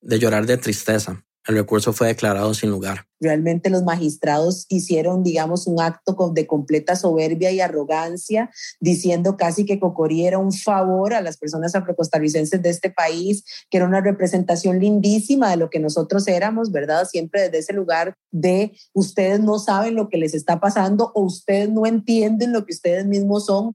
De 0.00 0.18
llorar 0.18 0.46
de 0.46 0.56
tristeza, 0.56 1.24
el 1.50 1.56
recurso 1.56 1.92
fue 1.92 2.08
declarado 2.08 2.54
sin 2.54 2.70
lugar. 2.70 3.06
Realmente 3.20 3.68
los 3.68 3.82
magistrados 3.82 4.64
hicieron, 4.68 5.22
digamos, 5.22 5.66
un 5.66 5.80
acto 5.80 6.32
de 6.34 6.46
completa 6.46 6.96
soberbia 6.96 7.50
y 7.50 7.60
arrogancia, 7.60 8.50
diciendo 8.80 9.36
casi 9.36 9.66
que 9.66 9.78
Cocorí 9.78 10.26
era 10.26 10.38
un 10.38 10.52
favor 10.52 11.12
a 11.12 11.20
las 11.20 11.36
personas 11.36 11.74
afrocostarricenses 11.74 12.62
de 12.62 12.70
este 12.70 12.90
país, 12.90 13.44
que 13.70 13.76
era 13.76 13.86
una 13.86 14.00
representación 14.00 14.78
lindísima 14.78 15.50
de 15.50 15.56
lo 15.56 15.68
que 15.68 15.80
nosotros 15.80 16.26
éramos, 16.28 16.72
¿verdad? 16.72 17.06
Siempre 17.06 17.42
desde 17.42 17.58
ese 17.58 17.72
lugar 17.74 18.14
de 18.30 18.72
ustedes 18.94 19.40
no 19.40 19.58
saben 19.58 19.96
lo 19.96 20.08
que 20.08 20.16
les 20.16 20.34
está 20.34 20.60
pasando 20.60 21.12
o 21.14 21.22
ustedes 21.22 21.68
no 21.68 21.84
entienden 21.84 22.52
lo 22.52 22.64
que 22.64 22.72
ustedes 22.72 23.06
mismos 23.06 23.46
son. 23.46 23.74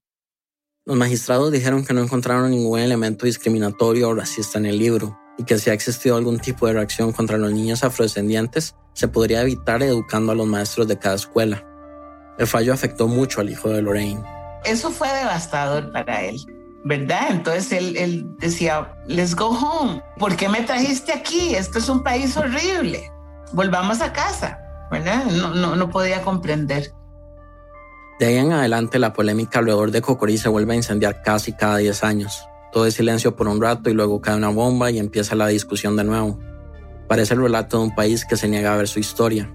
Los 0.86 0.98
magistrados 0.98 1.52
dijeron 1.52 1.84
que 1.84 1.94
no 1.94 2.02
encontraron 2.02 2.52
ningún 2.52 2.80
elemento 2.80 3.26
discriminatorio 3.26 4.10
o 4.10 4.14
racista 4.14 4.60
en 4.60 4.68
el 4.68 4.78
libro 4.78 5.18
y 5.38 5.44
que 5.44 5.58
si 5.58 5.70
ha 5.70 5.74
existido 5.74 6.16
algún 6.16 6.40
tipo 6.40 6.68
de 6.68 6.74
reacción 6.74 7.12
contra 7.12 7.38
los 7.38 7.52
niños 7.52 7.84
afrodescendientes, 7.84 8.76
se 8.94 9.08
podría 9.08 9.42
evitar 9.42 9.84
educando 9.84 10.32
a 10.32 10.36
los 10.36 10.48
maestros 10.48 10.88
de 10.88 10.98
cada 10.98 11.16
escuela. 11.16 11.64
El 12.38 12.48
fallo 12.48 12.74
afectó 12.74 13.08
mucho 13.08 13.42
al 13.42 13.50
hijo 13.50 13.70
de 13.70 13.82
Lorraine. 13.82 14.24
Eso 14.64 14.92
fue 14.92 15.08
devastador 15.10 15.92
para 15.92 16.24
él, 16.24 16.38
¿verdad? 16.84 17.28
Entonces 17.30 17.72
él, 17.72 17.98
él 17.98 18.26
decía, 18.40 18.94
let's 19.08 19.36
go 19.36 19.50
home. 19.50 20.02
¿Por 20.18 20.36
qué 20.36 20.50
me 20.50 20.62
trajiste 20.62 21.14
aquí? 21.14 21.56
Esto 21.56 21.80
es 21.80 21.90
un 21.90 22.04
país 22.04 22.36
horrible. 22.36 23.12
Volvamos 23.54 24.02
a 24.02 24.12
casa, 24.12 24.60
¿verdad? 24.92 25.26
No, 25.26 25.54
no, 25.54 25.76
no 25.76 25.90
podía 25.90 26.22
comprender. 26.22 26.92
De 28.20 28.28
ahí 28.28 28.38
en 28.38 28.54
adelante, 28.54 28.98
la 28.98 29.12
polémica 29.12 29.60
alrededor 29.60 29.92
de 29.92 30.02
Cocorí 30.02 30.38
se 30.38 30.48
vuelve 30.48 30.74
a 30.74 30.78
incendiar 30.78 31.22
casi 31.22 31.52
cada 31.52 31.78
10 31.78 32.04
años. 32.04 32.48
Todo 32.76 32.88
es 32.88 32.96
silencio 32.96 33.38
por 33.38 33.48
un 33.48 33.62
rato 33.62 33.90
y 33.90 33.94
luego 33.94 34.20
cae 34.20 34.36
una 34.36 34.50
bomba 34.50 34.92
y 34.92 35.00
empieza 35.00 35.34
la 35.34 35.48
discusión 35.48 35.96
de 35.96 36.04
nuevo. 36.04 36.42
Parece 37.08 37.34
el 37.34 37.40
relato 37.42 37.78
de 37.78 37.84
un 37.86 37.96
país 37.96 38.26
que 38.26 38.36
se 38.36 38.50
niega 38.50 38.74
a 38.74 38.76
ver 38.76 38.90
su 38.90 39.00
historia. 39.00 39.50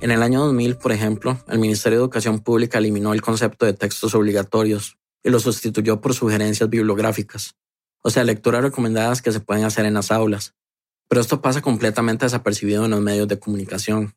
En 0.00 0.10
el 0.10 0.22
año 0.22 0.46
2000, 0.46 0.78
por 0.78 0.92
ejemplo, 0.92 1.38
el 1.46 1.58
Ministerio 1.58 1.98
de 1.98 2.04
Educación 2.04 2.38
Pública 2.38 2.78
eliminó 2.78 3.12
el 3.12 3.20
concepto 3.20 3.66
de 3.66 3.74
textos 3.74 4.14
obligatorios 4.14 4.96
y 5.22 5.28
lo 5.28 5.40
sustituyó 5.40 6.00
por 6.00 6.14
sugerencias 6.14 6.70
bibliográficas, 6.70 7.54
o 8.02 8.08
sea, 8.08 8.24
lecturas 8.24 8.62
recomendadas 8.62 9.20
que 9.20 9.30
se 9.30 9.40
pueden 9.40 9.66
hacer 9.66 9.84
en 9.84 9.92
las 9.92 10.10
aulas. 10.10 10.54
Pero 11.06 11.20
esto 11.20 11.42
pasa 11.42 11.60
completamente 11.60 12.24
desapercibido 12.24 12.86
en 12.86 12.92
los 12.92 13.02
medios 13.02 13.28
de 13.28 13.38
comunicación. 13.38 14.14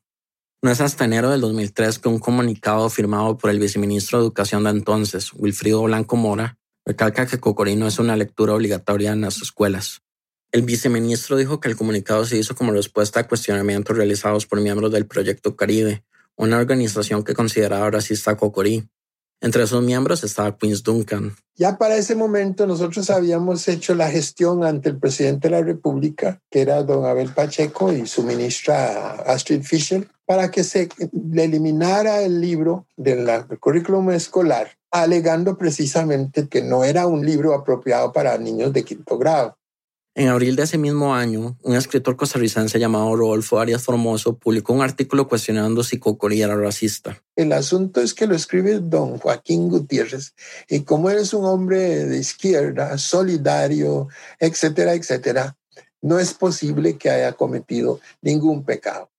No 0.62 0.70
es 0.70 0.80
hasta 0.80 1.04
enero 1.04 1.28
del 1.28 1.42
2003 1.42 1.98
que 1.98 2.08
un 2.08 2.18
comunicado 2.18 2.88
firmado 2.88 3.36
por 3.36 3.50
el 3.50 3.58
viceministro 3.58 4.20
de 4.20 4.24
Educación 4.24 4.64
de 4.64 4.70
entonces, 4.70 5.34
Wilfrido 5.34 5.82
Blanco 5.82 6.16
Mora, 6.16 6.56
Recalca 6.84 7.26
que 7.26 7.38
Cocorino 7.38 7.86
es 7.86 7.98
una 7.98 8.16
lectura 8.16 8.54
obligatoria 8.54 9.12
en 9.12 9.20
las 9.20 9.40
escuelas. 9.40 10.02
El 10.50 10.62
viceministro 10.62 11.36
dijo 11.36 11.60
que 11.60 11.68
el 11.68 11.76
comunicado 11.76 12.26
se 12.26 12.36
hizo 12.36 12.54
como 12.54 12.72
respuesta 12.72 13.20
a 13.20 13.28
cuestionamientos 13.28 13.96
realizados 13.96 14.46
por 14.46 14.60
miembros 14.60 14.90
del 14.90 15.06
Proyecto 15.06 15.56
Caribe, 15.56 16.04
una 16.36 16.58
organización 16.58 17.22
que 17.22 17.34
consideraba 17.34 17.90
racista 17.90 18.32
a 18.32 18.36
Cocorí. 18.36 18.88
Entre 19.40 19.66
sus 19.66 19.82
miembros 19.82 20.24
estaba 20.24 20.56
Queens 20.56 20.82
Duncan. 20.82 21.34
Ya 21.54 21.78
para 21.78 21.96
ese 21.96 22.14
momento 22.14 22.66
nosotros 22.66 23.10
habíamos 23.10 23.66
hecho 23.68 23.94
la 23.94 24.10
gestión 24.10 24.64
ante 24.64 24.88
el 24.88 24.98
presidente 24.98 25.48
de 25.48 25.56
la 25.56 25.62
República, 25.62 26.40
que 26.50 26.60
era 26.60 26.82
don 26.82 27.06
Abel 27.06 27.32
Pacheco 27.32 27.92
y 27.92 28.06
su 28.06 28.22
ministra 28.22 29.12
Astrid 29.22 29.62
Fisher, 29.62 30.08
para 30.26 30.50
que 30.50 30.64
se 30.64 30.88
eliminara 31.34 32.22
el 32.22 32.40
libro 32.40 32.86
del 32.96 33.26
currículum 33.58 34.10
escolar, 34.10 34.76
alegando 34.92 35.56
precisamente 35.56 36.48
que 36.48 36.62
no 36.62 36.84
era 36.84 37.06
un 37.06 37.24
libro 37.26 37.54
apropiado 37.54 38.12
para 38.12 38.38
niños 38.38 38.72
de 38.72 38.84
quinto 38.84 39.18
grado. 39.18 39.56
En 40.14 40.28
abril 40.28 40.56
de 40.56 40.64
ese 40.64 40.76
mismo 40.76 41.14
año, 41.14 41.56
un 41.62 41.74
escritor 41.74 42.16
costarricense 42.16 42.78
llamado 42.78 43.16
Rodolfo 43.16 43.58
Arias 43.58 43.82
Formoso 43.82 44.36
publicó 44.36 44.74
un 44.74 44.82
artículo 44.82 45.26
cuestionando 45.26 45.82
si 45.82 45.98
Cocorí 45.98 46.42
era 46.42 46.54
racista. 46.54 47.22
El 47.34 47.54
asunto 47.54 48.02
es 48.02 48.12
que 48.12 48.26
lo 48.26 48.34
escribe 48.34 48.78
don 48.80 49.16
Joaquín 49.16 49.70
Gutiérrez 49.70 50.34
y 50.68 50.80
como 50.80 51.08
eres 51.08 51.32
un 51.32 51.46
hombre 51.46 52.04
de 52.04 52.18
izquierda, 52.18 52.98
solidario, 52.98 54.08
etcétera, 54.38 54.92
etcétera, 54.92 55.56
no 56.02 56.18
es 56.18 56.34
posible 56.34 56.98
que 56.98 57.08
haya 57.08 57.32
cometido 57.32 57.98
ningún 58.20 58.64
pecado. 58.64 59.10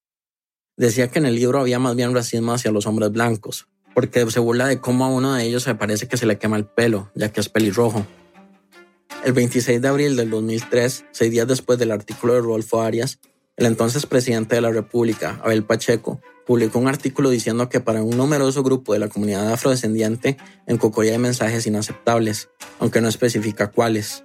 Decía 0.78 1.08
que 1.08 1.18
en 1.18 1.26
el 1.26 1.36
libro 1.36 1.60
había 1.60 1.80
más 1.80 1.96
bien 1.96 2.14
racismo 2.14 2.54
hacia 2.54 2.72
los 2.72 2.86
hombres 2.86 3.12
blancos, 3.12 3.68
porque 3.94 4.30
se 4.30 4.40
burla 4.40 4.68
de 4.68 4.80
cómo 4.80 5.06
a 5.06 5.10
uno 5.10 5.34
de 5.34 5.44
ellos 5.44 5.64
se 5.64 5.76
parece 5.76 6.08
que 6.08 6.18
se 6.18 6.26
le 6.26 6.38
quema 6.38 6.58
el 6.58 6.66
pelo, 6.66 7.12
ya 7.16 7.32
que 7.32 7.40
es 7.40 7.50
pelirrojo. 7.50 8.06
El 9.24 9.34
26 9.34 9.82
de 9.82 9.88
abril 9.88 10.16
del 10.16 10.30
2003, 10.30 11.06
seis 11.12 11.32
días 11.32 11.48
después 11.48 11.80
del 11.80 11.92
artículo 11.92 12.34
de 12.34 12.42
Rodolfo 12.42 12.82
Arias, 12.82 13.20
el 13.56 13.68
entonces 13.68 14.06
presidente 14.06 14.56
de 14.56 14.62
la 14.62 14.72
República, 14.72 15.40
Abel 15.44 15.64
Pacheco, 15.64 16.20
publicó 16.46 16.80
un 16.80 16.88
artículo 16.88 17.30
diciendo 17.30 17.70
que 17.70 17.80
para 17.80 18.04
un 18.04 18.18
numeroso 18.18 18.64
grupo 18.64 18.94
de 18.94 19.00
la 19.00 19.08
comunidad 19.08 19.54
afrodescendiente 19.54 20.38
en 20.68 20.78
Cocoría 20.78 21.14
hay 21.14 21.20
mensajes 21.20 21.66
inaceptables, 21.68 22.50
aunque 22.80 23.00
no 23.00 23.08
especifica 23.08 23.72
cuáles. 23.72 24.24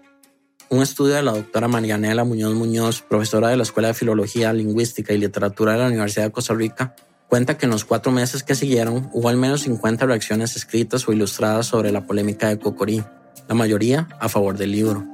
Un 0.71 0.83
estudio 0.83 1.15
de 1.15 1.23
la 1.23 1.33
doctora 1.33 1.69
Marianela 1.69 2.25
Muñoz 2.25 2.55
Muñoz, 2.55 3.03
profesora 3.03 3.49
de 3.49 3.57
la 3.57 3.63
Escuela 3.63 3.89
de 3.89 3.95
Filología, 3.95 4.53
Lingüística 4.53 5.13
y 5.13 5.19
Literatura 5.19 5.73
de 5.73 5.79
la 5.79 5.87
Universidad 5.87 6.25
de 6.25 6.33
Costa 6.33 6.55
Rica, 6.55 6.95
cuenta 7.29 7.59
que 7.59 7.67
en 7.67 7.71
los 7.71 7.85
cuatro 7.85 8.11
meses 8.11 8.43
que 8.43 8.55
siguieron 8.55 9.09
hubo 9.13 9.29
al 9.29 9.37
menos 9.37 9.61
50 9.63 10.07
reacciones 10.07 10.57
escritas 10.57 11.07
o 11.07 11.13
ilustradas 11.13 11.67
sobre 11.67 11.93
la 11.93 12.07
polémica 12.07 12.49
de 12.49 12.59
Cocorí 12.59 13.05
la 13.47 13.55
mayoría 13.55 14.09
a 14.21 14.29
favor 14.29 14.59
del 14.59 14.73
libro. 14.73 15.07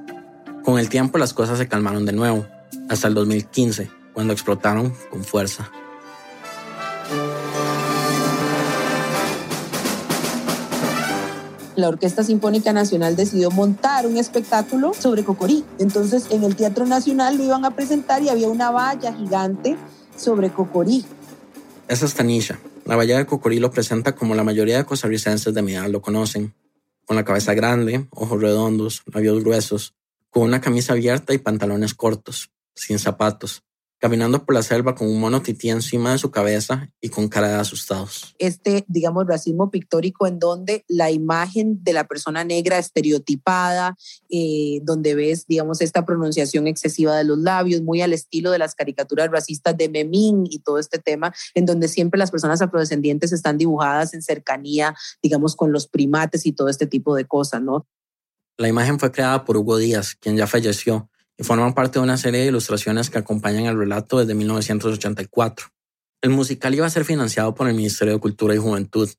Con 0.65 0.79
el 0.79 0.89
tiempo 0.89 1.19
las 1.19 1.35
cosas 1.35 1.59
se 1.59 1.69
calmaron 1.69 2.05
de 2.05 2.13
nuevo, 2.13 2.47
hasta 2.89 3.07
el 3.07 3.15
2015, 3.15 3.91
cuando 4.13 4.33
explotaron 4.33 4.93
con 5.11 5.23
fuerza. 5.25 5.71
la 11.77 11.89
Orquesta 11.89 12.23
Sinfónica 12.23 12.73
Nacional 12.73 13.17
decidió 13.17 13.51
montar 13.51 14.07
un 14.07 14.17
espectáculo 14.17 14.95
sobre 14.95 15.25
Cocorí. 15.25 15.65
Entonces, 15.79 16.27
en 16.31 16.45
el 16.45 16.55
Teatro 16.55 16.87
Nacional 16.87 17.37
lo 17.37 17.43
iban 17.43 17.65
a 17.65 17.73
presentar 17.73 18.23
y 18.23 18.29
había 18.29 18.49
una 18.49 18.71
valla 18.71 19.13
gigante 19.13 19.77
sobre 20.17 20.51
Cocorí. 20.51 21.05
Es 21.87 22.15
Tanisha. 22.15 22.59
La 22.87 22.97
valla 22.97 23.19
de 23.19 23.27
Cocorí 23.27 23.59
lo 23.59 23.71
presenta 23.71 24.15
como 24.15 24.35
la 24.35 24.43
mayoría 24.43 24.79
de 24.79 24.85
costarricenses 24.85 25.53
de 25.53 25.63
mi 25.63 25.75
edad 25.75 25.89
lo 25.89 26.01
conocen 26.01 26.55
con 27.05 27.17
la 27.17 27.25
cabeza 27.25 27.53
grande, 27.53 28.07
ojos 28.11 28.41
redondos, 28.41 29.03
labios 29.13 29.45
gruesos, 29.45 29.95
con 30.31 30.45
una 30.45 30.63
camisa 30.63 30.95
abierta 30.95 31.35
y 31.35 31.39
pantalones 31.39 31.93
cortos, 31.93 32.51
sin 32.75 32.99
zapatos, 32.99 33.63
caminando 34.05 34.45
por 34.45 34.55
la 34.55 34.63
selva 34.63 34.95
con 34.95 35.09
un 35.09 35.19
mono 35.19 35.41
tití 35.41 35.71
encima 35.71 36.13
de 36.13 36.19
su 36.19 36.31
cabeza 36.31 36.91
y 37.01 37.09
con 37.09 37.27
cara 37.27 37.49
de 37.49 37.55
asustados. 37.55 38.35
Este, 38.39 38.85
digamos, 38.87 39.27
racismo 39.27 39.71
pictórico 39.71 40.27
en 40.27 40.39
donde 40.39 40.85
la 40.89 41.11
imagen 41.11 41.83
de 41.83 41.95
la 41.95 42.05
persona 42.07 42.45
negra 42.45 42.77
estereotipada, 42.77 43.97
eh, 44.29 44.81
donde 44.83 45.15
ves, 45.15 45.47
digamos, 45.47 45.81
esta 45.81 46.05
pronunciación 46.05 46.67
excesiva 46.67 47.17
de 47.17 47.25
los 47.25 47.39
labios, 47.39 47.81
muy 47.81 48.03
al 48.03 48.13
estilo 48.13 48.51
de 48.51 48.59
las 48.59 48.75
caricaturas 48.75 49.31
racistas 49.31 49.75
de 49.75 49.89
Memín 49.89 50.45
y 50.51 50.59
todo 50.59 50.79
este 50.79 50.99
tema, 50.99 51.33
en 51.55 51.65
donde 51.65 51.89
siempre 51.89 52.19
las 52.19 52.31
personas 52.31 52.61
afrodescendientes 52.61 53.33
están 53.33 53.57
dibujadas 53.57 54.13
en 54.13 54.21
cercanía, 54.21 54.95
digamos, 55.23 55.57
con 55.57 55.73
los 55.73 55.89
primates 55.89 56.45
y 56.45 56.53
todo 56.53 56.69
este 56.69 56.87
tipo 56.87 57.17
de 57.17 57.25
cosas, 57.25 57.63
¿no? 57.63 57.87
La 58.59 58.69
imagen 58.69 59.01
fue 59.01 59.11
creada 59.11 59.47
por 59.47 59.57
Hugo 59.57 59.79
Díaz, 59.79 60.15
quien 60.15 60.37
ya 60.37 60.47
falleció, 60.47 61.09
y 61.39 61.45
forman 61.45 61.75
parte 61.75 61.99
de 61.99 62.05
una 62.05 62.17
serie 62.17 62.41
de 62.41 62.47
ilustraciones 62.47 63.11
que 63.11 63.19
acompañan 63.19 63.67
el 63.67 63.79
relato 63.79 64.19
desde 64.19 64.35
1984. 64.35 65.69
El 66.23 66.31
musical 66.31 66.75
iba 66.75 66.87
a 66.87 66.91
ser 66.91 67.05
financiado 67.05 67.55
por 67.55 67.69
el 67.69 67.75
Ministerio 67.75 68.15
de 68.15 68.21
Cultura 68.21 68.55
y 68.55 68.59
Juventud. 68.59 69.11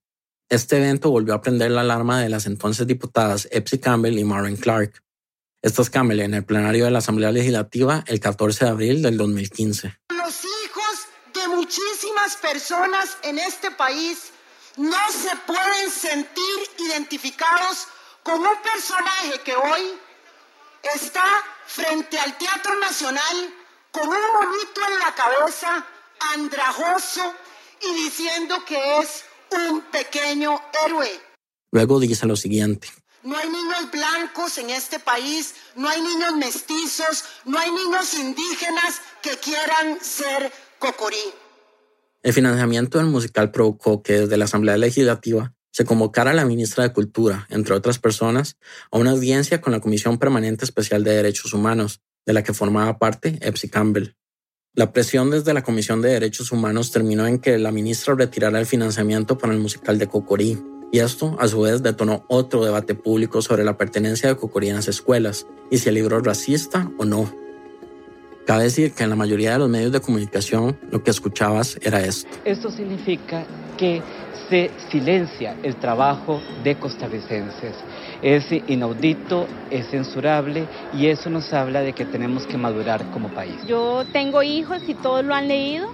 Este 0.49 0.77
evento 0.77 1.11
volvió 1.11 1.33
a 1.33 1.41
prender 1.41 1.71
la 1.71 1.81
alarma 1.81 2.21
de 2.21 2.29
las 2.29 2.45
entonces 2.45 2.87
diputadas 2.87 3.47
Epsi 3.51 3.79
Campbell 3.79 4.17
y 4.17 4.23
Maren 4.23 4.55
Clark. 4.55 5.01
Estas 5.61 5.89
Campbell 5.89 6.19
en 6.19 6.35
el 6.35 6.45
plenario 6.45 6.85
de 6.85 6.91
la 6.91 6.99
Asamblea 6.99 7.31
Legislativa 7.31 8.03
el 8.07 8.19
14 8.19 8.65
de 8.65 8.71
abril 8.71 9.01
del 9.01 9.17
2015. 9.17 9.97
Los 10.09 10.45
hijos 10.45 11.07
de 11.33 11.47
muchísimas 11.55 12.37
personas 12.41 13.17
en 13.23 13.39
este 13.39 13.71
país 13.71 14.31
no 14.77 15.11
se 15.11 15.35
pueden 15.47 15.89
sentir 15.89 16.85
identificados 16.87 17.87
con 18.23 18.39
un 18.39 18.61
personaje 18.63 19.41
que 19.43 19.55
hoy 19.55 19.81
está 20.93 21.23
frente 21.65 22.17
al 22.19 22.37
Teatro 22.37 22.79
Nacional 22.79 23.53
con 23.91 24.07
un 24.07 24.15
monito 24.33 24.81
en 24.91 24.99
la 24.99 25.15
cabeza, 25.15 25.85
andrajoso 26.33 27.33
y 27.81 28.03
diciendo 28.03 28.55
que 28.65 28.99
es 28.99 29.23
un 29.51 29.81
pequeño 29.91 30.59
héroe. 30.85 31.09
Luego 31.71 31.99
dice 31.99 32.25
lo 32.25 32.35
siguiente. 32.35 32.89
No 33.23 33.35
hay 33.37 33.49
niños 33.49 33.89
blancos 33.91 34.59
en 34.59 34.69
este 34.69 34.99
país, 34.99 35.55
no 35.75 35.89
hay 35.89 35.99
niños 35.99 36.35
mestizos, 36.35 37.23
no 37.45 37.57
hay 37.57 37.71
niños 37.71 38.13
indígenas 38.13 39.01
que 39.23 39.37
quieran 39.37 39.99
ser 39.99 40.51
cocorí. 40.77 41.33
El 42.21 42.33
financiamiento 42.33 42.99
del 42.99 43.07
musical 43.07 43.49
provocó 43.49 44.03
que 44.03 44.13
desde 44.21 44.37
la 44.37 44.45
Asamblea 44.45 44.77
Legislativa 44.77 45.54
se 45.75 45.83
convocara 45.83 46.31
a 46.31 46.33
la 46.33 46.45
ministra 46.45 46.85
de 46.85 46.93
Cultura, 46.93 47.47
entre 47.49 47.75
otras 47.75 47.99
personas, 47.99 48.55
a 48.91 48.97
una 48.97 49.11
audiencia 49.11 49.59
con 49.59 49.73
la 49.73 49.81
Comisión 49.81 50.17
Permanente 50.17 50.63
Especial 50.63 51.03
de 51.03 51.11
Derechos 51.11 51.53
Humanos, 51.53 51.99
de 52.25 52.31
la 52.31 52.43
que 52.43 52.53
formaba 52.53 52.97
parte 52.97 53.39
Epsi 53.41 53.67
Campbell. 53.67 54.15
La 54.73 54.93
presión 54.93 55.31
desde 55.31 55.53
la 55.53 55.63
Comisión 55.63 56.01
de 56.01 56.11
Derechos 56.11 56.53
Humanos 56.53 56.91
terminó 56.93 57.27
en 57.27 57.39
que 57.39 57.57
la 57.57 57.73
ministra 57.73 58.15
retirara 58.15 58.57
el 58.57 58.65
financiamiento 58.65 59.37
para 59.37 59.51
el 59.51 59.59
musical 59.59 59.99
de 59.99 60.07
Cocorí, 60.07 60.57
y 60.93 60.99
esto, 60.99 61.35
a 61.41 61.47
su 61.49 61.59
vez, 61.59 61.83
detonó 61.83 62.23
otro 62.29 62.63
debate 62.63 62.95
público 62.95 63.41
sobre 63.41 63.65
la 63.65 63.77
pertenencia 63.77 64.29
de 64.29 64.37
Cocorí 64.37 64.69
en 64.69 64.75
las 64.75 64.87
escuelas 64.87 65.45
y 65.69 65.79
si 65.79 65.89
el 65.89 65.95
libro 65.95 66.19
es 66.19 66.23
racista 66.23 66.89
o 66.97 67.03
no. 67.03 67.44
Cabe 68.45 68.63
decir 68.63 68.93
que 68.93 69.03
en 69.03 69.09
la 69.09 69.15
mayoría 69.15 69.53
de 69.53 69.59
los 69.59 69.69
medios 69.69 69.91
de 69.91 69.99
comunicación 69.99 70.77
lo 70.91 71.03
que 71.03 71.09
escuchabas 71.09 71.79
era 71.81 71.99
esto. 72.01 72.29
Esto 72.45 72.69
significa 72.69 73.43
que 73.75 74.03
se 74.49 74.69
silencia 74.91 75.55
el 75.63 75.75
trabajo 75.77 76.39
de 76.63 76.75
costarricenses. 76.75 77.73
Es 78.21 78.45
inaudito, 78.67 79.47
es 79.71 79.89
censurable 79.89 80.67
y 80.93 81.07
eso 81.07 81.31
nos 81.31 81.51
habla 81.53 81.81
de 81.81 81.93
que 81.93 82.05
tenemos 82.05 82.45
que 82.45 82.55
madurar 82.55 83.09
como 83.09 83.29
país. 83.29 83.55
Yo 83.67 84.05
tengo 84.13 84.43
hijos 84.43 84.83
y 84.87 84.93
todos 84.93 85.25
lo 85.25 85.33
han 85.33 85.47
leído 85.47 85.87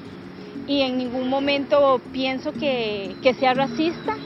y 0.68 0.82
en 0.82 0.98
ningún 0.98 1.30
momento 1.30 2.02
pienso 2.12 2.52
que, 2.52 3.16
que 3.24 3.34
sea 3.36 3.54
racista. 3.54 4.18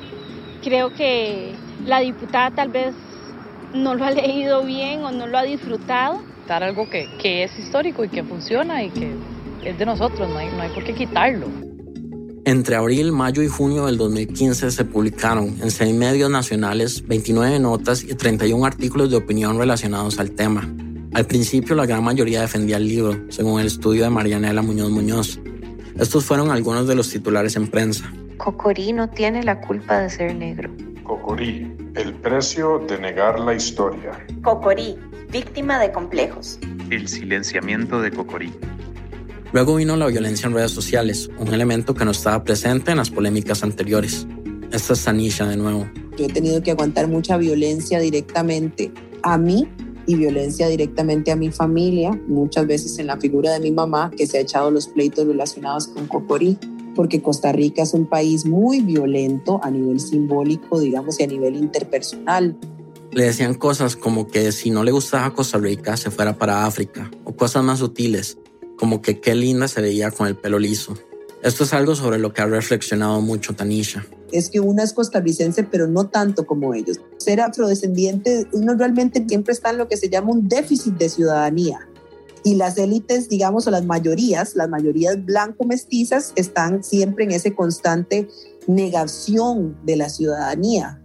Creo 0.64 0.92
que 0.92 1.54
la 1.86 2.00
diputada 2.00 2.50
tal 2.50 2.70
vez 2.70 2.96
no 3.76 3.94
lo 3.94 4.04
ha 4.04 4.10
leído 4.10 4.64
bien 4.64 5.04
o 5.04 5.12
no 5.12 5.28
lo 5.28 5.38
ha 5.38 5.44
disfrutado. 5.44 6.22
Algo 6.48 6.90
que, 6.90 7.08
que 7.22 7.44
es 7.44 7.58
histórico 7.58 8.04
y 8.04 8.10
que 8.10 8.24
funciona 8.24 8.84
y 8.84 8.90
que 8.90 9.14
es 9.64 9.78
de 9.78 9.86
nosotros, 9.86 10.30
no 10.30 10.38
hay, 10.38 10.48
no 10.52 10.62
hay 10.62 10.70
por 10.70 10.84
qué 10.84 10.94
quitarlo. 10.94 11.48
Entre 12.46 12.76
abril, 12.76 13.12
mayo 13.12 13.42
y 13.42 13.48
junio 13.48 13.88
del 13.88 13.98
2015 13.98 14.70
se 14.70 14.86
publicaron 14.86 15.58
en 15.62 15.72
seis 15.72 15.96
medios 15.96 16.30
nacionales 16.30 17.06
29 17.08 17.60
notas 17.60 18.04
y 18.04 18.14
31 18.14 18.64
artículos 18.64 19.10
de 19.10 19.18
opinión 19.18 19.58
relacionados 19.58 20.20
al 20.20 20.32
tema. 20.32 20.72
Al 21.14 21.26
principio 21.26 21.76
la 21.76 21.88
gran 21.88 22.04
mayoría 22.04 22.42
defendía 22.42 22.78
el 22.78 22.88
libro, 22.88 23.18
según 23.30 23.60
el 23.60 23.68
estudio 23.68 24.04
de 24.04 24.12
Marianela 24.12 24.62
Muñoz 24.62 24.92
Muñoz. 24.92 25.40
Estos 25.98 26.26
fueron 26.26 26.52
algunos 26.52 26.88
de 26.88 26.94
los 26.94 27.10
titulares 27.10 27.56
en 27.56 27.68
prensa. 27.68 28.14
Cocorí 28.38 28.94
no 28.94 29.10
tiene 29.10 29.42
la 29.42 29.62
culpa 29.62 30.02
de 30.02 30.10
ser 30.10 30.36
negro. 30.36 30.70
Cocorí, 31.04 31.72
el 31.96 32.14
precio 32.16 32.80
de 32.88 33.00
negar 33.00 33.40
la 33.40 33.56
historia. 33.56 34.12
Cocorí, 34.44 34.98
víctima 35.32 35.80
de 35.80 35.92
complejos. 35.92 36.60
El 36.90 37.08
silenciamiento 37.08 38.02
de 38.02 38.12
Cocorí. 38.12 38.52
Luego 39.52 39.76
vino 39.76 39.96
la 39.96 40.08
violencia 40.08 40.48
en 40.48 40.54
redes 40.54 40.72
sociales, 40.72 41.30
un 41.40 41.54
elemento 41.54 41.94
que 41.94 42.04
no 42.04 42.12
estaba 42.12 42.44
presente 42.44 42.92
en 42.92 42.98
las 42.98 43.10
polémicas 43.10 43.64
anteriores. 43.64 44.28
Esta 44.72 44.94
es 44.94 45.04
Tanisha 45.04 45.48
de 45.48 45.58
nuevo. 45.58 45.90
Yo 46.18 46.26
he 46.26 46.30
tenido 46.30 46.62
que 46.62 46.72
aguantar 46.72 47.08
mucha 47.08 47.38
violencia 47.38 48.00
directamente 48.00 48.92
a 49.24 49.38
mí 49.38 49.68
y 50.08 50.16
violencia 50.16 50.68
directamente 50.68 51.32
a 51.32 51.36
mi 51.36 51.52
familia, 51.52 52.12
muchas 52.28 52.68
veces 52.68 53.00
en 53.00 53.08
la 53.08 53.18
figura 53.18 53.54
de 53.54 53.60
mi 53.60 53.72
mamá, 53.72 54.12
que 54.16 54.28
se 54.28 54.38
ha 54.38 54.42
echado 54.42 54.72
los 54.72 54.88
pleitos 54.88 55.26
relacionados 55.26 55.88
con 55.88 56.08
Cocorí. 56.08 56.58
porque 56.96 57.22
Costa 57.22 57.52
Rica 57.52 57.84
es 57.84 57.94
un 57.94 58.06
país 58.06 58.46
muy 58.46 58.80
violento 58.80 59.60
a 59.62 59.70
nivel 59.70 60.00
simbólico, 60.00 60.80
digamos, 60.80 61.20
y 61.20 61.24
a 61.24 61.28
nivel 61.28 61.58
interpersonal. 61.58 62.56
Le 63.12 63.26
decían 63.26 63.54
cosas 63.54 63.96
como 63.96 64.28
que 64.28 64.52
si 64.52 64.70
no 64.70 64.84
le 64.84 64.92
gustaba 64.92 65.34
Costa 65.34 65.58
Rica, 65.58 65.96
se 65.98 66.12
fuera 66.12 66.38
para 66.38 66.66
África, 66.66 67.10
o 67.24 67.36
cosas 67.36 67.64
más 67.64 67.80
sutiles, 67.80 68.38
como 68.78 69.02
que 69.02 69.20
qué 69.22 69.36
linda 69.36 69.68
se 69.68 69.82
veía 69.82 70.12
con 70.12 70.28
el 70.28 70.36
pelo 70.36 70.60
liso. 70.60 70.96
Esto 71.46 71.64
es 71.64 71.74
algo 71.74 71.96
sobre 71.96 72.18
lo 72.18 72.34
que 72.34 72.42
ha 72.42 72.48
reflexionado 72.48 73.22
mucho 73.22 73.56
Tanisha. 73.56 74.06
Es 74.32 74.50
que 74.50 74.60
una 74.60 74.82
es 74.82 74.94
costarricense, 74.94 75.64
pero 75.64 75.86
no 75.86 76.08
tanto 76.08 76.48
como 76.48 76.74
ellos. 76.74 77.00
Ser 77.18 77.40
afrodescendiente, 77.40 78.48
uno 78.52 78.74
realmente 78.74 79.24
siempre 79.28 79.54
está 79.54 79.70
en 79.70 79.78
lo 79.78 79.88
que 79.88 79.96
se 79.96 80.10
llama 80.10 80.32
un 80.32 80.48
déficit 80.48 80.96
de 80.96 81.08
ciudadanía. 81.08 81.88
Y 82.44 82.56
las 82.56 82.78
élites, 82.78 83.30
digamos, 83.30 83.68
o 83.68 83.72
las 83.72 83.86
mayorías, 83.86 84.56
las 84.56 84.70
mayorías 84.70 85.24
blanco-mestizas, 85.24 86.34
están 86.36 86.84
siempre 86.84 87.26
en 87.26 87.32
ese 87.32 87.54
constante 87.54 88.28
negación 88.68 89.78
de 89.84 89.96
la 89.98 90.10
ciudadanía. 90.10 91.00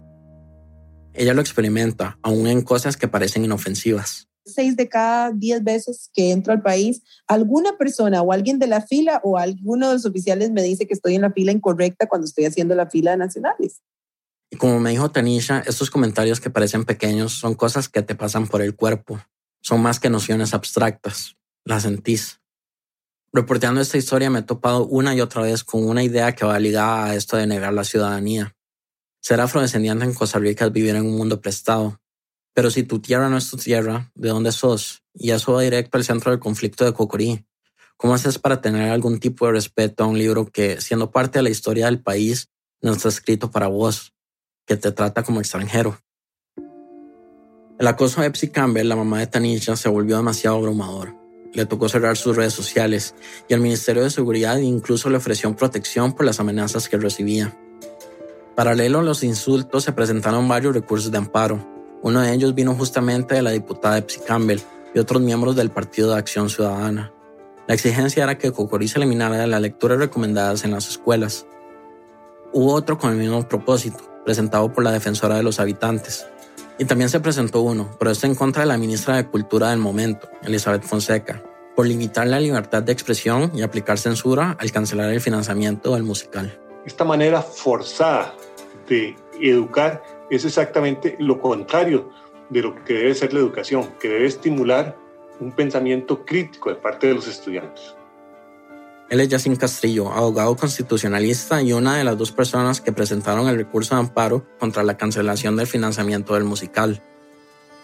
Ella 1.13 1.33
lo 1.33 1.41
experimenta, 1.41 2.17
aún 2.21 2.47
en 2.47 2.61
cosas 2.61 2.97
que 2.97 3.07
parecen 3.07 3.45
inofensivas 3.45 4.27
seis 4.45 4.75
de 4.75 4.89
cada 4.89 5.31
diez 5.31 5.63
veces 5.63 6.09
que 6.13 6.31
entro 6.31 6.53
al 6.53 6.61
país, 6.61 7.01
alguna 7.27 7.77
persona 7.77 8.21
o 8.21 8.31
alguien 8.31 8.59
de 8.59 8.67
la 8.67 8.81
fila 8.81 9.21
o 9.23 9.37
alguno 9.37 9.87
de 9.87 9.93
los 9.93 10.05
oficiales 10.05 10.51
me 10.51 10.63
dice 10.63 10.87
que 10.87 10.93
estoy 10.93 11.15
en 11.15 11.21
la 11.21 11.31
fila 11.31 11.51
incorrecta 11.51 12.07
cuando 12.07 12.25
estoy 12.25 12.45
haciendo 12.45 12.75
la 12.75 12.89
fila 12.89 13.11
de 13.11 13.17
nacionales. 13.17 13.81
Y 14.49 14.57
como 14.57 14.79
me 14.79 14.91
dijo 14.91 15.11
Tanisha, 15.11 15.63
estos 15.65 15.89
comentarios 15.89 16.41
que 16.41 16.49
parecen 16.49 16.83
pequeños 16.83 17.33
son 17.33 17.53
cosas 17.53 17.87
que 17.87 18.01
te 18.01 18.15
pasan 18.15 18.47
por 18.47 18.61
el 18.61 18.75
cuerpo. 18.75 19.21
Son 19.61 19.81
más 19.81 19.99
que 19.99 20.09
nociones 20.09 20.53
abstractas. 20.53 21.37
Las 21.63 21.83
sentís. 21.83 22.41
Reporteando 23.31 23.79
esta 23.79 23.97
historia 23.97 24.29
me 24.29 24.39
he 24.39 24.43
topado 24.43 24.85
una 24.87 25.15
y 25.15 25.21
otra 25.21 25.43
vez 25.43 25.63
con 25.63 25.87
una 25.87 26.03
idea 26.03 26.33
que 26.33 26.45
va 26.45 26.59
ligada 26.59 27.05
a 27.05 27.15
esto 27.15 27.37
de 27.37 27.47
negar 27.47 27.71
la 27.71 27.85
ciudadanía. 27.85 28.53
Ser 29.21 29.39
afrodescendiente 29.39 30.03
en 30.03 30.15
Costa 30.15 30.39
Rica 30.39 30.65
es 30.65 30.71
vivir 30.71 30.95
en 30.95 31.05
un 31.05 31.15
mundo 31.15 31.39
prestado, 31.41 32.01
pero 32.53 32.71
si 32.71 32.83
tu 32.83 32.99
tierra 32.99 33.29
no 33.29 33.37
es 33.37 33.49
tu 33.49 33.57
tierra, 33.57 34.11
¿de 34.15 34.29
dónde 34.29 34.51
sos? 34.51 35.03
Y 35.13 35.29
eso 35.29 35.53
va 35.53 35.61
directo 35.61 35.97
al 35.97 36.03
centro 36.03 36.31
del 36.31 36.39
conflicto 36.39 36.83
de 36.85 36.93
Cocorí. 36.93 37.45
¿Cómo 37.97 38.15
haces 38.15 38.39
para 38.39 38.61
tener 38.61 38.89
algún 38.89 39.19
tipo 39.19 39.45
de 39.45 39.51
respeto 39.51 40.03
a 40.03 40.07
un 40.07 40.17
libro 40.17 40.47
que, 40.47 40.81
siendo 40.81 41.11
parte 41.11 41.37
de 41.37 41.43
la 41.43 41.51
historia 41.51 41.85
del 41.85 42.01
país, 42.01 42.49
no 42.81 42.93
está 42.93 43.09
escrito 43.09 43.51
para 43.51 43.67
vos, 43.67 44.13
que 44.65 44.75
te 44.75 44.91
trata 44.91 45.21
como 45.21 45.39
extranjero? 45.39 45.99
El 47.77 47.87
acoso 47.87 48.21
de 48.21 48.27
Epsi 48.27 48.49
Campbell, 48.49 48.89
la 48.89 48.95
mamá 48.95 49.19
de 49.19 49.27
Tanisha, 49.27 49.75
se 49.75 49.87
volvió 49.87 50.17
demasiado 50.17 50.57
abrumador. 50.57 51.15
Le 51.53 51.67
tocó 51.67 51.89
cerrar 51.89 52.17
sus 52.17 52.35
redes 52.35 52.53
sociales 52.53 53.13
y 53.47 53.53
el 53.53 53.61
Ministerio 53.61 54.03
de 54.03 54.09
Seguridad 54.09 54.57
incluso 54.57 55.11
le 55.11 55.17
ofreció 55.17 55.55
protección 55.55 56.13
por 56.13 56.25
las 56.25 56.39
amenazas 56.39 56.89
que 56.89 56.97
recibía. 56.97 57.55
Paralelo 58.55 58.99
a 58.99 59.03
los 59.03 59.23
insultos, 59.23 59.83
se 59.83 59.93
presentaron 59.93 60.47
varios 60.47 60.73
recursos 60.73 61.11
de 61.11 61.17
amparo, 61.17 61.65
uno 62.03 62.21
de 62.21 62.33
ellos 62.33 62.55
vino 62.55 62.73
justamente 62.73 63.35
de 63.35 63.43
la 63.43 63.51
diputada 63.51 63.99
Epsi 63.99 64.21
Campbell 64.21 64.59
y 64.93 64.99
otros 64.99 65.21
miembros 65.21 65.55
del 65.55 65.69
Partido 65.69 66.11
de 66.11 66.17
Acción 66.17 66.49
Ciudadana. 66.49 67.13
La 67.67 67.75
exigencia 67.75 68.23
era 68.23 68.37
que 68.39 68.51
Cocorí 68.51 68.87
se 68.87 68.97
eliminara 68.97 69.45
las 69.45 69.61
lecturas 69.61 69.99
recomendadas 69.99 70.65
en 70.65 70.71
las 70.71 70.89
escuelas. 70.89 71.45
Hubo 72.53 72.73
otro 72.73 72.97
con 72.97 73.11
el 73.11 73.17
mismo 73.17 73.47
propósito, 73.47 73.99
presentado 74.25 74.73
por 74.73 74.83
la 74.83 74.91
defensora 74.91 75.35
de 75.35 75.43
los 75.43 75.59
habitantes. 75.59 76.25
Y 76.79 76.85
también 76.85 77.09
se 77.09 77.19
presentó 77.19 77.61
uno, 77.61 77.91
pero 77.99 78.09
este 78.09 78.25
en 78.25 78.33
contra 78.33 78.63
de 78.63 78.67
la 78.67 78.77
ministra 78.77 79.15
de 79.15 79.27
Cultura 79.27 79.69
del 79.69 79.79
momento, 79.79 80.27
Elizabeth 80.41 80.83
Fonseca, 80.83 81.43
por 81.75 81.85
limitar 81.85 82.25
la 82.25 82.39
libertad 82.39 82.81
de 82.81 82.91
expresión 82.91 83.51
y 83.53 83.61
aplicar 83.61 83.99
censura 83.99 84.57
al 84.59 84.71
cancelar 84.71 85.11
el 85.11 85.21
financiamiento 85.21 85.93
del 85.93 86.03
musical. 86.03 86.59
Esta 86.85 87.03
manera 87.03 87.41
forzada 87.41 88.33
de 88.87 89.15
educar 89.39 90.03
es 90.29 90.45
exactamente 90.45 91.15
lo 91.19 91.39
contrario 91.39 92.09
de 92.49 92.61
lo 92.61 92.83
que 92.83 92.93
debe 92.93 93.15
ser 93.15 93.33
la 93.33 93.39
educación, 93.39 93.93
que 93.99 94.09
debe 94.09 94.25
estimular 94.25 94.97
un 95.39 95.51
pensamiento 95.51 96.25
crítico 96.25 96.69
de 96.69 96.75
parte 96.75 97.07
de 97.07 97.13
los 97.13 97.27
estudiantes. 97.27 97.95
Él 99.09 99.19
es 99.19 99.27
Yacine 99.27 99.57
Castrillo, 99.57 100.11
abogado 100.11 100.55
constitucionalista 100.55 101.61
y 101.61 101.73
una 101.73 101.97
de 101.97 102.03
las 102.03 102.17
dos 102.17 102.31
personas 102.31 102.79
que 102.79 102.93
presentaron 102.93 103.47
el 103.49 103.57
recurso 103.57 103.93
de 103.93 104.01
amparo 104.01 104.45
contra 104.57 104.83
la 104.83 104.95
cancelación 104.95 105.57
del 105.57 105.67
financiamiento 105.67 106.33
del 106.33 106.45
musical. 106.45 107.03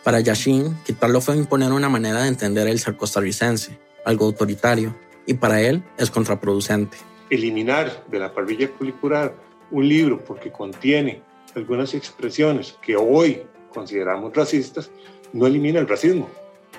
Para 0.03 0.21
Yacine, 0.21 0.73
quitarlo 0.85 1.19
fue 1.19 1.35
imponer 1.35 1.73
una 1.73 1.89
manera 1.89 2.21
de 2.21 2.29
entender 2.29 2.67
el 2.67 2.79
ser 2.79 2.95
costarricense, 2.95 3.77
algo 4.05 4.25
autoritario, 4.25 4.95
y 5.25 5.33
para 5.33 5.61
él 5.61 5.83
es 5.97 6.09
contraproducente. 6.09 6.97
Eliminar 7.29 8.05
de 8.07 8.19
la 8.19 8.33
parrilla 8.33 8.69
curricular 8.69 9.35
un 9.71 9.87
libro 9.87 10.23
porque 10.23 10.51
contiene 10.51 11.21
algunas 11.55 11.93
expresiones 11.93 12.75
que 12.81 12.95
hoy 12.95 13.43
consideramos 13.73 14.33
racistas, 14.33 14.89
no 15.33 15.45
elimina 15.45 15.79
el 15.79 15.87
racismo. 15.87 16.29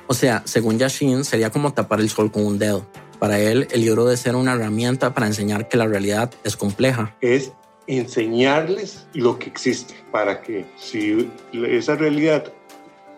O 0.07 0.15
sea, 0.15 0.43
según 0.47 0.79
Yashin, 0.79 1.25
sería 1.25 1.51
como 1.51 1.73
tapar 1.75 2.01
el 2.01 2.09
sol 2.09 2.33
con 2.33 2.47
un 2.47 2.59
dedo. 2.59 2.87
Para 3.19 3.39
él, 3.39 3.69
el 3.71 3.83
libro 3.83 4.05
debe 4.05 4.17
ser 4.17 4.37
una 4.37 4.55
herramienta 4.55 5.13
para 5.13 5.27
enseñar 5.27 5.69
que 5.69 5.77
la 5.77 5.87
realidad 5.87 6.33
es 6.45 6.57
compleja. 6.57 7.17
Es 7.21 7.53
enseñarles 7.87 9.07
lo 9.15 9.39
que 9.39 9.49
existe 9.49 9.95
para 10.13 10.41
que 10.41 10.65
si 10.77 11.31
esa 11.53 11.97
realidad 11.97 12.53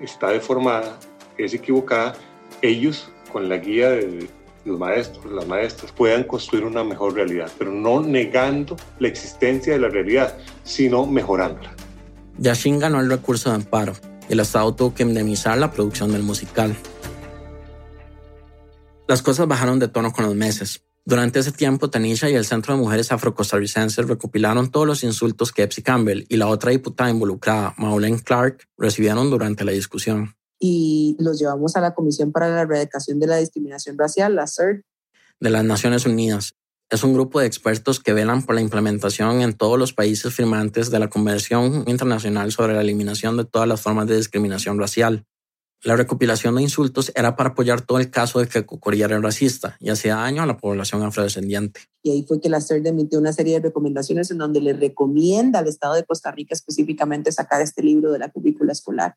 está 0.00 0.30
deformada, 0.30 0.98
es 1.36 1.54
equivocada, 1.54 2.16
ellos 2.62 3.10
con 3.32 3.48
la 3.48 3.58
guía 3.58 3.90
de 3.90 4.28
los 4.64 4.78
maestros, 4.78 5.32
las 5.32 5.46
maestras 5.46 5.92
puedan 5.92 6.24
construir 6.24 6.64
una 6.64 6.84
mejor 6.84 7.14
realidad, 7.14 7.50
pero 7.58 7.72
no 7.72 8.00
negando 8.00 8.76
la 8.98 9.08
existencia 9.08 9.72
de 9.72 9.78
la 9.78 9.88
realidad, 9.88 10.36
sino 10.64 11.06
mejorándola. 11.06 11.74
Yashin 12.38 12.78
ganó 12.78 13.00
el 13.00 13.10
recurso 13.10 13.50
de 13.50 13.56
amparo 13.56 13.94
el 14.30 14.38
Estado 14.38 14.72
tuvo 14.74 14.94
que 14.94 15.02
indemnizar 15.02 15.58
la 15.58 15.72
producción 15.72 16.12
del 16.12 16.22
musical. 16.22 16.76
Las 19.08 19.22
cosas 19.22 19.48
bajaron 19.48 19.80
de 19.80 19.88
tono 19.88 20.12
con 20.12 20.24
los 20.24 20.36
meses. 20.36 20.84
Durante 21.04 21.40
ese 21.40 21.50
tiempo, 21.50 21.90
Tanisha 21.90 22.30
y 22.30 22.34
el 22.34 22.44
Centro 22.44 22.74
de 22.74 22.80
Mujeres 22.80 23.10
Afrocostarricenses 23.10 24.06
recopilaron 24.06 24.70
todos 24.70 24.86
los 24.86 25.02
insultos 25.02 25.50
que 25.50 25.64
Epsi 25.64 25.82
Campbell 25.82 26.26
y 26.28 26.36
la 26.36 26.46
otra 26.46 26.70
diputada 26.70 27.10
involucrada, 27.10 27.74
Maureen 27.76 28.18
Clark, 28.18 28.68
recibieron 28.78 29.30
durante 29.30 29.64
la 29.64 29.72
discusión 29.72 30.36
y 30.60 31.16
los 31.18 31.38
llevamos 31.40 31.74
a 31.74 31.80
la 31.80 31.94
Comisión 31.94 32.30
para 32.30 32.48
la 32.48 32.60
Erradicación 32.60 33.18
de 33.18 33.26
la 33.26 33.38
Discriminación 33.38 33.98
Racial, 33.98 34.36
la 34.36 34.46
CERT. 34.46 34.84
De 35.40 35.50
las 35.50 35.64
Naciones 35.64 36.04
Unidas. 36.04 36.54
Es 36.90 37.02
un 37.02 37.14
grupo 37.14 37.40
de 37.40 37.46
expertos 37.46 37.98
que 37.98 38.12
velan 38.12 38.44
por 38.44 38.54
la 38.54 38.60
implementación 38.60 39.40
en 39.40 39.54
todos 39.54 39.78
los 39.78 39.94
países 39.94 40.34
firmantes 40.34 40.90
de 40.90 40.98
la 40.98 41.08
Convención 41.08 41.84
Internacional 41.86 42.52
sobre 42.52 42.74
la 42.74 42.82
Eliminación 42.82 43.36
de 43.36 43.44
todas 43.44 43.66
las 43.66 43.80
formas 43.80 44.06
de 44.06 44.16
discriminación 44.16 44.78
racial. 44.78 45.24
La 45.82 45.96
recopilación 45.96 46.56
de 46.56 46.62
insultos 46.62 47.10
era 47.14 47.36
para 47.36 47.50
apoyar 47.50 47.80
todo 47.80 47.98
el 47.98 48.10
caso 48.10 48.38
de 48.38 48.48
que 48.48 48.66
Cocoría 48.66 49.06
era 49.06 49.18
racista 49.18 49.76
y 49.80 49.88
hacía 49.88 50.16
daño 50.16 50.42
a 50.42 50.46
la 50.46 50.58
población 50.58 51.02
afrodescendiente. 51.02 51.80
Y 52.02 52.10
ahí 52.10 52.24
fue 52.28 52.38
que 52.38 52.50
la 52.50 52.60
CERT 52.60 52.86
emitió 52.86 53.18
una 53.18 53.32
serie 53.32 53.54
de 53.54 53.68
recomendaciones 53.68 54.30
en 54.30 54.36
donde 54.36 54.60
le 54.60 54.74
recomienda 54.74 55.60
al 55.60 55.68
Estado 55.68 55.94
de 55.94 56.04
Costa 56.04 56.32
Rica 56.32 56.52
específicamente 56.52 57.32
sacar 57.32 57.62
este 57.62 57.82
libro 57.82 58.12
de 58.12 58.18
la 58.18 58.28
cubícula 58.28 58.72
escolar. 58.72 59.16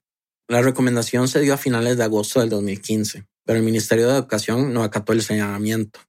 La 0.50 0.62
recomendación 0.62 1.28
se 1.28 1.40
dio 1.40 1.54
a 1.54 1.58
finales 1.58 1.98
de 1.98 2.04
agosto 2.04 2.42
del 2.42 2.50
2015, 2.50 3.26
pero 3.46 3.60
el 3.60 3.66
Ministerio 3.66 4.08
de 4.08 4.16
Educación 4.16 4.74
no 4.74 4.84
acató 4.84 5.14
el 5.14 5.22
señalamiento. 5.22 6.02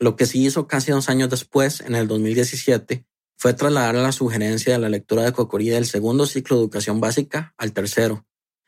Lo 0.00 0.16
que 0.16 0.26
sí 0.26 0.44
hizo 0.44 0.66
casi 0.66 0.90
dos 0.90 1.08
años 1.08 1.30
después, 1.30 1.80
en 1.80 1.94
el 1.94 2.08
2017, 2.08 3.04
fue 3.38 3.54
trasladar 3.54 3.94
la 3.94 4.12
sugerencia 4.12 4.72
de 4.72 4.78
la 4.78 4.88
lectura 4.88 5.22
de 5.22 5.32
Cocorí 5.32 5.68
del 5.68 5.86
segundo 5.86 6.26
ciclo 6.26 6.56
de 6.56 6.62
educación 6.62 7.00
básica 7.00 7.54
al 7.58 7.72
tercero. 7.72 8.26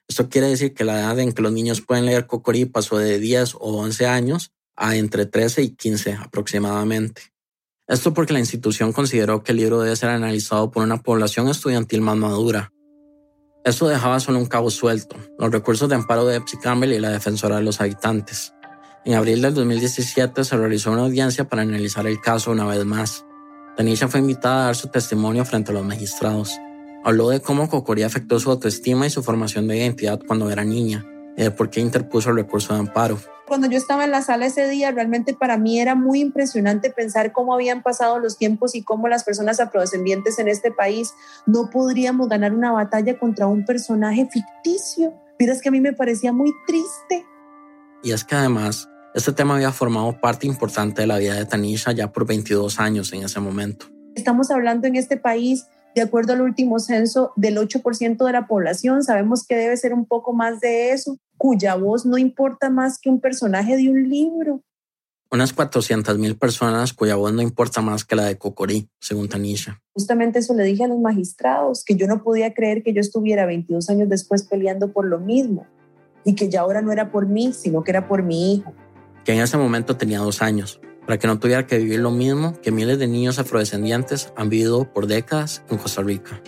Esto 0.09 0.29
quiere 0.29 0.49
decir 0.49 0.73
que 0.73 0.85
la 0.85 1.01
edad 1.01 1.19
en 1.19 1.33
que 1.33 1.43
los 1.43 1.53
niños 1.53 1.81
pueden 1.81 2.07
leer 2.07 2.27
Cocorí 2.27 2.65
pasó 2.67 2.99
de 2.99 3.19
10 3.19 3.57
o 3.57 3.79
11 3.79 4.07
años 4.07 4.53
a 4.77 4.97
entre 4.97 5.27
13 5.27 5.63
y 5.63 5.71
15 5.75 6.13
aproximadamente. 6.15 7.33
Esto 7.89 8.15
porque 8.15 8.33
la 8.33 8.39
institución 8.39 8.93
consideró 8.93 9.43
que 9.43 9.53
el 9.53 9.59
libro 9.59 9.81
debe 9.81 9.97
ser 9.97 10.11
analizado 10.11 10.71
por 10.71 10.85
una 10.85 11.03
población 11.03 11.49
estudiantil 11.49 12.01
más 12.01 12.17
madura, 12.17 12.73
eso 13.65 13.87
dejaba 13.89 14.19
solo 14.19 14.39
un 14.39 14.47
cabo 14.47 14.71
suelto, 14.71 15.17
los 15.39 15.53
recursos 15.53 15.89
de 15.89 15.95
amparo 15.95 16.27
de 16.27 16.37
Epsi 16.37 16.57
Campbell 16.59 16.93
y 16.93 16.99
la 16.99 17.11
defensora 17.11 17.57
de 17.57 17.63
los 17.63 17.81
habitantes. 17.81 18.55
En 19.05 19.15
abril 19.15 19.41
del 19.41 19.55
2017 19.55 20.43
se 20.43 20.57
realizó 20.57 20.91
una 20.91 21.03
audiencia 21.03 21.49
para 21.49 21.63
analizar 21.63 22.07
el 22.07 22.21
caso 22.21 22.51
una 22.51 22.67
vez 22.67 22.85
más. 22.85 23.25
Tanisha 23.77 24.09
fue 24.09 24.21
invitada 24.21 24.63
a 24.63 24.65
dar 24.67 24.77
su 24.77 24.89
testimonio 24.89 25.45
frente 25.45 25.71
a 25.71 25.75
los 25.75 25.85
magistrados. 25.85 26.53
Habló 27.05 27.29
de 27.29 27.41
cómo 27.41 27.69
Cocoría 27.69 28.07
afectó 28.07 28.41
su 28.41 28.51
autoestima 28.51 29.07
y 29.07 29.11
su 29.11 29.23
formación 29.23 29.69
de 29.69 29.77
identidad 29.77 30.21
cuando 30.27 30.51
era 30.51 30.65
niña, 30.65 31.07
y 31.37 31.43
de 31.43 31.51
por 31.53 31.71
qué 31.71 31.81
interpuso 31.81 32.31
el 32.31 32.37
recurso 32.37 32.75
de 32.75 32.81
amparo 32.81 33.19
cuando 33.53 33.69
yo 33.69 33.77
estaba 33.77 34.05
en 34.05 34.13
la 34.13 34.23
sala 34.23 34.47
ese 34.47 34.67
día, 34.67 34.93
realmente 34.93 35.35
para 35.35 35.59
mí 35.59 35.79
era 35.79 35.95
muy 35.95 36.21
impresionante 36.21 36.89
pensar 36.89 37.33
cómo 37.33 37.53
habían 37.53 37.83
pasado 37.83 38.19
los 38.19 38.39
tiempos 38.39 38.75
y 38.75 38.83
cómo 38.83 39.09
las 39.09 39.25
personas 39.25 39.61
afrodescendientes 39.61 40.39
en 40.39 40.49
este 40.49 40.71
país 40.71 41.13
no 41.45 41.69
podríamos 41.69 42.31
ganar 42.31 42.55
una 42.55 42.73
batalla 42.73 43.19
contra 43.19 43.47
un 43.47 43.67
personaje 43.67 44.27
ficticio. 44.33 45.13
Mira, 45.39 45.53
es 45.53 45.61
que 45.61 45.69
a 45.69 45.73
mí 45.73 45.83
me 45.83 45.93
parecía 45.93 46.33
muy 46.33 46.51
triste. 46.67 47.27
Y 48.03 48.13
es 48.13 48.25
que 48.25 48.37
además, 48.37 48.89
Este 49.15 49.35
tema 49.35 49.57
había 49.57 49.71
formado 49.71 50.19
parte 50.19 50.47
importante 50.47 51.03
de 51.03 51.07
la 51.07 51.19
vida 51.19 51.35
de 51.35 51.45
Tanisha 51.45 51.93
ya 51.93 52.11
por 52.11 52.27
22 52.27 52.81
años 52.81 53.13
en 53.13 53.23
ese 53.23 53.39
momento. 53.39 53.85
Estamos 54.15 54.51
hablando 54.51 54.87
en 54.87 54.97
este 54.97 55.19
país, 55.19 55.67
de 55.95 56.03
acuerdo 56.03 56.33
al 56.33 56.41
último 56.41 56.79
censo, 56.79 57.33
del 57.37 57.57
8% 57.57 58.25
de 58.25 58.33
la 58.33 58.47
población. 58.47 59.03
Sabemos 59.03 59.47
que 59.47 59.57
debe 59.57 59.77
ser 59.77 59.95
un 59.95 60.07
poco 60.07 60.33
más 60.33 60.61
de 60.61 60.93
eso, 60.93 61.19
cuya 61.37 61.75
voz 61.75 62.07
no 62.07 62.19
importa 62.19 62.71
más 62.71 62.99
que 62.99 63.11
un 63.11 63.21
personaje 63.21 63.77
de 63.77 63.89
un 63.89 64.09
libro. 64.09 64.63
Unas 65.31 65.57
400.000 65.57 66.39
personas 66.39 66.93
cuya 66.93 67.17
voz 67.17 67.33
no 67.33 67.41
importa 67.41 67.81
más 67.81 68.05
que 68.05 68.17
la 68.17 68.25
de 68.25 68.37
Cocorí, 68.37 68.89
según 69.01 69.29
Tanisha. 69.29 69.81
Justamente 69.95 70.41
eso 70.41 70.55
le 70.55 70.65
dije 70.65 70.85
a 70.85 70.89
los 70.89 70.99
magistrados, 70.99 71.85
que 71.85 71.97
yo 71.97 72.07
no 72.07 72.23
podía 72.23 72.53
creer 72.53 72.83
que 72.83 72.93
yo 72.93 73.01
estuviera 73.01 73.47
22 73.47 73.89
años 73.89 74.09
después 74.09 74.43
peleando 74.43 74.93
por 74.93 75.07
lo 75.07 75.19
mismo 75.19 75.67
y 76.25 76.35
que 76.35 76.51
ya 76.51 76.61
ahora 76.61 76.83
no 76.83 76.93
era 76.93 77.11
por 77.11 77.27
mí, 77.27 77.53
sino 77.53 77.83
que 77.83 77.91
era 77.91 78.09
por 78.09 78.23
mi 78.23 78.55
hijo 78.55 78.75
que 79.25 79.33
en 79.33 79.41
ese 79.41 79.57
momento 79.57 79.97
tenía 79.97 80.19
dos 80.19 80.43
años, 80.43 80.81
para 81.07 81.19
que 81.19 81.27
no 81.27 81.39
tuviera 81.39 81.67
que 81.67 81.79
vivir 81.79 82.01
lo 82.01 82.11
mismo 82.11 82.61
que 82.61 82.71
miles 82.71 82.99
de 82.99 83.07
niños 83.07 83.39
afrodescendientes 83.39 84.33
han 84.37 84.49
vivido 84.49 84.85
por 84.93 85.07
décadas 85.07 85.63
en 85.71 85.79
Costa 85.79 86.03
Rica. 86.03 86.41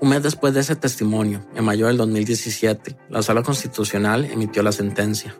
Un 0.00 0.10
mes 0.10 0.22
después 0.22 0.52
de 0.52 0.60
ese 0.60 0.76
testimonio, 0.76 1.40
en 1.54 1.64
mayo 1.64 1.86
del 1.86 1.96
2017, 1.96 2.96
la 3.08 3.22
Sala 3.22 3.42
Constitucional 3.42 4.24
emitió 4.26 4.62
la 4.62 4.72
sentencia. 4.72 5.34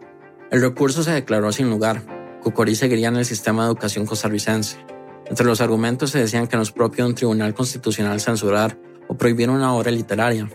El 0.51 0.61
recurso 0.61 1.03
se 1.03 1.11
declaró 1.11 1.53
sin 1.53 1.69
lugar. 1.69 2.03
Cucorí 2.43 2.75
seguiría 2.75 3.09
en 3.09 3.17
el 3.17 3.25
sistema 3.25 3.65
de 3.65 3.69
educación 3.69 4.07
costarricense. 4.07 4.79
Entre 5.27 5.45
los 5.45 5.61
argumentos 5.61 6.11
se 6.11 6.19
decían 6.19 6.47
que 6.47 6.57
no 6.57 6.63
es 6.63 6.71
propio 6.71 7.07
un 7.07 7.15
tribunal 7.15 7.55
constitucional 7.55 8.21
censurar 8.21 8.79
o 9.09 9.17
prohibir 9.17 9.51
una 9.51 9.75
obra 9.75 9.91
literaria. 9.91 10.49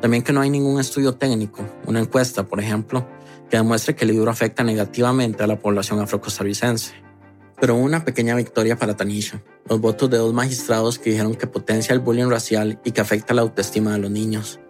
También 0.00 0.22
que 0.22 0.32
no 0.32 0.40
hay 0.40 0.50
ningún 0.50 0.80
estudio 0.80 1.14
técnico, 1.14 1.64
una 1.86 2.00
encuesta, 2.00 2.44
por 2.44 2.60
ejemplo, 2.60 3.06
que 3.50 3.56
demuestre 3.56 3.94
que 3.94 4.04
el 4.04 4.12
libro 4.12 4.30
afecta 4.30 4.64
negativamente 4.64 5.42
a 5.42 5.46
la 5.46 5.58
población 5.58 6.00
afrocostarricense. 6.00 6.94
Pero 7.58 7.76
una 7.76 8.04
pequeña 8.04 8.34
victoria 8.34 8.76
para 8.76 8.96
Tanisha, 8.96 9.42
los 9.68 9.80
votos 9.80 10.10
de 10.10 10.18
dos 10.18 10.34
magistrados 10.34 10.98
que 10.98 11.10
dijeron 11.10 11.34
que 11.34 11.46
potencia 11.46 11.94
el 11.94 12.00
bullying 12.00 12.28
racial 12.28 12.80
y 12.84 12.92
que 12.92 13.00
afecta 13.00 13.34
la 13.34 13.42
autoestima 13.42 13.92
de 13.92 13.98
los 13.98 14.10
niños, 14.10 14.60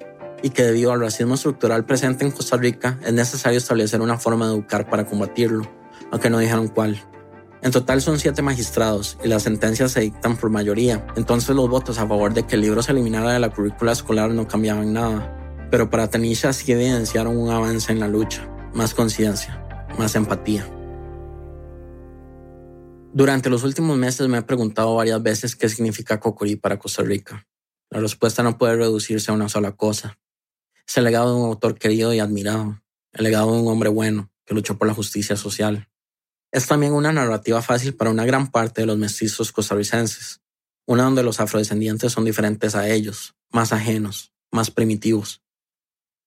y 0.43 0.51
que 0.51 0.63
debido 0.63 0.93
al 0.93 1.01
racismo 1.01 1.35
estructural 1.35 1.85
presente 1.85 2.25
en 2.25 2.31
Costa 2.31 2.57
Rica 2.57 3.01
es 3.05 3.13
necesario 3.13 3.59
establecer 3.59 4.01
una 4.01 4.19
forma 4.19 4.47
de 4.47 4.55
educar 4.55 4.89
para 4.89 5.07
combatirlo, 5.07 5.69
aunque 6.13 6.31
no 6.31 6.39
dijeron 6.39 6.69
cuál. 6.69 7.03
En 7.63 7.73
total 7.73 8.01
son 8.01 8.21
siete 8.21 8.43
magistrados 8.43 9.19
y 9.25 9.29
las 9.29 9.43
sentencias 9.43 9.91
se 9.91 10.01
dictan 10.01 10.37
por 10.37 10.51
mayoría, 10.51 11.05
entonces 11.17 11.57
los 11.57 11.69
votos 11.69 11.99
a 11.99 12.07
favor 12.07 12.35
de 12.35 12.45
que 12.45 12.55
el 12.55 12.61
libro 12.61 12.83
se 12.83 12.93
eliminara 12.93 13.33
de 13.33 13.41
la 13.41 13.51
currícula 13.51 13.93
escolar 13.93 14.31
no 14.31 14.47
cambiaban 14.47 14.93
nada. 14.93 15.33
Pero 15.73 15.91
para 15.91 16.09
Tanisha 16.09 16.53
sí 16.53 16.71
evidenciaron 16.71 17.37
un 17.37 17.51
avance 17.51 17.91
en 17.91 17.99
la 17.99 18.07
lucha 18.07 18.49
más 18.77 18.93
conciencia, 18.93 19.89
más 19.99 20.15
empatía. 20.17 20.71
Durante 23.15 23.49
los 23.49 23.65
últimos 23.65 23.97
meses 23.97 24.29
me 24.29 24.37
he 24.37 24.43
preguntado 24.43 24.95
varias 24.95 25.23
veces 25.23 25.57
qué 25.57 25.71
significa 25.71 26.21
Cocorí 26.21 26.57
para 26.57 26.79
Costa 26.79 27.03
Rica. 27.03 27.47
La 27.89 28.01
respuesta 28.01 28.43
no 28.43 28.59
puede 28.59 28.77
reducirse 28.77 29.31
a 29.31 29.35
una 29.35 29.49
sola 29.49 29.73
cosa. 29.73 30.19
Es 30.87 30.95
el 30.99 31.05
legado 31.05 31.33
de 31.35 31.41
un 31.41 31.47
autor 31.47 31.79
querido 31.79 32.13
y 32.13 32.19
admirado, 32.19 32.83
el 33.13 33.25
legado 33.25 33.55
de 33.55 33.63
un 33.63 33.69
hombre 33.69 33.89
bueno 33.89 34.31
que 34.45 34.55
luchó 34.55 34.77
por 34.77 34.87
la 34.87 34.95
justicia 34.95 35.37
social. 35.37 35.89
Es 36.53 36.67
también 36.67 36.93
una 36.93 37.13
narrativa 37.13 37.63
fácil 37.63 37.95
para 37.95 38.11
una 38.11 38.27
gran 38.27 38.51
parte 38.51 38.83
de 38.83 38.87
los 38.87 38.99
mestizos 38.99 39.53
costarricenses, 39.53 40.43
una 40.85 41.05
donde 41.05 41.23
los 41.23 41.41
afrodescendientes 41.41 42.13
son 42.13 42.27
diferentes 42.27 42.75
a 42.75 42.91
ellos, 42.91 43.35
más 43.51 43.73
ajenos, 43.73 44.35
más 44.53 44.71
primitivos. 44.71 45.43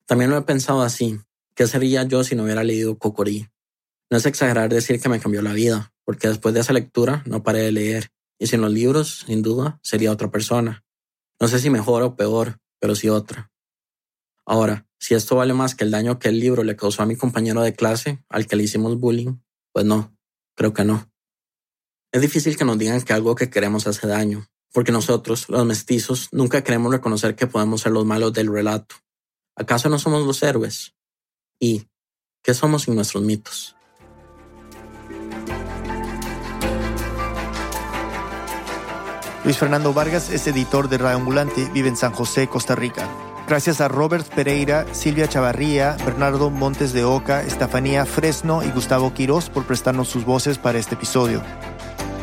También 0.08 0.32
lo 0.32 0.38
he 0.38 0.41
pensado 0.41 0.82
así, 0.82 1.20
¿Qué 1.60 1.68
sería 1.68 2.03
yo 2.03 2.24
si 2.24 2.38
no 2.38 2.43
hubiera 2.43 2.64
leído 2.64 2.97
Cocorí? 2.97 3.49
No 4.10 4.16
es 4.16 4.26
exagerar 4.26 4.70
decir 4.70 5.01
que 5.01 5.10
me 5.10 5.20
cambió 5.20 5.41
la 5.41 5.51
vida, 5.51 5.91
porque 6.05 6.30
después 6.30 6.53
de 6.53 6.62
esa 6.62 6.72
lectura 6.72 7.22
no 7.26 7.43
paré 7.43 7.60
de 7.60 7.74
leer, 7.74 8.14
y 8.39 8.47
sin 8.47 8.62
los 8.62 8.72
libros, 8.72 9.26
sin 9.28 9.41
duda, 9.41 9.78
sería 9.84 10.14
otra 10.14 10.32
persona. 10.32 10.86
No 11.38 11.49
sé 11.49 11.60
si 11.60 11.70
mejor 11.70 12.01
o 12.03 12.16
peor, 12.16 12.62
pero 12.80 12.95
sí 12.95 13.10
otra. 13.10 13.51
Ahora, 14.45 14.88
si 15.01 15.16
esto 15.16 15.36
vale 15.36 15.53
más 15.53 15.76
que 15.76 15.84
el 15.84 15.91
daño 15.91 16.18
que 16.18 16.30
el 16.30 16.39
libro 16.39 16.64
le 16.64 16.78
causó 16.78 17.03
a 17.03 17.05
mi 17.05 17.18
compañero 17.18 17.62
de 17.62 17.74
clase, 17.74 18.24
al 18.30 18.47
que 18.47 18.55
le 18.55 18.64
hicimos 18.64 18.97
bullying, 18.97 19.36
pues 19.74 19.84
no, 19.84 20.16
creo 20.55 20.72
que 20.72 20.86
no. 20.86 21.12
Es 22.14 22.22
difícil 22.22 22.55
que 22.55 22.64
nos 22.64 22.78
digan 22.78 23.01
que 23.01 23.12
algo 23.12 23.36
que 23.36 23.49
queremos 23.49 23.86
hace 23.86 24.07
daño, 24.07 24.47
porque 24.72 24.93
nosotros, 24.93 25.49
los 25.49 25.66
mestizos, 25.66 26.30
nunca 26.32 26.64
queremos 26.64 26.89
reconocer 26.89 27.36
que 27.36 27.47
podemos 27.47 27.82
ser 27.82 27.91
los 27.91 28.05
malos 28.05 28.32
del 28.32 28.49
relato. 28.49 28.95
¿Acaso 29.57 29.89
no 29.89 29.99
somos 29.99 30.26
los 30.26 30.41
héroes? 30.41 30.95
Y 31.60 31.88
qué 32.41 32.53
somos 32.53 32.84
sin 32.84 32.95
nuestros 32.95 33.24
mitos. 33.24 33.76
Luis 39.43 39.57
Fernando 39.57 39.93
Vargas 39.93 40.30
es 40.30 40.45
editor 40.47 40.89
de 40.89 40.97
Radio 40.97 41.18
Ambulante, 41.18 41.70
vive 41.74 41.88
en 41.88 41.95
San 41.95 42.12
José, 42.12 42.47
Costa 42.47 42.76
Rica. 42.76 43.07
Gracias 43.47 43.82
a 43.82 43.88
Robert 43.88 44.28
Pereira, 44.28 44.86
Silvia 44.93 45.28
Chavarría, 45.28 45.97
Bernardo 46.05 46.51
Montes 46.51 46.93
de 46.93 47.03
Oca, 47.03 47.41
Estefanía 47.41 48.05
Fresno 48.05 48.62
y 48.64 48.70
Gustavo 48.70 49.14
Quirós 49.14 49.49
por 49.49 49.66
prestarnos 49.66 50.07
sus 50.07 50.24
voces 50.24 50.60
para 50.60 50.78
este 50.78 50.93
episodio. 50.93 51.41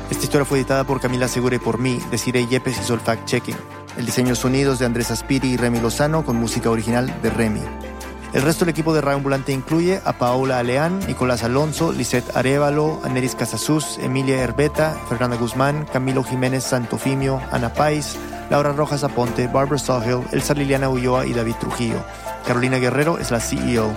Esta 0.08 0.22
historia 0.22 0.44
fue 0.44 0.58
editada 0.58 0.84
por 0.84 1.00
Camila 1.00 1.26
Segura 1.26 1.56
y 1.56 1.58
por 1.58 1.78
mí, 1.78 1.98
Desiree 2.12 2.46
Yepes 2.46 2.78
y 2.78 2.84
Sol 2.84 3.00
Fact 3.00 3.24
Checking. 3.24 3.56
El 3.98 4.06
diseño 4.06 4.36
sonidos 4.36 4.78
de 4.78 4.86
Andrés 4.86 5.10
Aspiri 5.10 5.48
y 5.48 5.56
Remy 5.56 5.80
Lozano 5.80 6.24
con 6.24 6.36
música 6.36 6.70
original 6.70 7.12
de 7.22 7.30
Remy. 7.30 7.95
El 8.36 8.42
resto 8.42 8.66
del 8.66 8.72
equipo 8.72 8.92
de 8.92 9.00
Radio 9.00 9.16
Ambulante 9.16 9.50
incluye 9.52 9.98
a 10.04 10.12
Paola 10.12 10.58
Aleán, 10.58 10.98
Nicolás 11.06 11.42
Alonso, 11.42 11.90
Lisette 11.90 12.36
Arevalo, 12.36 13.00
Aneris 13.02 13.34
Casasus, 13.34 13.96
Emilia 13.96 14.42
Herbeta, 14.42 14.94
Fernanda 15.08 15.38
Guzmán, 15.38 15.86
Camilo 15.90 16.22
Jiménez 16.22 16.62
Santofimio, 16.62 17.40
Ana 17.50 17.72
Pais, 17.72 18.18
Laura 18.50 18.72
Rojas 18.72 19.04
Aponte, 19.04 19.46
Barbara 19.46 19.78
Sawhill, 19.78 20.26
Elsa 20.32 20.52
Liliana 20.52 20.90
Ulloa 20.90 21.24
y 21.24 21.32
David 21.32 21.54
Trujillo. 21.54 22.04
Carolina 22.46 22.76
Guerrero 22.76 23.16
es 23.16 23.30
la 23.30 23.40
CEO. 23.40 23.90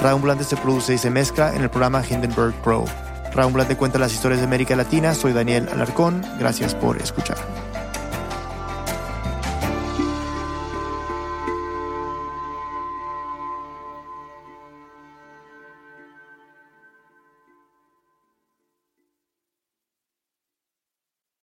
Radio 0.00 0.14
Ambulante 0.14 0.44
se 0.44 0.56
produce 0.56 0.94
y 0.94 0.98
se 0.98 1.10
mezcla 1.10 1.54
en 1.54 1.60
el 1.60 1.68
programa 1.68 2.02
Hindenburg 2.08 2.54
Pro. 2.62 2.86
Radio 3.34 3.48
Ambulante 3.48 3.76
cuenta 3.76 3.98
las 3.98 4.14
historias 4.14 4.40
de 4.40 4.46
América 4.46 4.74
Latina. 4.76 5.14
Soy 5.14 5.34
Daniel 5.34 5.68
Alarcón. 5.70 6.24
Gracias 6.38 6.74
por 6.74 6.96
escuchar. 6.96 7.36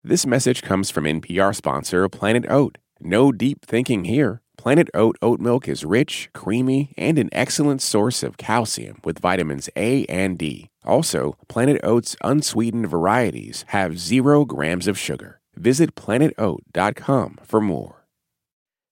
This 0.08 0.26
message 0.26 0.62
comes 0.62 0.90
from 0.90 1.04
NPR 1.04 1.54
sponsor 1.54 2.08
Planet 2.08 2.46
Oat. 2.50 2.78
No 3.02 3.34
deep 3.34 3.66
thinking 3.66 4.06
here. 4.06 4.42
Planet 4.56 4.90
Oat 4.94 5.18
oat 5.22 5.42
milk 5.42 5.68
is 5.68 5.84
rich, 5.84 6.30
creamy, 6.34 6.94
and 6.98 7.20
an 7.20 7.28
excellent 7.34 7.82
source 7.82 8.24
of 8.24 8.38
calcium 8.38 9.00
with 9.04 9.20
vitamins 9.20 9.70
A 9.76 10.06
and 10.06 10.38
D. 10.38 10.70
Also, 10.86 11.36
Planet 11.50 11.78
Oat's 11.84 12.16
unsweetened 12.24 12.88
varieties 12.88 13.66
have 13.76 14.00
zero 14.00 14.46
grams 14.46 14.88
of 14.88 14.98
sugar. 14.98 15.42
Visit 15.58 15.94
planetoat.com 15.96 17.40
for 17.44 17.60
more. 17.60 18.06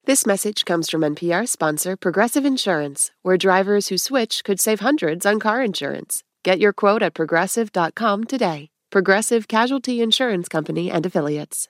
This 0.04 0.26
message 0.26 0.66
comes 0.66 0.90
from 0.90 1.00
NPR 1.00 1.48
sponsor 1.48 1.96
Progressive 1.96 2.46
Insurance, 2.46 3.12
where 3.22 3.38
drivers 3.38 3.88
who 3.88 3.98
switch 3.98 4.44
could 4.44 4.60
save 4.60 4.82
hundreds 4.82 5.26
on 5.26 5.40
car 5.40 5.64
insurance. 5.64 6.24
Get 6.44 6.60
your 6.60 6.74
quote 6.74 7.02
at 7.02 7.14
progressive.com 7.14 8.26
today. 8.26 8.68
Progressive 8.96 9.50
Casualty 9.50 10.02
Insurance 10.02 10.48
Company 10.48 10.90
and 10.90 11.06
Affiliates. 11.06 11.68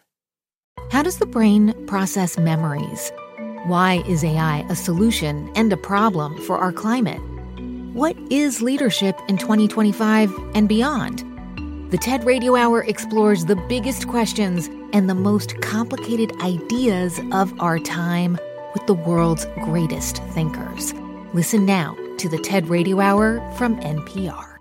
How 0.92 1.02
does 1.02 1.18
the 1.18 1.26
brain 1.26 1.74
process 1.88 2.38
memories? 2.38 3.12
Why 3.66 4.04
is 4.08 4.24
AI 4.24 4.60
a 4.70 4.76
solution 4.76 5.52
and 5.56 5.74
a 5.74 5.78
problem 5.78 6.40
for 6.44 6.60
our 6.60 6.72
climate? 6.72 7.20
What 7.94 8.16
is 8.30 8.62
leadership 8.62 9.20
in 9.28 9.40
2025 9.40 10.32
and 10.54 10.70
beyond? 10.70 11.24
The 11.90 11.98
TED 11.98 12.26
Radio 12.26 12.56
Hour 12.56 12.84
explores 12.84 13.46
the 13.46 13.56
biggest 13.56 14.08
questions 14.08 14.70
and 14.94 15.10
the 15.10 15.16
most 15.16 15.60
complicated 15.62 16.32
ideas 16.44 17.20
of 17.32 17.60
our 17.60 17.80
time 17.80 18.38
with 18.76 18.86
the 18.86 18.94
world's 18.94 19.48
greatest 19.64 20.18
thinkers. 20.36 20.94
Listen 21.34 21.66
now 21.66 21.98
to 22.20 22.30
the 22.30 22.38
TED 22.38 22.68
Radio 22.68 23.00
Hour 23.00 23.40
from 23.54 23.82
NPR. 23.82 24.55